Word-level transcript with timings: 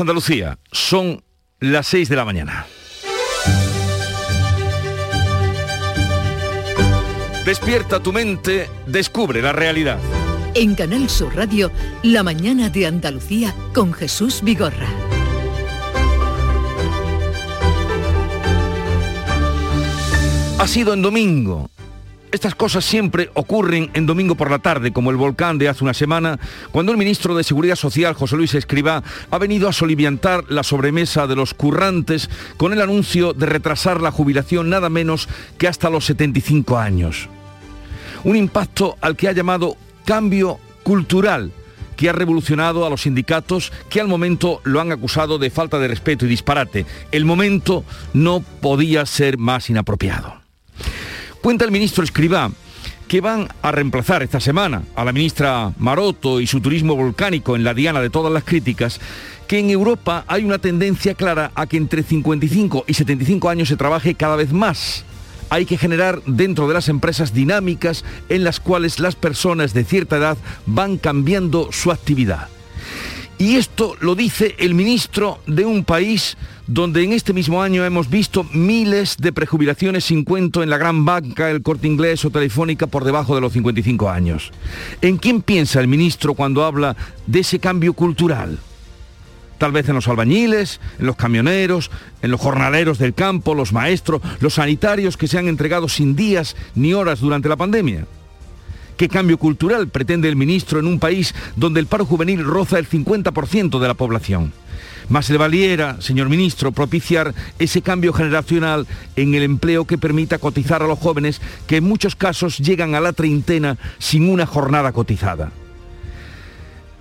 Andalucía, 0.00 0.58
son 0.72 1.22
las 1.60 1.86
6 1.88 2.08
de 2.08 2.16
la 2.16 2.24
mañana. 2.24 2.66
Despierta 7.44 8.02
tu 8.02 8.12
mente, 8.12 8.68
descubre 8.86 9.40
la 9.40 9.52
realidad. 9.52 9.98
En 10.54 10.74
Canal 10.74 11.08
Sur 11.08 11.34
Radio, 11.34 11.70
La 12.02 12.22
mañana 12.22 12.68
de 12.68 12.86
Andalucía 12.86 13.54
con 13.72 13.92
Jesús 13.92 14.42
Vigorra. 14.42 14.88
Ha 20.58 20.66
sido 20.66 20.92
en 20.92 21.02
domingo. 21.02 21.70
Estas 22.30 22.54
cosas 22.54 22.84
siempre 22.84 23.30
ocurren 23.34 23.90
en 23.94 24.04
domingo 24.04 24.34
por 24.34 24.50
la 24.50 24.58
tarde, 24.58 24.92
como 24.92 25.10
el 25.10 25.16
volcán 25.16 25.56
de 25.56 25.68
hace 25.68 25.82
una 25.82 25.94
semana, 25.94 26.38
cuando 26.72 26.92
el 26.92 26.98
ministro 26.98 27.34
de 27.34 27.42
Seguridad 27.42 27.76
Social, 27.76 28.12
José 28.12 28.36
Luis 28.36 28.54
Escribá, 28.54 29.02
ha 29.30 29.38
venido 29.38 29.66
a 29.66 29.72
soliviantar 29.72 30.44
la 30.48 30.62
sobremesa 30.62 31.26
de 31.26 31.36
los 31.36 31.54
currantes 31.54 32.28
con 32.58 32.74
el 32.74 32.82
anuncio 32.82 33.32
de 33.32 33.46
retrasar 33.46 34.02
la 34.02 34.10
jubilación 34.10 34.68
nada 34.68 34.90
menos 34.90 35.28
que 35.56 35.68
hasta 35.68 35.88
los 35.88 36.04
75 36.04 36.78
años. 36.78 37.28
Un 38.24 38.36
impacto 38.36 38.96
al 39.00 39.16
que 39.16 39.28
ha 39.28 39.32
llamado 39.32 39.76
cambio 40.04 40.58
cultural 40.82 41.52
que 41.96 42.08
ha 42.08 42.12
revolucionado 42.12 42.86
a 42.86 42.90
los 42.90 43.02
sindicatos 43.02 43.72
que 43.88 44.00
al 44.00 44.06
momento 44.06 44.60
lo 44.64 44.80
han 44.80 44.92
acusado 44.92 45.38
de 45.38 45.50
falta 45.50 45.78
de 45.78 45.88
respeto 45.88 46.26
y 46.26 46.28
disparate. 46.28 46.86
El 47.10 47.24
momento 47.24 47.84
no 48.12 48.40
podía 48.40 49.04
ser 49.06 49.38
más 49.38 49.68
inapropiado. 49.68 50.40
Cuenta 51.40 51.64
el 51.64 51.70
ministro 51.70 52.02
Escribá 52.02 52.50
que 53.06 53.20
van 53.20 53.48
a 53.62 53.72
reemplazar 53.72 54.22
esta 54.22 54.40
semana 54.40 54.82
a 54.94 55.04
la 55.04 55.12
ministra 55.12 55.72
Maroto 55.78 56.40
y 56.40 56.46
su 56.46 56.60
turismo 56.60 56.94
volcánico 56.94 57.56
en 57.56 57.64
la 57.64 57.74
diana 57.74 58.00
de 58.00 58.10
todas 58.10 58.32
las 58.32 58.44
críticas, 58.44 59.00
que 59.46 59.58
en 59.58 59.70
Europa 59.70 60.24
hay 60.28 60.44
una 60.44 60.58
tendencia 60.58 61.14
clara 61.14 61.50
a 61.54 61.66
que 61.66 61.78
entre 61.78 62.02
55 62.02 62.84
y 62.86 62.94
75 62.94 63.48
años 63.48 63.68
se 63.68 63.76
trabaje 63.76 64.14
cada 64.14 64.36
vez 64.36 64.52
más. 64.52 65.04
Hay 65.48 65.64
que 65.64 65.78
generar 65.78 66.22
dentro 66.26 66.68
de 66.68 66.74
las 66.74 66.90
empresas 66.90 67.32
dinámicas 67.32 68.04
en 68.28 68.44
las 68.44 68.60
cuales 68.60 69.00
las 69.00 69.14
personas 69.14 69.72
de 69.72 69.84
cierta 69.84 70.18
edad 70.18 70.36
van 70.66 70.98
cambiando 70.98 71.70
su 71.72 71.90
actividad. 71.90 72.48
Y 73.38 73.54
esto 73.54 73.96
lo 74.00 74.16
dice 74.16 74.56
el 74.58 74.74
ministro 74.74 75.38
de 75.46 75.64
un 75.64 75.84
país 75.84 76.36
donde 76.68 77.02
en 77.02 77.14
este 77.14 77.32
mismo 77.32 77.62
año 77.62 77.84
hemos 77.84 78.10
visto 78.10 78.44
miles 78.52 79.16
de 79.16 79.32
prejubilaciones 79.32 80.04
sin 80.04 80.22
cuento 80.22 80.62
en 80.62 80.68
la 80.68 80.76
gran 80.76 81.06
banca, 81.06 81.50
el 81.50 81.62
corte 81.62 81.88
inglés 81.88 82.24
o 82.26 82.30
telefónica 82.30 82.86
por 82.86 83.04
debajo 83.04 83.34
de 83.34 83.40
los 83.40 83.54
55 83.54 84.10
años. 84.10 84.52
¿En 85.00 85.16
quién 85.16 85.40
piensa 85.40 85.80
el 85.80 85.88
ministro 85.88 86.34
cuando 86.34 86.64
habla 86.64 86.94
de 87.26 87.40
ese 87.40 87.58
cambio 87.58 87.94
cultural? 87.94 88.58
Tal 89.56 89.72
vez 89.72 89.88
en 89.88 89.94
los 89.94 90.06
albañiles, 90.06 90.78
en 91.00 91.06
los 91.06 91.16
camioneros, 91.16 91.90
en 92.20 92.30
los 92.30 92.40
jornaleros 92.40 92.98
del 92.98 93.14
campo, 93.14 93.54
los 93.54 93.72
maestros, 93.72 94.20
los 94.40 94.54
sanitarios 94.54 95.16
que 95.16 95.26
se 95.26 95.38
han 95.38 95.48
entregado 95.48 95.88
sin 95.88 96.14
días 96.14 96.54
ni 96.74 96.92
horas 96.92 97.20
durante 97.20 97.48
la 97.48 97.56
pandemia. 97.56 98.06
¿Qué 98.98 99.08
cambio 99.08 99.38
cultural 99.38 99.88
pretende 99.88 100.28
el 100.28 100.36
ministro 100.36 100.78
en 100.78 100.86
un 100.86 100.98
país 100.98 101.34
donde 101.56 101.80
el 101.80 101.86
paro 101.86 102.04
juvenil 102.04 102.44
roza 102.44 102.78
el 102.78 102.88
50% 102.88 103.78
de 103.78 103.88
la 103.88 103.94
población? 103.94 104.52
Más 105.08 105.30
le 105.30 105.38
valiera, 105.38 106.00
señor 106.00 106.28
ministro, 106.28 106.72
propiciar 106.72 107.34
ese 107.58 107.80
cambio 107.80 108.12
generacional 108.12 108.86
en 109.16 109.34
el 109.34 109.42
empleo 109.42 109.86
que 109.86 109.96
permita 109.96 110.38
cotizar 110.38 110.82
a 110.82 110.86
los 110.86 110.98
jóvenes 110.98 111.40
que 111.66 111.76
en 111.76 111.84
muchos 111.84 112.14
casos 112.14 112.58
llegan 112.58 112.94
a 112.94 113.00
la 113.00 113.14
treintena 113.14 113.78
sin 113.98 114.28
una 114.28 114.44
jornada 114.44 114.92
cotizada. 114.92 115.50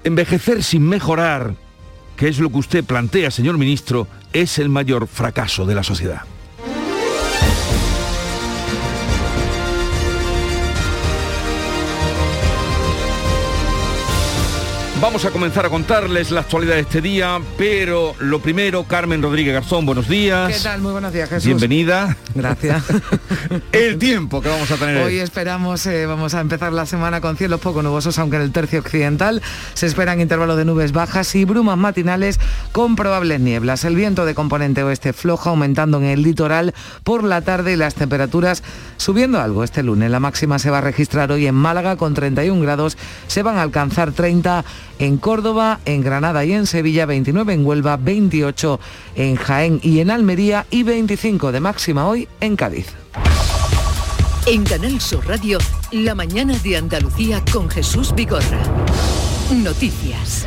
Envejecer 0.05 0.63
sin 0.63 0.87
mejorar, 0.87 1.55
que 2.15 2.29
es 2.29 2.39
lo 2.39 2.49
que 2.49 2.59
usted 2.59 2.83
plantea, 2.85 3.29
señor 3.29 3.57
ministro, 3.57 4.07
es 4.31 4.57
el 4.57 4.69
mayor 4.69 5.07
fracaso 5.07 5.65
de 5.65 5.75
la 5.75 5.83
sociedad. 5.83 6.21
Vamos 14.99 15.25
a 15.25 15.29
comenzar 15.29 15.63
a 15.63 15.69
contarles 15.69 16.31
la 16.31 16.39
actualidad 16.39 16.73
de 16.73 16.81
este 16.81 17.01
día, 17.01 17.39
pero 17.55 18.15
lo 18.19 18.39
primero, 18.39 18.83
Carmen 18.85 19.21
Rodríguez 19.21 19.53
Garzón, 19.53 19.85
buenos 19.85 20.07
días. 20.07 20.51
¿Qué 20.51 20.63
tal? 20.63 20.81
Muy 20.81 20.91
buenos 20.91 21.13
días, 21.13 21.29
Jesús. 21.29 21.45
Bienvenida. 21.45 22.17
Gracias. 22.33 22.83
El 23.71 23.99
tiempo 23.99 24.41
que 24.41 24.49
vamos 24.49 24.71
a 24.71 24.75
tener 24.75 24.97
hoy. 25.03 25.19
esperamos, 25.19 25.85
eh, 25.85 26.07
vamos 26.07 26.33
a 26.33 26.41
empezar 26.41 26.73
la 26.73 26.87
semana 26.87 27.21
con 27.21 27.37
cielos 27.37 27.59
poco 27.59 27.83
nubosos, 27.83 28.17
aunque 28.17 28.37
en 28.37 28.41
el 28.41 28.51
tercio 28.51 28.79
occidental 28.79 29.43
se 29.75 29.85
esperan 29.85 30.19
intervalos 30.19 30.57
de 30.57 30.65
nubes 30.65 30.93
bajas 30.93 31.35
y 31.35 31.45
brumas 31.45 31.77
matinales 31.77 32.39
con 32.71 32.95
probables 32.95 33.39
nieblas. 33.39 33.85
El 33.85 33.95
viento 33.95 34.25
de 34.25 34.33
componente 34.33 34.81
oeste 34.81 35.13
floja, 35.13 35.51
aumentando 35.51 35.99
en 35.99 36.05
el 36.05 36.23
litoral 36.23 36.73
por 37.03 37.23
la 37.23 37.41
tarde 37.41 37.73
y 37.73 37.75
las 37.75 37.93
temperaturas 37.93 38.63
subiendo 38.97 39.39
algo 39.39 39.63
este 39.63 39.83
lunes. 39.83 40.09
La 40.09 40.19
máxima 40.19 40.57
se 40.57 40.71
va 40.71 40.79
a 40.79 40.81
registrar 40.81 41.31
hoy 41.31 41.45
en 41.45 41.55
Málaga 41.55 41.97
con 41.97 42.15
31 42.15 42.59
grados, 42.61 42.97
se 43.27 43.43
van 43.43 43.57
a 43.57 43.61
alcanzar 43.61 44.11
30 44.11 44.65
en 44.99 45.17
Córdoba, 45.17 45.79
en 45.85 46.01
Granada 46.01 46.43
y 46.45 46.53
en 46.53 46.65
Sevilla, 46.67 47.05
29 47.05 47.53
en 47.53 47.65
Huelva, 47.65 47.97
28 47.97 48.79
en 49.15 49.35
Jaén 49.35 49.79
y 49.83 49.99
en 49.99 50.11
Almería 50.11 50.65
y 50.69 50.83
25 50.83 51.51
de 51.51 51.59
máxima 51.59 52.07
hoy 52.07 52.27
en 52.41 52.55
Cádiz. 52.55 52.87
En 54.45 54.63
Canal 54.63 55.01
Sur 55.01 55.27
Radio, 55.27 55.57
la 55.91 56.15
mañana 56.15 56.57
de 56.59 56.77
Andalucía 56.77 57.43
con 57.51 57.69
Jesús 57.69 58.15
Vigorra. 58.15 58.61
Noticias. 59.51 60.45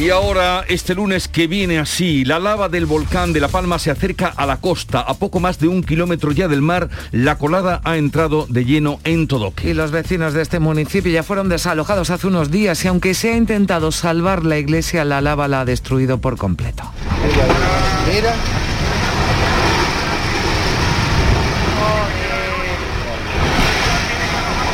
Y 0.00 0.08
ahora, 0.08 0.64
este 0.66 0.94
lunes 0.94 1.28
que 1.28 1.46
viene 1.46 1.78
así, 1.78 2.24
la 2.24 2.38
lava 2.38 2.70
del 2.70 2.86
volcán 2.86 3.34
de 3.34 3.40
La 3.40 3.48
Palma 3.48 3.78
se 3.78 3.90
acerca 3.90 4.28
a 4.34 4.46
la 4.46 4.56
costa. 4.56 5.00
A 5.00 5.12
poco 5.12 5.40
más 5.40 5.58
de 5.58 5.68
un 5.68 5.82
kilómetro 5.82 6.32
ya 6.32 6.48
del 6.48 6.62
mar, 6.62 6.88
la 7.12 7.36
colada 7.36 7.82
ha 7.84 7.98
entrado 7.98 8.46
de 8.48 8.64
lleno 8.64 8.98
en 9.04 9.28
Todoque. 9.28 9.68
Y 9.68 9.74
los 9.74 9.90
vecinos 9.90 10.32
de 10.32 10.40
este 10.40 10.58
municipio 10.58 11.12
ya 11.12 11.22
fueron 11.22 11.50
desalojados 11.50 12.08
hace 12.08 12.28
unos 12.28 12.50
días 12.50 12.82
y 12.82 12.88
aunque 12.88 13.12
se 13.12 13.32
ha 13.32 13.36
intentado 13.36 13.92
salvar 13.92 14.42
la 14.42 14.56
iglesia, 14.56 15.04
la 15.04 15.20
lava 15.20 15.48
la 15.48 15.60
ha 15.60 15.64
destruido 15.66 16.18
por 16.18 16.38
completo. 16.38 16.82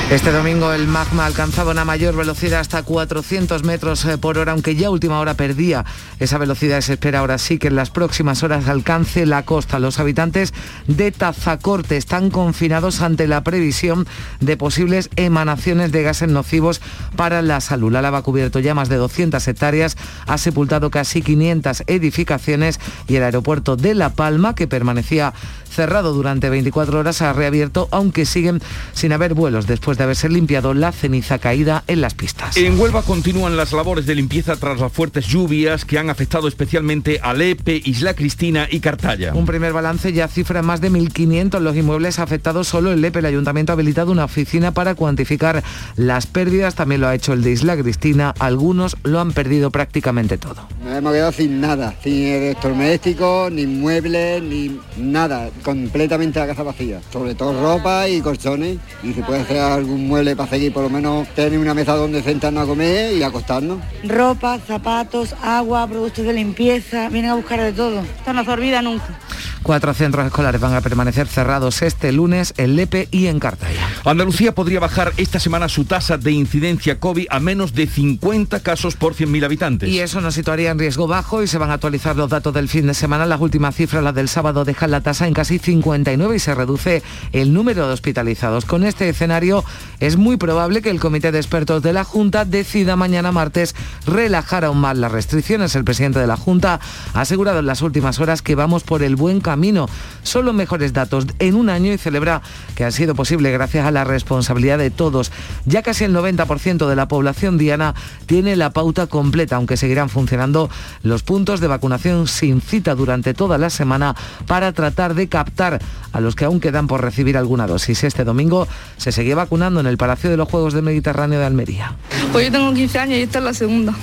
Este 0.09 0.31
domingo 0.31 0.73
el 0.73 0.87
magma 0.87 1.27
alcanzaba 1.27 1.73
una 1.73 1.85
mayor 1.85 2.15
velocidad 2.15 2.61
hasta 2.61 2.85
400 2.85 3.65
metros 3.65 4.05
eh, 4.05 4.17
por 4.19 4.39
hora, 4.39 4.53
aunque 4.53 4.77
ya 4.77 4.89
última 4.89 5.19
hora 5.19 5.35
perdía 5.35 5.85
esa 6.21 6.39
velocidad. 6.39 6.81
Se 6.81 6.93
espera 6.93 7.19
ahora 7.19 7.39
sí 7.39 7.59
que 7.59 7.67
en 7.67 7.75
las 7.75 7.91
próximas 7.91 8.45
horas 8.45 8.69
alcance 8.69 9.27
la 9.27 9.45
costa. 9.45 9.81
Los 9.81 9.99
habitantes 9.99 10.55
de 10.87 11.11
Tazacorte 11.11 11.97
están 11.97 12.31
confinados 12.31 13.03
ante 13.03 13.27
la 13.27 13.43
previsión 13.43 14.07
de 14.39 14.57
posibles 14.57 15.11
emanaciones 15.17 15.91
de 15.91 16.05
gases 16.05 16.29
nocivos 16.29 16.81
para 17.17 17.43
la 17.43 17.61
salud. 17.61 17.91
La 17.91 18.01
lava 18.01 18.19
ha 18.19 18.23
cubierto 18.23 18.61
ya 18.61 18.77
más 18.77 18.89
de 18.89 18.97
200 18.99 19.47
hectáreas, 19.49 19.97
ha 20.29 20.39
sepultado 20.39 20.89
casi 20.89 21.21
500 21.21 21.83
edificaciones 21.89 22.79
y 23.09 23.17
el 23.17 23.25
aeropuerto 23.25 23.75
de 23.75 23.95
La 23.95 24.11
Palma, 24.11 24.55
que 24.55 24.69
permanecía 24.69 25.35
cerrado 25.69 26.15
durante 26.15 26.49
24 26.49 27.01
horas, 27.01 27.23
ha 27.23 27.33
reabierto, 27.33 27.89
aunque 27.91 28.25
siguen 28.25 28.63
sin 28.93 29.13
haber 29.13 29.35
vuelos 29.35 29.67
después 29.67 29.96
de 29.97 30.05
haberse 30.05 30.29
limpiado 30.29 30.75
la 30.75 30.93
ceniza 30.93 31.39
caída 31.39 31.85
en 31.87 32.01
las 32.01 32.15
pistas. 32.15 32.57
En 32.57 32.79
Huelva 32.79 33.03
continúan 33.03 33.57
las 33.57 33.73
labores 33.73 34.07
de 34.07 34.15
limpieza 34.15 34.57
tras 34.57 34.81
las 34.81 34.93
fuertes 34.93 35.27
lluvias 35.27 35.85
que 35.85 35.99
han 35.99 36.11
afectado 36.11 36.49
especialmente 36.49 37.21
a 37.23 37.35
Lepe, 37.35 37.81
Isla 37.85 38.15
Cristina 38.15 38.67
y 38.71 38.81
Cartaya. 38.81 39.33
Un 39.35 39.47
primer 39.47 39.73
balance 39.73 40.13
ya 40.13 40.29
cifra 40.29 40.63
más 40.63 40.81
de 40.81 40.91
1.500 40.91 41.61
los 41.61 41.77
inmuebles 41.77 42.19
afectados 42.19 42.69
solo 42.69 42.93
en 42.93 43.01
Lepe. 43.01 43.21
El 43.21 43.27
ayuntamiento 43.27 43.73
ha 43.73 43.75
habilitado 43.75 44.13
una 44.13 44.25
oficina 44.25 44.73
para 44.73 44.95
cuantificar 44.95 45.63
las 45.97 46.27
pérdidas, 46.27 46.75
también 46.75 47.01
lo 47.01 47.09
ha 47.09 47.15
hecho 47.15 47.33
el 47.33 47.43
de 47.43 47.53
Isla 47.53 47.77
Cristina. 47.77 48.35
Algunos 48.39 48.97
lo 49.03 49.21
han 49.21 49.33
perdido 49.33 49.71
prácticamente 49.71 50.39
todo. 50.39 50.69
Nos 50.85 50.97
hemos 50.97 51.13
quedado 51.13 51.33
sin 51.33 51.61
nada, 51.61 51.95
sin 52.03 52.27
electrodomésticos, 52.27 53.53
ni 53.53 53.67
muebles, 53.67 54.43
ni 54.43 54.79
nada 54.97 55.51
completamente 55.63 56.39
la 56.39 56.47
casa 56.47 56.63
vacía, 56.63 57.01
sobre 57.13 57.35
todo 57.35 57.61
ropa 57.61 58.09
y 58.09 58.21
colchones, 58.21 58.79
y 59.03 59.13
se 59.13 59.23
puede 59.23 59.41
hacer 59.41 59.59
algún 59.87 60.09
mueble 60.09 60.35
para 60.35 60.51
seguir, 60.51 60.73
por 60.73 60.83
lo 60.83 60.91
menos 60.91 61.29
tener 61.35 61.59
una 61.59 61.73
mesa 61.73 61.95
donde 61.95 62.23
sentarnos 62.23 62.65
a 62.65 62.67
comer 62.67 63.15
y 63.15 63.23
acostarnos. 63.23 63.79
Ropa, 64.05 64.59
zapatos, 64.59 65.35
agua, 65.43 65.87
productos 65.87 66.25
de 66.25 66.33
limpieza, 66.33 67.09
vienen 67.09 67.31
a 67.31 67.35
buscar 67.35 67.61
de 67.61 67.73
todo. 67.73 68.01
Esto 68.01 68.33
no 68.33 68.45
se 68.45 68.51
olvida 68.51 68.83
nunca. 68.83 69.19
Cuatro 69.67 69.93
centros 69.95 70.25
escolares 70.25 70.61
van 70.61 70.75
a 70.75 70.81
permanecer 70.81 71.27
cerrados 71.27 71.83
este 71.83 72.13
lunes 72.13 72.55
en 72.57 72.77
Lepe 72.77 73.09
y 73.11 73.27
en 73.27 73.41
Cartaya. 73.41 73.85
Andalucía 74.05 74.55
podría 74.55 74.79
bajar 74.79 75.13
esta 75.17 75.41
semana 75.41 75.69
su 75.69 75.85
tasa 75.85 76.19
de 76.19 76.31
incidencia 76.31 77.01
COVID 77.01 77.27
a 77.31 77.41
menos 77.41 77.75
de 77.75 77.89
50 77.89 78.61
casos 78.61 78.95
por 78.95 79.15
100.000 79.17 79.45
habitantes. 79.45 79.89
Y 79.89 79.99
eso 79.99 80.21
nos 80.21 80.35
situaría 80.35 80.71
en 80.71 80.79
riesgo 80.79 81.09
bajo 81.09 81.43
y 81.43 81.49
se 81.49 81.59
van 81.59 81.71
a 81.71 81.75
actualizar 81.75 82.15
los 82.15 82.31
datos 82.31 82.55
del 82.55 82.69
fin 82.69 82.87
de 82.87 82.95
semana. 82.95 83.27
Las 83.27 83.41
últimas 83.41 83.75
cifras, 83.75 84.05
las 84.05 84.15
del 84.15 84.29
sábado, 84.29 84.65
dejan 84.65 84.93
la 84.93 85.01
tasa 85.01 85.27
en 85.27 85.35
casi 85.35 85.59
59 85.59 86.37
y 86.37 86.39
se 86.39 86.55
reduce 86.55 87.03
el 87.33 87.53
número 87.53 87.89
de 87.89 87.95
hospitalizados. 87.95 88.67
Con 88.67 88.85
este 88.85 89.09
escenario 89.09 89.65
es 90.01 90.17
muy 90.17 90.37
probable 90.37 90.83
que 90.83 90.91
el 90.91 91.01
comité 91.01 91.33
de 91.33 91.39
expertos 91.39 91.83
de 91.83 91.93
la 91.93 92.05
Junta 92.05 92.45
decida 92.45 92.97
mañana 92.97 93.33
martes 93.33 93.75
relajar 94.07 94.65
aún 94.65 94.79
más 94.79 94.97
las 94.97 95.13
restricciones. 95.13 95.75
El 95.75 95.85
presidente 95.85 96.19
de 96.19 96.27
la 96.27 96.37
Junta 96.37 96.81
ha 97.15 97.21
asegurado 97.21 97.61
en 97.61 97.67
las 97.67 97.83
últimas 97.83 98.19
horas 98.19 98.43
que 98.43 98.55
vamos 98.55 98.83
por 98.83 99.03
el 99.03 99.17
buen 99.17 99.41
camino. 99.41 99.89
Son 100.23 100.45
los 100.45 100.55
mejores 100.55 100.93
datos 100.93 101.27
en 101.39 101.55
un 101.55 101.71
año 101.71 101.93
y 101.93 101.99
celebra 101.99 102.43
que 102.75 102.85
ha 102.85 102.91
sido 102.91 103.15
posible 103.15 103.51
gracias 103.51 103.87
a 103.87 103.91
la 103.91 104.05
responsabilidad 104.05 104.79
de 104.79 104.91
todos. 104.91 105.33
Ya 105.65 105.83
casi 105.83 106.05
el 106.05 106.15
90% 106.15 106.89
de 106.89 106.97
la 106.97 107.09
población 107.09 107.59
diana 107.59 107.95
tiene 108.27 108.57
la 108.57 108.71
pauta 108.71 109.07
completa, 109.07 109.57
aunque 109.57 109.77
seguirán 109.77 110.09
funcionando 110.09 110.71
los 111.03 111.23
puntos 111.23 111.61
de 111.61 111.67
vacunación 111.67 112.27
sin 112.27 112.61
cita 112.61 112.95
durante 112.95 113.35
toda 113.35 113.59
la 113.59 113.71
semana 113.71 114.15
para 114.47 114.73
tratar 114.73 115.15
de 115.15 115.29
captar 115.29 115.81
a 116.13 116.21
los 116.21 116.35
que 116.35 116.45
aún 116.45 116.61
quedan 116.61 116.87
por 116.87 117.03
recibir 117.03 117.37
alguna 117.37 117.67
dosis. 117.67 118.05
Este 118.05 118.25
domingo 118.25 118.67
se 118.97 119.13
sigue 119.13 119.35
vacunando 119.35 119.66
en 119.67 119.87
el 119.87 119.97
Palacio 119.97 120.31
de 120.31 120.37
los 120.37 120.49
Juegos 120.49 120.75
del 120.75 120.83
Mediterráneo 120.83 121.41
de 121.41 121.45
Almería. 121.45 121.97
Pues 122.33 122.47
yo 122.47 122.53
tengo 122.53 122.73
15 122.73 122.99
años 122.99 123.19
y 123.19 123.23
esta 123.23 123.39
es 123.39 123.45
la 123.45 123.55
segunda. 123.55 123.95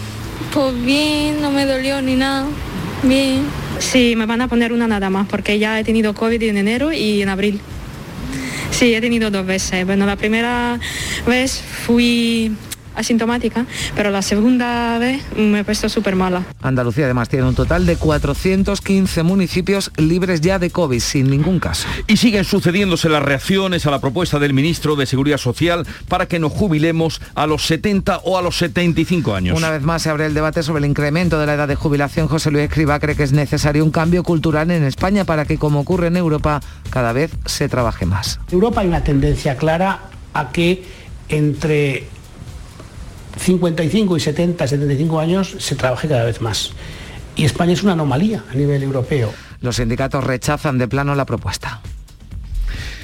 Pues 0.54 0.84
bien, 0.84 1.42
no 1.42 1.52
me 1.52 1.66
dolió 1.66 2.02
ni 2.02 2.16
nada. 2.16 2.46
Bien. 3.02 3.44
Sí, 3.80 4.16
me 4.16 4.26
van 4.26 4.42
a 4.42 4.48
poner 4.48 4.74
una 4.74 4.88
nada 4.88 5.10
más 5.10 5.28
porque 5.28 5.58
ya 5.60 5.80
he 5.80 5.84
tenido 5.84 6.14
COVID 6.14 6.42
en 6.44 6.58
enero 6.58 6.92
y 6.92 7.22
en 7.22 7.30
abril. 7.30 7.62
Sí, 8.72 8.94
he 8.94 9.02
tenido 9.02 9.32
dos 9.32 9.46
veces. 9.46 9.86
Bueno, 9.86 10.06
la 10.06 10.16
primera 10.16 10.80
vez 11.26 11.62
fui 11.86 12.52
asintomática, 12.96 13.66
pero 13.96 14.12
la 14.12 14.22
segunda 14.22 14.98
vez 15.00 15.24
me 15.36 15.60
he 15.60 15.64
puesto 15.64 15.90
súper 15.90 16.16
mala. 16.16 16.44
Andalucía 16.62 17.06
además 17.06 17.30
tiene 17.30 17.48
un 17.48 17.56
total 17.56 17.86
de 17.86 17.96
415 17.96 19.24
municipios 19.24 19.92
libres 19.98 20.42
ya 20.42 20.60
de 20.60 20.70
COVID, 20.70 21.00
sin 21.00 21.30
ningún 21.30 21.60
caso. 21.60 21.88
Y 22.08 22.18
siguen 22.18 22.44
sucediéndose 22.46 23.10
las 23.10 23.24
reacciones 23.24 23.86
a 23.86 23.92
la 23.92 24.00
propuesta 24.00 24.40
del 24.40 24.54
ministro 24.54 24.96
de 24.96 25.06
Seguridad 25.06 25.38
Social 25.38 25.86
para 26.08 26.28
que 26.28 26.40
nos 26.40 26.52
jubilemos 26.52 27.22
a 27.36 27.48
los 27.48 27.66
70 27.66 28.20
o 28.24 28.38
a 28.38 28.42
los 28.42 28.58
75 28.58 29.36
años. 29.36 29.58
Una 29.58 29.70
vez 29.70 29.82
más 29.82 30.02
se 30.02 30.10
abre 30.10 30.26
el 30.26 30.34
debate 30.34 30.64
sobre 30.64 30.80
el 30.80 30.90
incremento 30.90 31.40
de 31.40 31.46
la 31.46 31.54
edad 31.56 31.68
de 31.68 31.76
jubilación. 31.76 32.28
José 32.28 32.52
Luis 32.52 32.66
Escriba 32.66 33.00
cree 33.00 33.16
que 33.16 33.24
es 33.24 33.34
necesario 33.34 33.84
un 33.84 33.92
cambio 33.92 34.24
cultural 34.24 34.72
en 34.72 34.84
España 34.84 35.26
para 35.26 35.46
que, 35.46 35.58
como 35.58 35.80
ocurre 35.80 36.08
en 36.08 36.18
Europa, 36.18 36.62
cada 36.90 37.14
vez 37.14 37.32
se 37.46 37.70
trabaje 37.70 38.06
más. 38.06 38.40
En 38.50 38.56
Europa 38.56 38.82
hay 38.82 38.88
una 38.88 39.04
tendencia 39.04 39.58
clara 39.58 40.02
a 40.34 40.52
que 40.52 40.84
entre 41.30 42.08
55 43.38 44.18
y 44.18 44.20
70, 44.20 44.68
75 44.68 45.20
años 45.20 45.56
se 45.60 45.76
trabaje 45.76 46.08
cada 46.08 46.24
vez 46.24 46.42
más. 46.42 46.72
Y 47.36 47.46
España 47.46 47.74
es 47.74 47.84
una 47.84 47.94
anomalía 47.94 48.44
a 48.52 48.56
nivel 48.56 48.84
europeo. 48.84 49.32
Los 49.60 49.78
sindicatos 49.78 50.24
rechazan 50.24 50.78
de 50.78 50.88
plano 50.88 51.16
la 51.16 51.26
propuesta. 51.26 51.82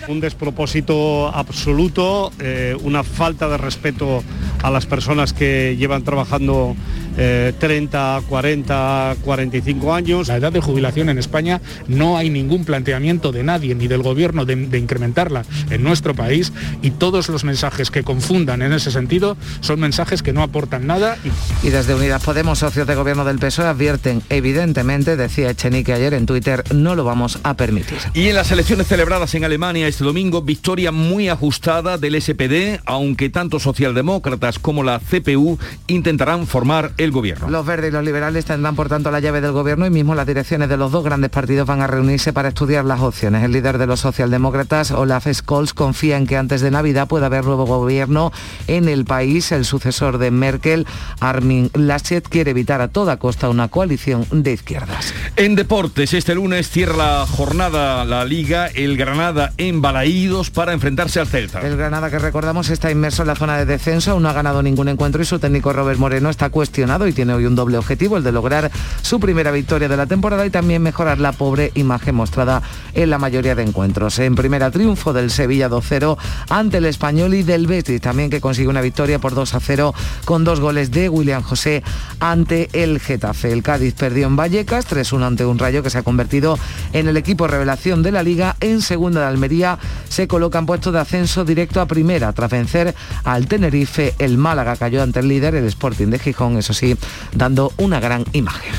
Un 0.10 0.20
despropósito 0.22 1.28
absoluto, 1.28 2.32
eh, 2.40 2.76
una 2.82 3.04
falta 3.04 3.48
de 3.48 3.58
respeto 3.58 4.24
a 4.64 4.72
las 4.72 4.88
personas 4.88 5.34
que 5.34 5.76
llevan 5.78 6.04
trabajando 6.04 6.76
eh, 7.16 7.54
30, 7.60 8.24
40, 8.28 9.18
45 9.24 9.94
años. 9.94 10.28
La 10.28 10.38
edad 10.38 10.52
de 10.52 10.62
jubilación 10.62 11.10
en 11.10 11.20
España 11.20 11.62
no 11.88 12.18
hay 12.18 12.32
ningún 12.32 12.66
planteamiento 12.66 13.32
de 13.32 13.44
nadie 13.44 13.76
ni 13.76 13.88
del 13.88 14.02
gobierno 14.02 14.46
de, 14.46 14.56
de, 14.56 14.80
incrementarla 14.80 15.44
en 15.70 15.84
nuestro 15.84 16.16
país 16.16 16.54
y 16.82 16.90
todos 16.90 17.30
los 17.30 17.44
mensajes 17.44 17.92
que 17.92 18.02
confundan 18.04 18.64
en 18.64 18.74
ese 18.74 18.90
sentido 18.90 19.38
son 19.62 19.80
mensajes 19.80 20.24
que 20.24 20.34
no 20.34 20.42
aportan 20.42 20.88
nada. 20.88 21.18
Y, 21.24 21.68
y 21.68 21.70
desde 21.70 21.94
Unidas 21.94 22.24
Podemos, 22.24 22.60
socios 22.60 22.88
de 22.88 22.96
gobierno 22.96 23.26
del 23.26 23.38
PSOE, 23.38 23.68
advierten 23.68 24.24
evidentemente, 24.30 25.18
decía 25.18 25.52
Echenique 25.52 25.94
ayer 25.94 26.16
en 26.16 26.26
Twitter, 26.26 26.64
no 26.74 26.96
lo 26.96 27.04
vamos 27.04 27.40
a 27.44 27.54
permitir. 27.54 28.00
Y 28.16 28.30
en 28.30 28.36
las 28.36 28.52
elecciones 28.52 28.88
celebradas 28.88 29.36
en 29.36 29.44
Alemania 29.44 29.88
este 29.88 29.99
domingo, 30.06 30.42
victoria 30.42 30.92
muy 30.92 31.30
ajustada 31.30 31.98
del 31.98 32.22
SPD, 32.22 32.82
aunque 32.86 33.30
tanto 33.30 33.60
socialdemócratas 33.60 34.60
como 34.60 34.84
la 34.84 35.00
CPU 35.00 35.58
intentarán 35.88 36.48
formar 36.48 36.92
el 36.98 37.12
gobierno. 37.12 37.50
Los 37.50 37.66
verdes 37.66 37.90
y 37.90 37.94
los 37.94 38.04
liberales 38.04 38.46
tendrán 38.46 38.76
por 38.76 38.90
tanto 38.90 39.12
la 39.12 39.20
llave 39.20 39.42
del 39.42 39.52
gobierno 39.52 39.86
y 39.86 39.90
mismo 39.90 40.16
las 40.16 40.28
direcciones 40.28 40.70
de 40.70 40.78
los 40.78 40.92
dos 40.92 41.04
grandes 41.04 41.30
partidos 41.30 41.68
van 41.68 41.82
a 41.82 41.88
reunirse 41.88 42.34
para 42.34 42.50
estudiar 42.50 42.86
las 42.86 43.02
opciones. 43.02 43.44
El 43.44 43.52
líder 43.52 43.78
de 43.78 43.88
los 43.88 44.00
socialdemócratas, 44.02 44.92
Olaf 44.92 45.28
Scholz, 45.32 45.74
confía 45.74 46.18
en 46.18 46.28
que 46.28 46.38
antes 46.38 46.62
de 46.62 46.72
Navidad 46.72 47.08
pueda 47.08 47.28
haber 47.28 47.46
nuevo 47.46 47.66
gobierno 47.66 48.32
en 48.68 48.88
el 48.90 49.06
país. 49.06 49.52
El 49.52 49.66
sucesor 49.66 50.18
de 50.18 50.32
Merkel, 50.32 50.86
Armin 51.20 51.72
Laschet, 51.74 52.28
quiere 52.28 52.52
evitar 52.52 52.82
a 52.82 52.88
toda 52.88 53.18
costa 53.18 53.50
una 53.50 53.68
coalición 53.68 54.26
de 54.32 54.54
izquierdas. 54.54 55.14
En 55.36 55.56
deportes, 55.56 56.14
este 56.14 56.36
lunes 56.36 56.70
cierra 56.70 56.98
la 56.98 57.26
jornada 57.26 58.04
la 58.06 58.26
Liga, 58.26 58.68
el 58.68 58.98
Granada 58.98 59.54
en 59.58 59.79
Balaídos 59.82 60.50
para 60.50 60.74
enfrentarse 60.74 61.20
al 61.20 61.28
Celta. 61.28 61.62
El 61.62 61.78
Granada 61.78 62.10
que 62.10 62.20
recordamos 62.20 62.70
está 62.70 62.92
inmerso 62.92 63.24
en 63.24 63.28
la 63.28 63.36
zona 63.36 63.58
de 63.58 63.66
descenso, 63.66 64.12
aún 64.12 64.24
no 64.24 64.30
ha 64.30 64.34
ganado 64.34 64.62
ningún 64.62 64.88
encuentro 64.88 65.22
y 65.22 65.26
su 65.26 65.40
técnico 65.40 65.74
Robert 65.74 66.00
Moreno 66.00 66.30
está 66.30 66.50
cuestionado 66.50 67.08
y 67.08 67.14
tiene 67.14 67.34
hoy 67.34 67.46
un 67.46 67.56
doble 67.56 67.78
objetivo, 67.78 68.18
el 68.18 68.24
de 68.24 68.32
lograr 68.32 68.72
su 69.02 69.20
primera 69.20 69.52
victoria 69.52 69.88
de 69.88 69.98
la 69.98 70.06
temporada 70.06 70.46
y 70.46 70.50
también 70.50 70.82
mejorar 70.82 71.20
la 71.20 71.32
pobre 71.32 71.72
imagen 71.76 72.16
mostrada 72.16 72.62
en 72.94 73.10
la 73.10 73.18
mayoría 73.18 73.56
de 73.56 73.64
encuentros. 73.64 74.20
En 74.20 74.36
primera 74.36 74.72
triunfo 74.72 75.14
del 75.14 75.32
Sevilla 75.32 75.70
2-0 75.70 76.18
ante 76.50 76.78
el 76.78 76.86
Español 76.86 77.34
y 77.34 77.44
del 77.44 77.68
Betis 77.68 78.02
también 78.02 78.30
que 78.30 78.42
consigue 78.42 78.68
una 78.68 78.82
victoria 78.82 79.20
por 79.20 79.34
2-0 79.34 79.94
con 80.26 80.44
dos 80.44 80.60
goles 80.60 80.92
de 80.92 81.10
William 81.10 81.44
José 81.44 81.84
ante 82.20 82.70
el 82.74 83.00
Getafe. 83.00 83.52
El 83.52 83.64
Cádiz 83.64 83.94
perdió 83.94 84.28
en 84.28 84.36
Vallecas 84.36 84.88
3-1 84.90 85.24
ante 85.26 85.46
un 85.46 85.60
Rayo 85.60 85.84
que 85.84 85.90
se 85.90 85.98
ha 85.98 86.04
convertido 86.04 86.58
en 86.94 87.08
el 87.08 87.18
equipo 87.18 87.48
revelación 87.48 88.04
de 88.04 88.12
la 88.12 88.24
liga. 88.24 88.56
En 88.60 88.82
segunda 88.82 89.22
de 89.22 89.28
Almería 89.28 89.69
se 90.08 90.28
colocan 90.28 90.66
puestos 90.66 90.94
de 90.94 91.00
ascenso 91.00 91.46
directo 91.46 91.82
a 91.82 91.86
primera 91.86 92.32
tras 92.34 92.50
vencer 92.50 92.96
al 93.24 93.48
Tenerife. 93.48 94.16
El 94.18 94.38
Málaga 94.38 94.76
cayó 94.78 95.04
ante 95.04 95.20
el 95.20 95.28
líder, 95.28 95.56
el 95.56 95.66
Sporting 95.66 96.08
de 96.08 96.20
Gijón, 96.20 96.58
eso 96.58 96.74
sí, 96.74 96.96
dando 97.36 97.74
una 97.78 98.00
gran 98.00 98.24
imagen. 98.34 98.72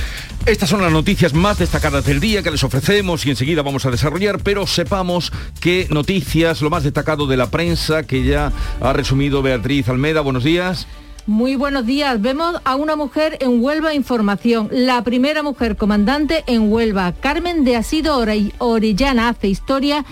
Estas 0.47 0.71
son 0.71 0.81
las 0.81 0.91
noticias 0.91 1.35
más 1.35 1.59
destacadas 1.59 2.07
del 2.07 2.19
día 2.19 2.43
que 2.43 2.51
les 2.51 2.65
ofrecemos 2.65 3.27
y 3.27 3.31
enseguida 3.31 3.61
vamos 3.63 3.85
a 3.85 3.91
desarrollar, 3.91 4.39
pero 4.43 4.67
sepamos 4.67 5.33
qué 5.61 5.87
noticias, 5.91 6.63
lo 6.63 6.71
más 6.71 6.83
destacado 6.83 7.27
de 7.27 7.37
la 7.37 7.51
prensa 7.51 8.05
que 8.05 8.25
ya 8.25 8.51
ha 8.81 8.93
resumido 8.95 9.43
Beatriz 9.43 9.89
Almeda. 9.91 10.23
Buenos 10.23 10.43
días. 10.43 10.87
Muy 11.27 11.57
buenos 11.57 11.85
días. 11.85 12.21
Vemos 12.21 12.57
a 12.65 12.75
una 12.75 12.97
mujer 12.97 13.37
en 13.41 13.63
Huelva 13.63 13.93
Información, 13.93 14.69
la 14.73 15.05
primera 15.05 15.43
mujer 15.43 15.77
comandante 15.77 16.43
en 16.47 16.73
Huelva. 16.73 17.13
Carmen 17.13 17.63
de 17.63 17.77
Asido 17.77 18.19
Orellana 18.59 19.29
hace 19.29 19.49
historia 19.49 20.07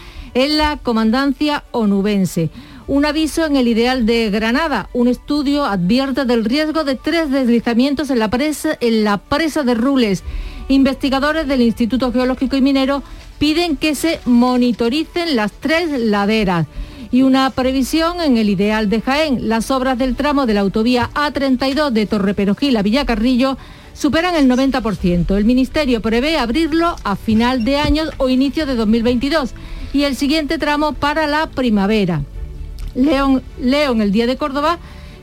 en 0.44 0.56
la 0.56 0.76
comandancia 0.76 1.64
onubense. 1.72 2.50
Un 2.86 3.04
aviso 3.04 3.44
en 3.44 3.56
el 3.56 3.66
ideal 3.66 4.06
de 4.06 4.30
Granada. 4.30 4.88
Un 4.92 5.08
estudio 5.08 5.64
advierte 5.64 6.24
del 6.24 6.44
riesgo 6.44 6.84
de 6.84 6.94
tres 6.94 7.30
deslizamientos 7.30 8.08
en 8.10 8.20
la 8.20 8.30
presa, 8.30 8.78
en 8.80 9.02
la 9.02 9.18
presa 9.18 9.64
de 9.64 9.74
Rules. 9.74 10.22
Investigadores 10.68 11.48
del 11.48 11.62
Instituto 11.62 12.12
Geológico 12.12 12.56
y 12.56 12.62
Minero 12.62 13.02
piden 13.38 13.76
que 13.76 13.94
se 13.94 14.20
monitoricen 14.26 15.34
las 15.34 15.50
tres 15.52 15.90
laderas. 15.98 16.66
Y 17.10 17.22
una 17.22 17.50
previsión 17.50 18.20
en 18.20 18.36
el 18.36 18.48
ideal 18.48 18.88
de 18.88 19.00
Jaén. 19.00 19.48
Las 19.48 19.72
obras 19.72 19.98
del 19.98 20.14
tramo 20.14 20.46
de 20.46 20.54
la 20.54 20.60
autovía 20.60 21.10
A32 21.14 21.90
de 21.90 22.06
Torreperogil 22.06 22.76
a 22.76 22.82
Villacarrillo 22.82 23.58
superan 23.92 24.36
el 24.36 24.48
90%. 24.48 25.36
El 25.36 25.44
Ministerio 25.44 26.00
prevé 26.00 26.38
abrirlo 26.38 26.94
a 27.02 27.16
final 27.16 27.64
de 27.64 27.78
año 27.78 28.04
o 28.18 28.28
inicio 28.28 28.66
de 28.66 28.76
2022 28.76 29.54
y 29.92 30.04
el 30.04 30.16
siguiente 30.16 30.58
tramo 30.58 30.92
para 30.92 31.26
la 31.26 31.48
primavera. 31.48 32.22
León, 32.94 33.42
León, 33.60 34.02
el 34.02 34.12
Día 34.12 34.26
de 34.26 34.36
Córdoba, 34.36 34.78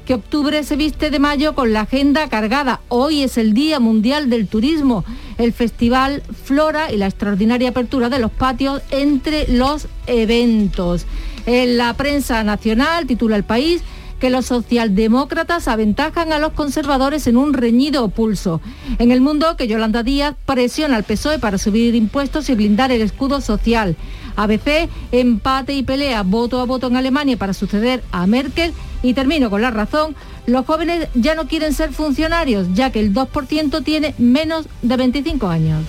que 0.06 0.14
octubre 0.14 0.64
se 0.64 0.76
viste 0.76 1.10
de 1.10 1.20
mayo 1.20 1.56
con 1.56 1.74
la 1.74 1.82
agenda 1.82 2.30
cargada. 2.30 2.80
Hoy 2.90 3.24
es 3.24 3.38
el 3.38 3.54
Día 3.54 3.80
Mundial 3.80 4.30
del 4.30 4.48
Turismo, 4.48 5.04
el 5.38 5.52
Festival 5.52 6.24
Flora 6.44 6.92
y 6.92 6.98
la 6.98 7.08
extraordinaria 7.08 7.70
apertura 7.70 8.10
de 8.10 8.20
los 8.20 8.32
patios 8.32 8.82
entre 8.92 9.48
los 9.52 9.88
eventos. 10.06 11.06
En 11.46 11.78
la 11.78 11.94
prensa 11.96 12.44
nacional 12.44 13.08
titula 13.08 13.36
El 13.36 13.44
País 13.44 13.82
que 14.20 14.30
los 14.30 14.46
socialdemócratas 14.46 15.68
aventajan 15.68 16.32
a 16.32 16.40
los 16.40 16.54
conservadores 16.54 17.28
en 17.28 17.38
un 17.38 17.54
reñido 17.54 18.08
pulso. 18.10 18.62
En 18.98 19.12
el 19.12 19.22
mundo 19.22 19.58
que 19.58 19.68
Yolanda 19.68 20.04
Díaz 20.04 20.36
presiona 20.46 20.96
al 20.96 21.04
PSOE 21.04 21.40
para 21.40 21.58
subir 21.58 21.96
impuestos 21.96 22.50
y 22.50 22.56
blindar 22.56 22.92
el 22.92 23.02
escudo 23.02 23.42
social. 23.42 23.98
ABC, 24.36 24.90
empate 25.12 25.74
y 25.74 25.84
pelea 25.84 26.24
voto 26.24 26.60
a 26.60 26.66
voto 26.66 26.88
en 26.88 26.96
Alemania 26.96 27.38
para 27.38 27.54
suceder 27.54 28.04
a 28.12 28.28
Merkel. 28.28 28.74
Y 29.04 29.14
termino 29.14 29.50
con 29.50 29.62
la 29.62 29.72
razón, 29.72 30.16
los 30.48 30.66
jóvenes 30.66 31.10
ya 31.14 31.36
no 31.36 31.48
quieren 31.48 31.74
ser 31.74 31.92
funcionarios, 31.92 32.68
ya 32.74 32.92
que 32.92 33.00
el 33.00 33.14
2% 33.14 33.84
tiene 33.84 34.16
menos 34.18 34.68
de 34.82 34.98
25 34.98 35.48
años. 35.48 35.84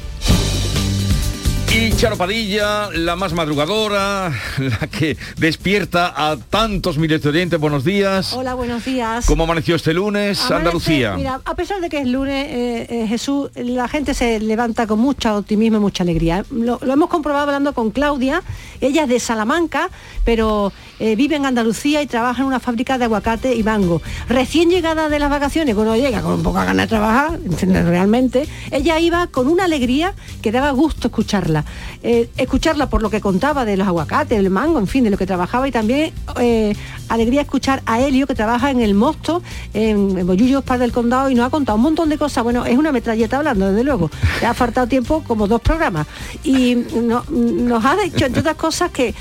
Y 1.75 1.90
Charo 1.92 2.16
Padilla, 2.16 2.88
la 2.94 3.16
más 3.16 3.35
madrugadora, 3.35 4.32
la 4.58 4.87
que 4.87 5.16
despierta 5.37 6.14
a 6.16 6.37
tantos 6.38 6.96
miles 6.96 7.20
de 7.23 7.28
oyentes. 7.28 7.61
Buenos 7.61 7.85
días. 7.85 8.32
Hola, 8.32 8.54
buenos 8.54 8.82
días. 8.87 9.26
¿Cómo 9.26 9.44
amaneció 9.44 9.75
este 9.76 9.92
lunes, 9.92 10.40
Amanece- 10.40 10.54
Andalucía? 10.56 11.16
Mira, 11.16 11.40
a 11.44 11.54
pesar 11.54 11.82
de 11.82 11.90
que 11.90 11.99
es 12.00 12.06
lunes, 12.06 12.46
eh, 12.49 12.87
eh, 12.88 13.06
Jesús, 13.08 13.50
la 13.56 13.88
gente 13.88 14.14
se 14.14 14.40
levanta 14.40 14.87
con 14.87 15.00
mucho 15.00 15.37
optimismo 15.37 15.76
y 15.76 15.80
mucha 15.80 16.02
alegría. 16.02 16.46
Lo, 16.50 16.78
lo 16.80 16.92
hemos 16.94 17.11
comprobado 17.11 17.44
hablando 17.44 17.75
con 17.75 17.90
Claudia, 17.90 18.42
ella 18.80 19.02
es 19.02 19.08
de 19.11 19.20
Salamanca, 19.20 19.90
pero 20.25 20.73
eh, 20.98 21.16
vive 21.16 21.36
en 21.36 21.46
Andalucía 21.46 22.02
y 22.02 22.06
trabaja 22.06 22.42
en 22.42 22.48
una 22.48 22.60
fábrica 22.60 22.98
de 22.98 23.04
aguacate 23.04 23.54
y 23.54 23.62
mango. 23.62 24.00
Recién 24.28 24.70
llegada 24.70 25.08
de 25.08 25.18
las 25.18 25.30
vacaciones, 25.30 25.74
cuando 25.74 25.96
llega 25.96 26.20
con 26.22 26.42
poca 26.42 26.64
ganas 26.64 26.86
de 26.86 26.88
trabajar, 26.88 27.38
realmente, 27.84 28.46
ella 28.70 28.98
iba 29.00 29.26
con 29.28 29.48
una 29.48 29.64
alegría 29.64 30.14
que 30.42 30.52
daba 30.52 30.70
gusto 30.70 31.08
escucharla. 31.08 31.64
Eh, 32.02 32.30
escucharla 32.36 32.88
por 32.88 33.02
lo 33.02 33.10
que 33.10 33.20
contaba 33.20 33.64
de 33.64 33.76
los 33.76 33.86
aguacates, 33.86 34.38
del 34.38 34.50
mango, 34.50 34.78
en 34.78 34.86
fin, 34.86 35.04
de 35.04 35.10
lo 35.10 35.16
que 35.18 35.26
trabajaba 35.26 35.66
y 35.68 35.72
también 35.72 36.12
eh, 36.40 36.74
alegría 37.08 37.40
escuchar 37.42 37.82
a 37.86 38.00
Helio 38.00 38.26
que 38.26 38.34
trabaja 38.34 38.70
en 38.70 38.80
el 38.80 38.94
Mosto, 38.94 39.42
en, 39.74 40.18
en 40.18 40.26
Bollullos, 40.26 40.62
Par 40.64 40.78
del 40.78 40.92
Condado 40.92 41.30
y 41.30 41.34
nos 41.34 41.46
ha 41.46 41.50
contado 41.50 41.76
un 41.76 41.82
montón 41.82 42.08
de 42.08 42.18
cosas. 42.18 42.44
Bueno, 42.44 42.64
es 42.64 42.76
una 42.78 42.92
metralleta 42.92 43.38
hablando, 43.38 43.68
desde 43.68 43.84
luego. 43.84 44.10
Le 44.40 44.46
ha 44.46 44.54
faltado 44.54 44.86
tiempo 44.86 45.22
como 45.26 45.46
dos 45.46 45.60
programas. 45.60 46.06
Y 46.44 46.74
no- 47.02 47.24
nos 47.30 47.84
ha 47.84 47.96
dicho, 47.96 48.24
entre 48.26 48.40
otras 48.40 48.56
cosas, 48.56 48.90
que 48.90 49.14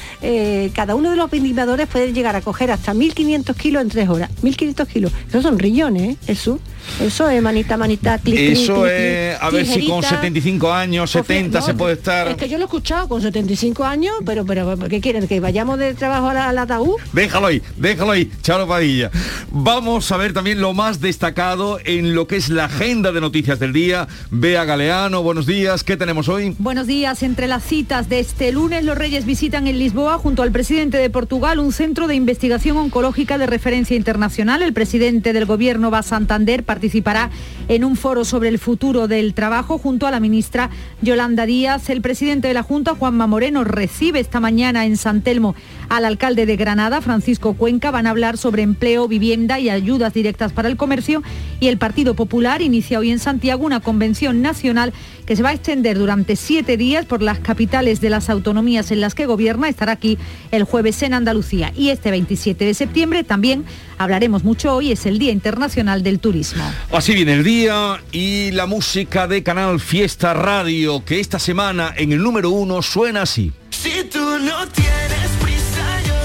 cada 0.74 0.96
uno 0.96 1.10
de 1.12 1.16
los 1.16 1.26
vendimiadores 1.66 1.88
puede 1.88 2.14
llegar 2.14 2.36
a 2.36 2.42
coger 2.42 2.72
hasta 2.72 2.94
1.500 2.94 3.56
kilos 3.56 3.82
en 3.82 3.90
tres 3.90 4.10
horas. 4.10 4.30
1.500 4.42 4.88
kilos. 4.88 5.12
Esos 5.28 5.44
son 5.44 5.58
rillones, 5.60 6.14
¿eh? 6.14 6.18
Eso. 6.28 6.60
Eso 7.02 7.30
es 7.30 7.42
manita, 7.42 7.78
manita, 7.78 8.18
clic, 8.18 8.38
Eso 8.38 8.82
clic, 8.82 8.92
es, 8.92 9.38
clic, 9.38 9.44
a 9.44 9.50
ver 9.50 9.66
si 9.66 9.88
con 9.88 10.02
tijerita. 10.02 10.10
75 10.10 10.74
años, 10.74 11.12
Pues, 11.12 11.26
70 11.28 11.60
no, 11.60 11.66
se 11.66 11.74
puede 11.74 11.94
estar... 11.94 12.28
Es 12.28 12.36
que 12.36 12.48
yo 12.50 12.58
lo 12.58 12.64
he 12.64 12.66
escuchado 12.66 13.08
con 13.08 13.22
75 13.22 13.84
años, 13.84 14.14
pero, 14.26 14.46
pero 14.46 14.78
¿qué 14.90 15.02
quieren? 15.02 15.28
¿Que 15.28 15.40
vayamos 15.40 15.78
de 15.80 15.94
trabajo 15.94 16.30
al, 16.30 16.38
al 16.38 16.58
ataúd? 16.58 16.96
Déjalo 17.14 17.48
ahí, 17.48 17.62
déjalo 17.78 18.12
ahí, 18.12 18.32
Charo 18.42 18.68
Padilla. 18.68 19.12
Vamos 19.52 20.12
a 20.12 20.18
ver 20.18 20.34
también 20.34 20.62
lo 20.62 20.74
más 20.74 21.02
destacado 21.02 21.80
en 21.86 22.16
lo 22.16 22.28
que 22.28 22.38
es 22.38 22.50
la 22.50 22.66
agenda 22.66 23.12
de 23.12 23.22
noticias 23.22 23.60
del 23.60 23.74
día. 23.74 24.08
Bea 24.32 24.64
Galeano, 24.66 25.24
buenos 25.24 25.46
días, 25.46 25.84
¿qué 25.84 25.98
tenemos 25.98 26.30
hoy? 26.30 26.56
Buenos 26.60 26.88
días. 26.88 27.24
Entre 27.24 27.48
las 27.48 27.64
citas 27.64 28.10
de 28.10 28.20
este 28.20 28.52
lunes, 28.52 28.84
los 28.84 28.98
Reyes 28.98 29.26
visitan 29.26 29.68
en 29.68 29.80
Lisboa, 29.80 30.18
junto 30.18 30.44
al 30.44 30.52
presidente 30.52 30.98
de 30.98 31.10
Portugal, 31.10 31.60
un 31.60 31.72
centro 31.72 32.08
de 32.08 32.16
investigación 32.16 32.78
oncológica 32.78 33.38
de 33.38 33.46
referencia 33.48 33.96
internacional. 33.96 34.62
El 34.62 34.74
presidente 34.74 35.34
del 35.34 35.46
gobierno 35.46 35.92
va 35.92 36.00
a 36.00 36.04
Santander, 36.04 36.64
participará 36.76 37.30
en 37.70 37.86
un 37.86 37.96
foro 37.96 38.26
sobre 38.26 38.50
el 38.50 38.60
futuro 38.60 39.08
del 39.08 39.34
trabajo 39.34 39.78
junto 39.78 40.08
a 40.08 40.12
la 40.12 40.20
ministra 40.20 40.70
Yolanda 41.02 41.46
Díaz. 41.46 41.90
El 41.90 42.02
presidente 42.02 42.50
de 42.50 42.54
la 42.54 42.64
Junta, 42.64 42.96
Juanma 42.96 43.28
Moreno, 43.28 43.64
recibe 43.64 44.20
esta 44.20 44.42
mañana 44.42 44.86
en 44.86 44.98
San 44.98 45.22
Telmo 45.22 45.56
al 45.88 46.04
alcalde 46.04 46.46
de 46.46 46.58
Granada, 46.58 47.00
Francisco 47.00 47.54
Cuenca. 47.54 47.92
Van 47.92 48.08
a 48.08 48.10
hablar 48.10 48.38
sobre 48.38 48.62
empleo, 48.62 49.08
vivienda 49.08 49.58
y 49.58 49.70
ayudas 49.70 50.14
directas 50.14 50.52
para 50.52 50.68
el 50.68 50.76
comercio. 50.76 51.24
Y 51.62 51.70
el 51.70 51.78
Partido 51.78 52.14
Popular 52.14 52.62
inicia 52.62 53.00
hoy 53.00 53.10
en 53.10 53.20
Santiago 53.20 53.66
una 53.66 53.80
convención 53.80 54.42
nacional 54.42 54.92
que 55.26 55.38
se 55.38 55.44
va 55.44 55.50
a 55.50 55.54
extender 55.54 55.98
durante 55.98 56.36
siete 56.36 56.76
días 56.76 57.06
por 57.06 57.22
las 57.22 57.40
capitales 57.40 58.02
de 58.02 58.10
las 58.10 58.30
autonomías 58.30 58.92
en 58.92 59.00
las 59.00 59.16
que 59.16 59.28
gobierna. 59.28 59.70
Estará 59.70 59.94
aquí 59.94 60.18
el 60.52 60.66
jueves 60.66 61.02
en 61.04 61.14
Andalucía. 61.14 61.72
Y 61.74 61.90
este 61.90 62.12
27 62.12 62.66
de 62.66 62.74
septiembre 62.74 63.24
también 63.24 63.64
hablaremos 63.98 64.44
mucho 64.44 64.76
hoy, 64.76 64.92
es 64.92 65.06
el 65.06 65.20
Día 65.20 65.32
Internacional 65.32 66.04
del 66.04 66.20
Turismo. 66.20 66.65
Así 66.92 67.14
viene 67.14 67.34
el 67.34 67.44
día 67.44 68.02
y 68.12 68.52
la 68.52 68.66
música 68.66 69.28
de 69.28 69.44
Canal 69.44 69.80
Fiesta 69.80 70.34
Radio, 70.34 71.04
que 71.04 71.20
esta 71.20 71.40
semana 71.40 71.94
en 71.98 72.12
el 72.12 72.22
número 72.22 72.50
uno 72.52 72.82
suena 72.82 73.24
así. 73.24 73.52
Si 73.70 74.04
tú 74.06 74.20
no 74.20 74.68
tienes 74.70 75.30
prisa, 75.42 76.02
yo 76.08 76.16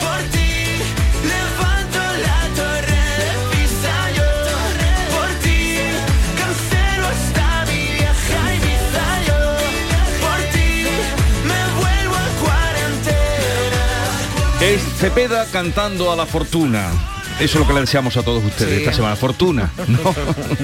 por 0.00 0.20
ti 0.30 0.78
levanto 1.24 1.98
la 1.98 2.40
torre 2.54 3.02
de 3.22 3.32
pisa, 3.50 4.10
yo 4.16 4.28
por 5.16 5.30
ti 5.42 5.78
cancelo 6.36 7.06
hasta 7.06 7.64
mi 7.72 7.82
vieja 7.94 8.54
Ibiza, 8.54 9.06
yo 9.28 9.40
por 10.20 10.40
ti 10.52 10.70
me 11.48 11.60
vuelvo 11.80 12.16
a 12.16 12.28
cuarentena. 12.42 13.84
Es 14.60 14.82
Cepeda 14.98 15.46
cantando 15.50 16.12
a 16.12 16.16
la 16.16 16.26
fortuna. 16.26 17.15
Eso 17.38 17.44
es 17.58 17.60
lo 17.60 17.66
que 17.66 17.74
le 17.74 17.80
deseamos 17.80 18.16
a 18.16 18.22
todos 18.22 18.42
ustedes 18.42 18.70
Sí. 18.72 18.78
esta 18.80 18.92
semana. 18.94 19.14
Fortuna. 19.14 19.70
¿no? 19.88 20.14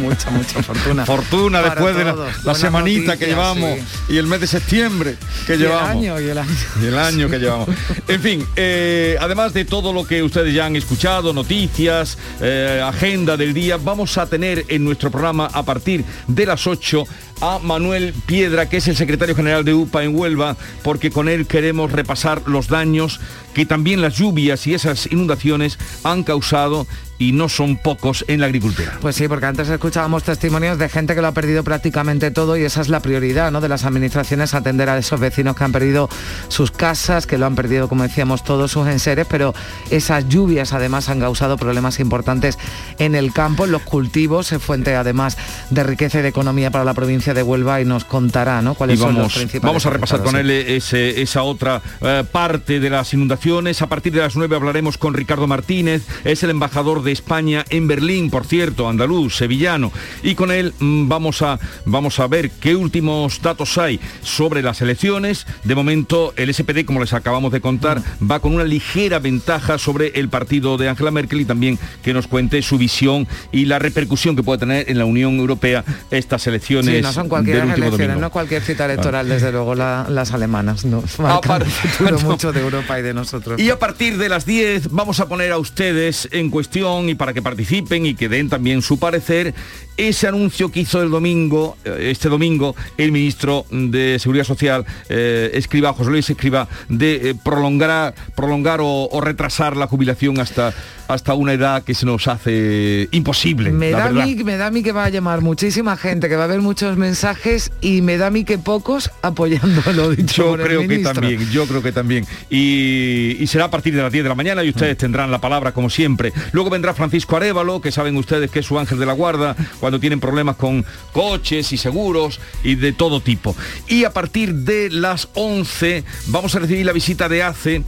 mucha, 0.01 0.31
mucha 0.31 0.63
fortuna. 0.63 1.05
Fortuna 1.05 1.61
Para 1.61 1.75
después 1.75 1.97
de 1.97 2.05
la, 2.05 2.15
la 2.45 2.55
semanita 2.55 3.17
que 3.19 3.27
llevamos 3.27 3.79
y 4.09 4.17
el 4.17 4.27
mes 4.27 4.41
de 4.41 4.47
septiembre 4.47 5.17
que 5.47 5.53
Y 5.53 5.57
el 5.57 5.63
llevamos. 5.63 5.91
año, 5.91 6.19
y 6.21 6.29
el 6.31 6.39
año. 6.39 6.51
Y 6.83 6.87
el 6.87 6.99
año 6.99 7.29
que 7.29 7.39
llevamos. 7.39 7.69
En 8.09 8.21
fin, 8.23 8.47
eh, 8.57 9.17
además 9.21 9.53
de 9.53 9.67
todo 9.67 9.93
lo 9.93 10.07
que 10.07 10.23
ustedes 10.23 10.55
ya 10.55 10.65
han 10.65 10.75
escuchado, 10.77 11.35
noticias, 11.35 12.17
eh, 12.41 12.83
agenda 12.83 13.37
del 13.37 13.53
día, 13.53 13.77
vamos 13.77 14.17
a 14.17 14.27
tener 14.27 14.65
en 14.69 14.83
nuestro 14.85 15.11
programa 15.11 15.51
a 15.53 15.63
partir 15.65 16.05
de 16.27 16.47
las 16.47 16.67
8 16.67 17.05
a 17.43 17.59
Manuel 17.59 18.15
Piedra, 18.25 18.69
que 18.69 18.77
es 18.77 18.87
el 18.87 18.97
secretario 18.97 19.35
general 19.35 19.65
de 19.65 19.75
UPA 19.75 20.05
en 20.05 20.17
Huelva, 20.17 20.57
porque 20.85 21.11
con 21.11 21.29
él 21.29 21.47
queremos 21.47 21.91
repasar 21.91 22.43
los 22.47 22.69
daños 22.69 23.21
que 23.53 23.67
también 23.67 24.01
las 24.01 24.17
lluvias 24.17 24.67
y 24.69 24.75
esas 24.75 25.11
inundaciones 25.11 25.77
han 26.05 26.23
causado 26.23 26.87
y 27.23 27.33
no 27.33 27.49
son 27.49 27.77
pocos 27.77 28.25
en 28.29 28.41
la 28.41 28.47
agricultura. 28.47 28.99
Pues 29.01 29.17
sí, 29.17 29.29
porque 29.29 29.47
antes 29.47 29.69
escuchábamos 29.69 30.25
testimonios 30.25 30.79
de 30.79 30.89
gente 30.89 31.15
que 31.15 31.21
lo 31.23 31.29
ha 31.29 31.33
perdido 31.33 31.63
prácticamente 31.63 32.31
todo 32.31 32.57
y 32.57 32.65
esa 32.65 32.81
es 32.81 32.89
la 32.89 33.01
prioridad 33.01 33.51
¿no? 33.53 33.61
de 33.61 33.69
las 33.69 33.85
administraciones, 33.85 34.55
atender 34.55 34.89
a 34.89 34.99
esos 34.99 35.21
vecinos 35.21 35.57
que 35.57 35.65
han 35.65 35.73
perdido 35.73 36.09
sus 36.49 36.71
casas, 36.71 37.27
que 37.27 37.39
lo 37.39 37.47
han 37.47 37.55
perdido, 37.55 37.89
como 37.89 38.03
decíamos, 38.03 38.43
todos 38.45 38.71
sus 38.73 38.87
enseres, 38.89 39.27
pero 39.29 39.55
esas 39.91 40.29
lluvias 40.29 40.73
además 40.73 41.09
han 41.09 41.21
causado 41.21 41.57
problemas 41.57 42.01
importantes 42.01 42.59
en 42.99 43.15
el 43.15 43.33
campo, 43.33 43.65
en 43.67 43.73
los 43.73 43.83
cultivos, 43.83 44.51
es 44.53 44.63
fuente 44.63 44.97
además 44.97 45.37
de 45.71 45.83
riqueza 45.85 46.19
y 46.19 46.23
de 46.23 46.29
economía 46.29 46.71
para 46.71 46.85
la 46.85 46.95
provincia 46.95 47.35
de 47.35 47.43
Huelva 47.43 47.81
y 47.81 47.85
nos 47.85 48.05
contará 48.05 48.63
¿no? 48.63 48.75
cuáles 48.75 48.99
son 48.99 49.15
los 49.17 49.33
principales 49.35 49.63
vamos 49.63 49.87
a 49.87 49.91
repasar 49.91 50.23
con 50.23 50.37
él 50.37 50.51
ese- 50.51 51.23
esa 51.23 51.43
otra 51.43 51.81
eh, 52.01 52.25
parte 52.31 52.81
de 52.81 52.91
las 52.91 53.13
inundaciones. 53.15 53.81
A 53.83 53.87
partir 53.89 54.13
de 54.13 54.21
las 54.21 54.35
9 54.37 54.57
hablaremos 54.57 54.99
con 54.99 55.15
Ricardo 55.15 55.47
Martínez, 55.47 56.03
es 56.25 56.43
el 56.43 56.51
embajador 56.51 57.03
de 57.03 57.12
España 57.13 57.65
en 57.71 57.87
Berlín, 57.89 58.31
por 58.31 58.45
cierto, 58.45 58.89
andaluz, 58.89 59.37
sevillano. 59.37 59.93
Y 60.23 60.35
con 60.35 60.51
él 60.51 60.73
mm, 60.79 61.09
vamos, 61.09 61.43
a, 61.43 61.59
vamos 61.85 62.19
a 62.21 62.27
ver 62.27 62.51
qué 62.51 62.75
últimos 62.75 63.41
datos 63.43 63.79
hay 63.79 64.01
sobre 64.23 64.63
las 64.63 64.81
elecciones. 64.81 65.47
De 65.65 65.75
momento, 65.75 66.33
el 66.37 66.53
SPD, 66.53 66.85
como 66.85 67.01
les 67.01 67.13
acabamos 67.13 67.53
de 67.53 67.61
contar, 67.61 68.03
va 68.29 68.41
con 68.41 68.55
una 68.55 68.65
ligera 68.65 69.19
ventaja 69.19 69.79
sobre 69.79 70.09
el 70.19 70.29
partido 70.29 70.77
de 70.79 70.89
Angela 70.89 71.11
Merkel 71.11 71.41
y 71.41 71.45
también 71.45 71.79
que 72.03 72.13
nos 72.15 72.27
cuente 72.27 72.61
su 72.63 72.79
visión 72.79 73.27
y 73.53 73.67
la 73.67 73.79
repercusión 73.79 74.37
que 74.37 74.43
puede 74.43 74.59
tener 74.61 74.91
en 74.91 74.99
la 74.99 75.05
Unión 75.05 75.39
Europea 75.39 75.85
estas 76.11 76.47
elecciones. 76.47 76.97
Sí, 76.97 77.03
no 77.03 77.13
son 77.13 77.29
cualquier 77.29 77.57
del 77.59 77.67
último 77.67 77.87
elecciones, 77.89 78.09
domingo. 78.09 78.27
no 78.27 78.31
cualquier 78.33 78.63
cita 78.63 78.85
electoral, 78.87 79.29
desde 79.29 79.53
luego 79.53 79.75
la- 79.75 80.07
las 80.09 80.33
alemanas, 80.33 80.85
no. 80.85 81.03
Marcan 81.19 81.63
el 81.67 81.69
futuro 81.71 82.19
mucho 82.31 82.53
de 82.53 82.61
Europa 82.61 82.99
y 82.99 83.03
de 83.03 83.15
nosotros. 83.15 83.61
Y 83.61 83.71
a 83.71 83.79
partir 83.79 84.19
de 84.19 84.29
las 84.29 84.47
10 84.47 84.89
vamos 84.91 85.21
a 85.21 85.29
poner 85.29 85.53
a 85.53 85.59
ustedes 85.59 86.29
en 86.33 86.51
cuestión 86.51 86.92
y 87.01 87.15
para 87.15 87.33
que 87.33 87.43
participen 87.43 88.07
y 88.07 88.15
que 88.15 88.29
den 88.29 88.49
también 88.49 88.83
su 88.83 88.99
parecer 88.99 89.55
ese 89.97 90.29
anuncio 90.29 90.71
que 90.71 90.81
hizo 90.81 91.03
el 91.03 91.11
domingo, 91.11 91.77
eh, 91.85 92.09
este 92.11 92.29
domingo, 92.29 92.75
el 92.97 93.13
ministro 93.13 93.67
de 93.71 94.19
Seguridad 94.19 94.45
Social, 94.45 94.85
eh, 95.09 95.51
Escriba, 95.55 95.93
José 95.93 96.11
Luis 96.11 96.29
Escriba, 96.29 96.69
de 96.89 97.31
eh, 97.31 97.35
prolongar, 97.35 98.15
prolongar 98.35 98.81
o, 98.81 99.09
o 99.11 99.21
retrasar 99.21 99.77
la 99.77 99.87
jubilación 99.87 100.39
hasta, 100.41 100.73
hasta 101.09 101.35
una 101.35 101.53
edad 101.53 101.83
que 101.83 101.95
se 101.95 102.07
nos 102.07 102.29
hace 102.29 103.09
imposible. 103.11 103.71
Me 103.71 103.91
la 103.91 103.99
da, 103.99 104.05
a 104.05 104.09
verdad. 104.09 104.27
mí, 104.27 104.45
me 104.45 104.57
da 104.57 104.67
a 104.67 104.71
mí 104.71 104.83
que 104.83 104.93
va 104.93 105.05
a 105.05 105.09
llamar 105.09 105.41
muchísima 105.41 105.97
gente, 105.97 106.29
que 106.29 106.37
va 106.37 106.43
a 106.43 106.45
haber 106.45 106.61
muchos 106.61 106.97
mensajes 106.97 107.71
y 107.81 108.03
me 108.03 108.17
da 108.17 108.29
a 108.29 108.31
mí 108.31 108.45
que 108.45 108.59
pocos 108.59 109.11
apoyando 109.23 109.83
lo 109.93 110.11
dicho 110.17 110.43
Yo 110.43 110.51
por 110.51 110.61
el 110.61 110.67
creo 110.67 110.89
que 110.89 110.99
también, 110.99 111.51
yo 111.51 111.67
creo 111.67 111.83
que 111.83 111.93
también. 111.93 112.27
Y, 112.51 113.37
y 113.41 113.47
será 113.47 113.65
a 113.65 113.71
partir 113.71 113.95
de 113.95 114.03
las 114.03 114.13
10 114.13 114.25
de 114.25 114.29
la 114.29 114.35
mañana 114.35 114.65
y 114.65 114.71
ustedes 114.71 114.97
tendrán 114.97 115.31
la 115.31 115.41
palabra 115.41 115.73
como 115.73 115.91
siempre. 115.91 116.33
Luego 116.53 116.71
vendrá 116.71 116.95
Francisco 116.95 117.37
Arevalo, 117.37 117.81
que 117.81 117.93
saben 117.93 118.17
ustedes 118.17 118.51
que 118.51 118.61
es 118.61 118.67
su 118.67 118.79
ángel 118.79 118.99
de 118.99 119.07
la 119.07 119.13
guarda 119.13 119.57
cuando 119.81 120.01
tienen 120.01 120.21
problemas 120.21 120.57
con 120.57 120.85
coches 121.13 121.73
y 121.73 121.77
seguros 121.77 122.41
y 122.63 122.77
de 122.77 122.93
todo 122.93 123.21
tipo. 123.21 123.55
Y 123.89 124.05
a 124.05 124.13
partir 124.13 124.55
de 124.55 124.91
las 124.91 125.29
11 125.35 126.05
vamos 126.27 126.55
a 126.55 126.59
recibir 126.61 126.87
la 126.87 126.93
visita 126.93 127.29
de 127.29 127.43
ACE, 127.43 127.83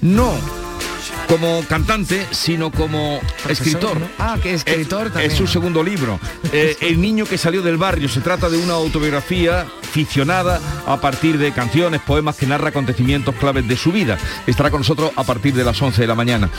no 0.00 0.69
como 1.28 1.62
cantante, 1.68 2.26
sino 2.30 2.70
como 2.70 3.20
escritor. 3.48 4.00
¿no? 4.00 4.08
Ah, 4.18 4.36
que 4.42 4.54
escritor 4.54 5.06
es, 5.06 5.12
también. 5.12 5.30
es 5.30 5.38
su 5.38 5.46
segundo 5.46 5.82
libro. 5.82 6.18
Eh, 6.52 6.76
el 6.80 7.00
niño 7.00 7.26
que 7.26 7.38
salió 7.38 7.62
del 7.62 7.76
barrio. 7.76 8.08
Se 8.08 8.20
trata 8.20 8.48
de 8.48 8.58
una 8.58 8.72
autobiografía 8.72 9.66
aficionada 9.82 10.60
a 10.86 11.00
partir 11.00 11.38
de 11.38 11.52
canciones, 11.52 12.00
poemas 12.00 12.36
que 12.36 12.46
narra 12.46 12.70
acontecimientos 12.70 13.34
claves 13.36 13.68
de 13.68 13.76
su 13.76 13.92
vida. 13.92 14.18
Estará 14.46 14.70
con 14.70 14.80
nosotros 14.80 15.12
a 15.14 15.22
partir 15.22 15.54
de 15.54 15.64
las 15.64 15.80
11 15.80 16.00
de 16.00 16.06
la 16.06 16.14
mañana. 16.14 16.50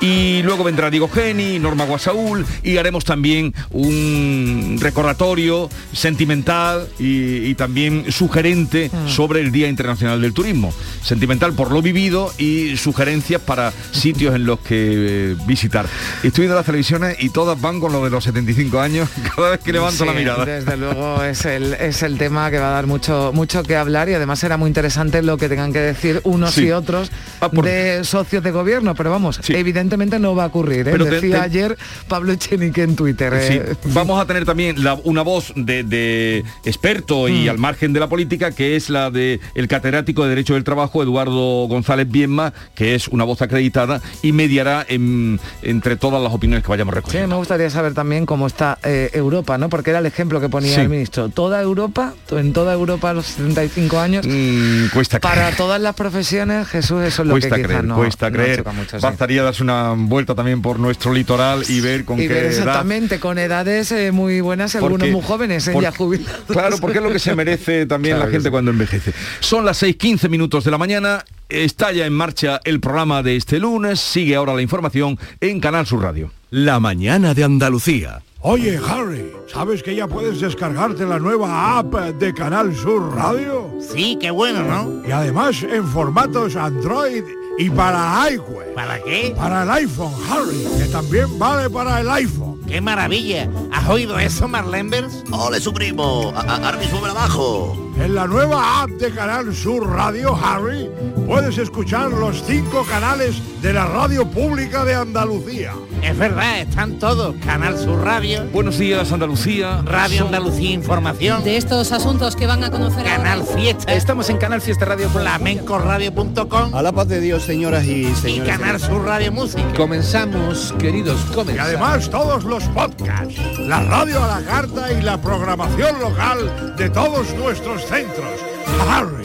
Y 0.00 0.42
luego 0.42 0.64
vendrá 0.64 0.90
Diego 0.90 1.08
Geni, 1.08 1.58
Norma 1.58 1.84
Guasaúl 1.84 2.44
y 2.62 2.76
haremos 2.76 3.04
también 3.04 3.54
un 3.70 4.78
recordatorio 4.80 5.68
sentimental 5.92 6.88
y, 6.98 7.46
y 7.46 7.54
también 7.54 8.12
sugerente 8.12 8.90
sobre 9.06 9.40
el 9.40 9.52
Día 9.52 9.68
Internacional 9.68 10.20
del 10.20 10.32
Turismo. 10.32 10.72
Sentimental 11.02 11.52
por 11.52 11.70
lo 11.70 11.82
vivido 11.82 12.32
y 12.38 12.76
sugerencias 12.76 13.40
para 13.40 13.61
sitios 13.90 14.34
en 14.34 14.46
los 14.46 14.58
que 14.60 15.32
eh, 15.32 15.36
visitar. 15.46 15.86
Estoy 16.22 16.42
viendo 16.42 16.56
las 16.56 16.66
televisiones 16.66 17.16
y 17.20 17.28
todas 17.30 17.60
van 17.60 17.78
con 17.80 17.92
lo 17.92 18.02
de 18.04 18.10
los 18.10 18.24
75 18.24 18.80
años 18.80 19.08
cada 19.36 19.50
vez 19.50 19.60
que 19.60 19.72
levanto 19.72 20.04
la 20.04 20.12
mirada. 20.12 20.44
Desde 20.44 20.76
luego 20.78 21.22
es 21.22 21.44
el, 21.44 21.74
es 21.74 22.02
el 22.02 22.18
tema 22.18 22.50
que 22.50 22.58
va 22.58 22.68
a 22.68 22.72
dar 22.72 22.86
mucho, 22.86 23.30
mucho 23.34 23.62
que 23.62 23.76
hablar 23.76 24.08
y 24.08 24.14
además 24.14 24.38
será 24.38 24.56
muy 24.56 24.68
interesante 24.68 25.22
lo 25.22 25.36
que 25.36 25.48
tengan 25.48 25.72
que 25.72 25.80
decir 25.80 26.20
unos 26.24 26.54
Sí. 26.54 26.64
y 26.66 26.70
otros 26.72 27.10
Ah, 27.40 27.48
por- 27.50 27.64
de 27.64 28.04
socios 28.04 28.42
de 28.42 28.50
gobierno, 28.50 28.94
pero 28.94 29.10
vamos, 29.10 29.40
evidentemente 29.48 30.18
no 30.18 30.34
va 30.34 30.44
a 30.44 30.46
ocurrir. 30.46 30.88
¿eh? 30.88 30.92
Pero 30.92 31.04
Decía 31.04 31.38
te- 31.38 31.42
ayer 31.44 31.78
Pablo 32.08 32.32
Echenique 32.32 32.82
en 32.82 32.96
Twitter. 32.96 33.32
Eh, 33.34 33.74
vamos 33.86 34.20
a 34.20 34.26
tener 34.26 34.44
también 34.44 34.82
la- 34.82 34.94
una 35.04 35.22
voz 35.22 35.52
de, 35.56 35.82
de 35.84 36.44
experto 36.64 37.28
y 37.28 37.46
Mm. 37.46 37.50
al 37.50 37.58
margen 37.58 37.92
de 37.92 38.00
la 38.00 38.08
política, 38.08 38.52
que 38.52 38.76
es 38.76 38.88
la 38.90 39.10
de 39.10 39.40
el 39.54 39.68
catedrático 39.68 40.22
de 40.22 40.30
Derecho 40.30 40.54
del 40.54 40.64
Trabajo, 40.64 41.02
Eduardo 41.02 41.66
González 41.68 42.08
Bienma, 42.10 42.52
que 42.74 42.94
es 42.94 43.08
una 43.08 43.24
voz 43.24 43.42
acreditada 43.56 44.00
y 44.22 44.32
mediará 44.32 44.84
en- 44.88 45.38
entre 45.62 45.96
todas 45.96 46.22
las 46.22 46.32
opiniones 46.32 46.64
que 46.64 46.70
vayamos 46.70 46.92
Sí, 46.92 46.96
recogiendo. 46.96 47.28
me 47.28 47.34
gustaría 47.36 47.68
saber 47.70 47.94
también 47.94 48.26
cómo 48.26 48.46
está 48.46 48.78
eh, 48.82 49.10
Europa, 49.12 49.58
¿no? 49.58 49.68
Porque 49.68 49.90
era 49.90 49.98
el 49.98 50.06
ejemplo 50.06 50.40
que 50.40 50.48
ponía 50.48 50.74
Sí. 50.74 50.80
el 50.80 50.88
ministro. 50.88 51.28
Toda 51.28 51.60
Europa, 51.60 52.14
en 52.30 52.52
toda 52.52 52.72
Europa 52.72 53.10
a 53.10 53.14
los 53.14 53.26
75 53.26 53.98
años, 54.00 54.26
Mm, 54.26 54.86
cuesta 54.92 55.20
para 55.20 55.42
creer. 55.42 55.56
todas 55.56 55.80
las 55.80 55.94
profesiones, 55.94 56.66
Jesús, 56.68 57.02
eso 57.04 57.22
es 57.22 57.28
lo 57.28 57.34
Cuesta 57.34 57.50
que 57.50 57.56
quizás 57.56 57.68
creer, 57.68 57.84
no, 57.84 57.96
cuesta 57.96 58.30
no 58.30 58.36
creer. 58.36 58.64
mucho, 58.74 58.98
sí. 58.98 59.02
Bastaría 59.02 59.42
darse 59.42 59.62
una 59.62 59.94
vuelta 59.96 60.34
también 60.34 60.62
por 60.62 60.78
nuestro 60.78 61.12
litoral 61.12 61.62
y 61.68 61.80
ver 61.80 62.04
con 62.04 62.18
y 62.18 62.22
qué 62.22 62.28
ver 62.28 62.44
edad 62.44 62.50
exactamente 62.58 63.20
con 63.20 63.38
edades 63.38 63.92
eh, 63.92 64.12
muy 64.12 64.40
buenas 64.40 64.74
y 64.74 64.78
algunos 64.78 64.98
Porque- 65.00 65.12
muy 65.12 65.22
jóvenes 65.22 65.68
eh, 65.68 65.72
porque- 65.72 65.84
ya 65.84 65.92
jubilados 65.92 66.40
Claro, 66.48 66.76
porque 66.80 66.98
es 66.98 67.04
lo 67.04 67.12
que 67.12 67.18
se 67.18 67.34
merece 67.34 67.86
también 67.86 68.16
Claro 68.16 68.28
la 68.28 68.32
gente 68.32 68.48
sí. 68.48 68.50
cuando 68.50 68.70
envejece. 68.70 69.12
Son 69.40 69.64
las 69.64 69.82
6.15 69.82 70.28
minutos 70.28 70.64
de 70.64 70.70
la 70.70 70.78
mañana, 70.78 71.24
está 71.52 71.92
ya 71.92 72.06
en 72.06 72.12
marcha 72.14 72.60
el 72.64 72.80
programa 72.80 73.22
de 73.22 73.36
este 73.36 73.58
lunes, 73.58 74.00
sigue 74.00 74.34
ahora 74.34 74.54
la 74.54 74.62
información 74.62 75.18
en 75.40 75.60
Canal 75.60 75.86
Sur 75.86 76.02
Radio. 76.02 76.30
La 76.50 76.80
mañana 76.80 77.34
de 77.34 77.44
Andalucía. 77.44 78.22
Oye, 78.44 78.76
Harry, 78.88 79.32
¿sabes 79.46 79.84
que 79.84 79.94
ya 79.94 80.08
puedes 80.08 80.40
descargarte 80.40 81.06
la 81.06 81.20
nueva 81.20 81.78
app 81.78 81.94
de 81.94 82.34
Canal 82.34 82.74
Sur 82.74 83.14
Radio? 83.14 83.70
Sí, 83.94 84.18
qué 84.20 84.32
bueno, 84.32 84.64
¿no? 84.64 85.06
Y 85.06 85.12
además 85.12 85.62
en 85.62 85.86
formatos 85.86 86.56
Android 86.56 87.22
y 87.58 87.70
para 87.70 88.28
iWeb. 88.32 88.74
¿Para 88.74 89.00
qué? 89.04 89.32
Para 89.36 89.62
el 89.62 89.70
iPhone, 89.70 90.12
Harry, 90.28 90.66
que 90.76 90.86
también 90.90 91.38
vale 91.38 91.70
para 91.70 92.00
el 92.00 92.10
iPhone. 92.10 92.60
¡Qué 92.66 92.80
maravilla! 92.80 93.48
¿Has 93.70 93.88
oído 93.88 94.18
eso, 94.18 94.48
Marlenbers? 94.48 95.22
¡Ole, 95.30 95.60
su 95.60 95.72
primo! 95.72 96.32
A- 96.34 96.40
a- 96.40 96.56
Ahora 96.66 96.78
mismo 96.78 97.00
me 97.00 97.08
la 97.08 97.14
bajo. 97.14 97.76
En 97.98 98.14
la 98.14 98.26
nueva 98.26 98.82
app 98.82 98.90
de 98.92 99.10
Canal 99.12 99.54
Sur 99.54 99.86
Radio, 99.86 100.34
Harry, 100.34 100.88
puedes 101.26 101.58
escuchar 101.58 102.10
los 102.10 102.42
cinco 102.44 102.84
canales 102.88 103.36
de 103.60 103.74
la 103.74 103.84
radio 103.84 104.26
pública 104.26 104.84
de 104.86 104.94
Andalucía. 104.94 105.74
Es 106.02 106.16
verdad, 106.16 106.60
están 106.60 106.98
todos. 106.98 107.36
Canal 107.44 107.78
Sur 107.78 108.02
Radio, 108.02 108.31
Buenos 108.52 108.78
días, 108.78 109.10
Andalucía. 109.12 109.82
Radio 109.84 110.18
Son- 110.18 110.26
Andalucía 110.28 110.70
Información, 110.70 111.42
De 111.44 111.56
estos 111.56 111.92
asuntos 111.92 112.36
que 112.36 112.46
van 112.46 112.62
a 112.64 112.70
conocer 112.70 113.04
Canal 113.04 113.42
Fiesta. 113.44 113.92
Estamos 113.92 114.28
en 114.30 114.38
Canal 114.38 114.60
Fiesta 114.60 114.84
Radio. 114.84 115.08
Flamencoradio.com 115.10 116.74
A 116.74 116.82
la 116.82 116.92
paz 116.92 117.08
de 117.08 117.20
Dios, 117.20 117.42
señoras 117.42 117.84
y 117.84 118.06
y 118.06 118.14
señores. 118.14 118.56
Canal 118.58 118.80
Sur 118.80 119.04
Radio 119.04 119.32
Música. 119.32 119.62
Comenzamos, 119.76 120.72
queridos, 120.78 121.20
Y 121.30 121.34
comenzamos. 121.34 121.68
además 121.68 122.10
todos 122.10 122.44
los 122.44 122.64
podcasts, 122.64 123.34
la 123.58 123.80
radio 123.84 124.22
a 124.22 124.40
la 124.40 124.46
carta 124.46 124.92
y 124.92 125.02
la 125.02 125.20
programación 125.20 125.98
local 126.00 126.74
de 126.76 126.90
todos 126.90 127.32
nuestros 127.34 127.82
centros. 127.86 128.40
Harry. 128.88 129.22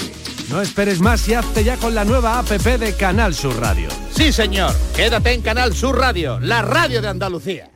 No 0.49 0.61
esperes 0.61 0.99
más 1.01 1.27
y 1.27 1.33
hazte 1.33 1.63
ya 1.63 1.75
con 1.77 1.93
la 1.93 2.05
nueva 2.05 2.39
APP 2.39 2.77
de 2.77 2.93
Canal 2.95 3.33
Sur 3.33 3.59
Radio. 3.59 3.89
Sí, 4.11 4.31
señor. 4.31 4.73
Quédate 4.95 5.33
en 5.33 5.41
Canal 5.41 5.73
Sur 5.75 5.97
Radio, 5.97 6.39
la 6.39 6.61
radio 6.61 7.01
de 7.01 7.09
Andalucía. 7.09 7.69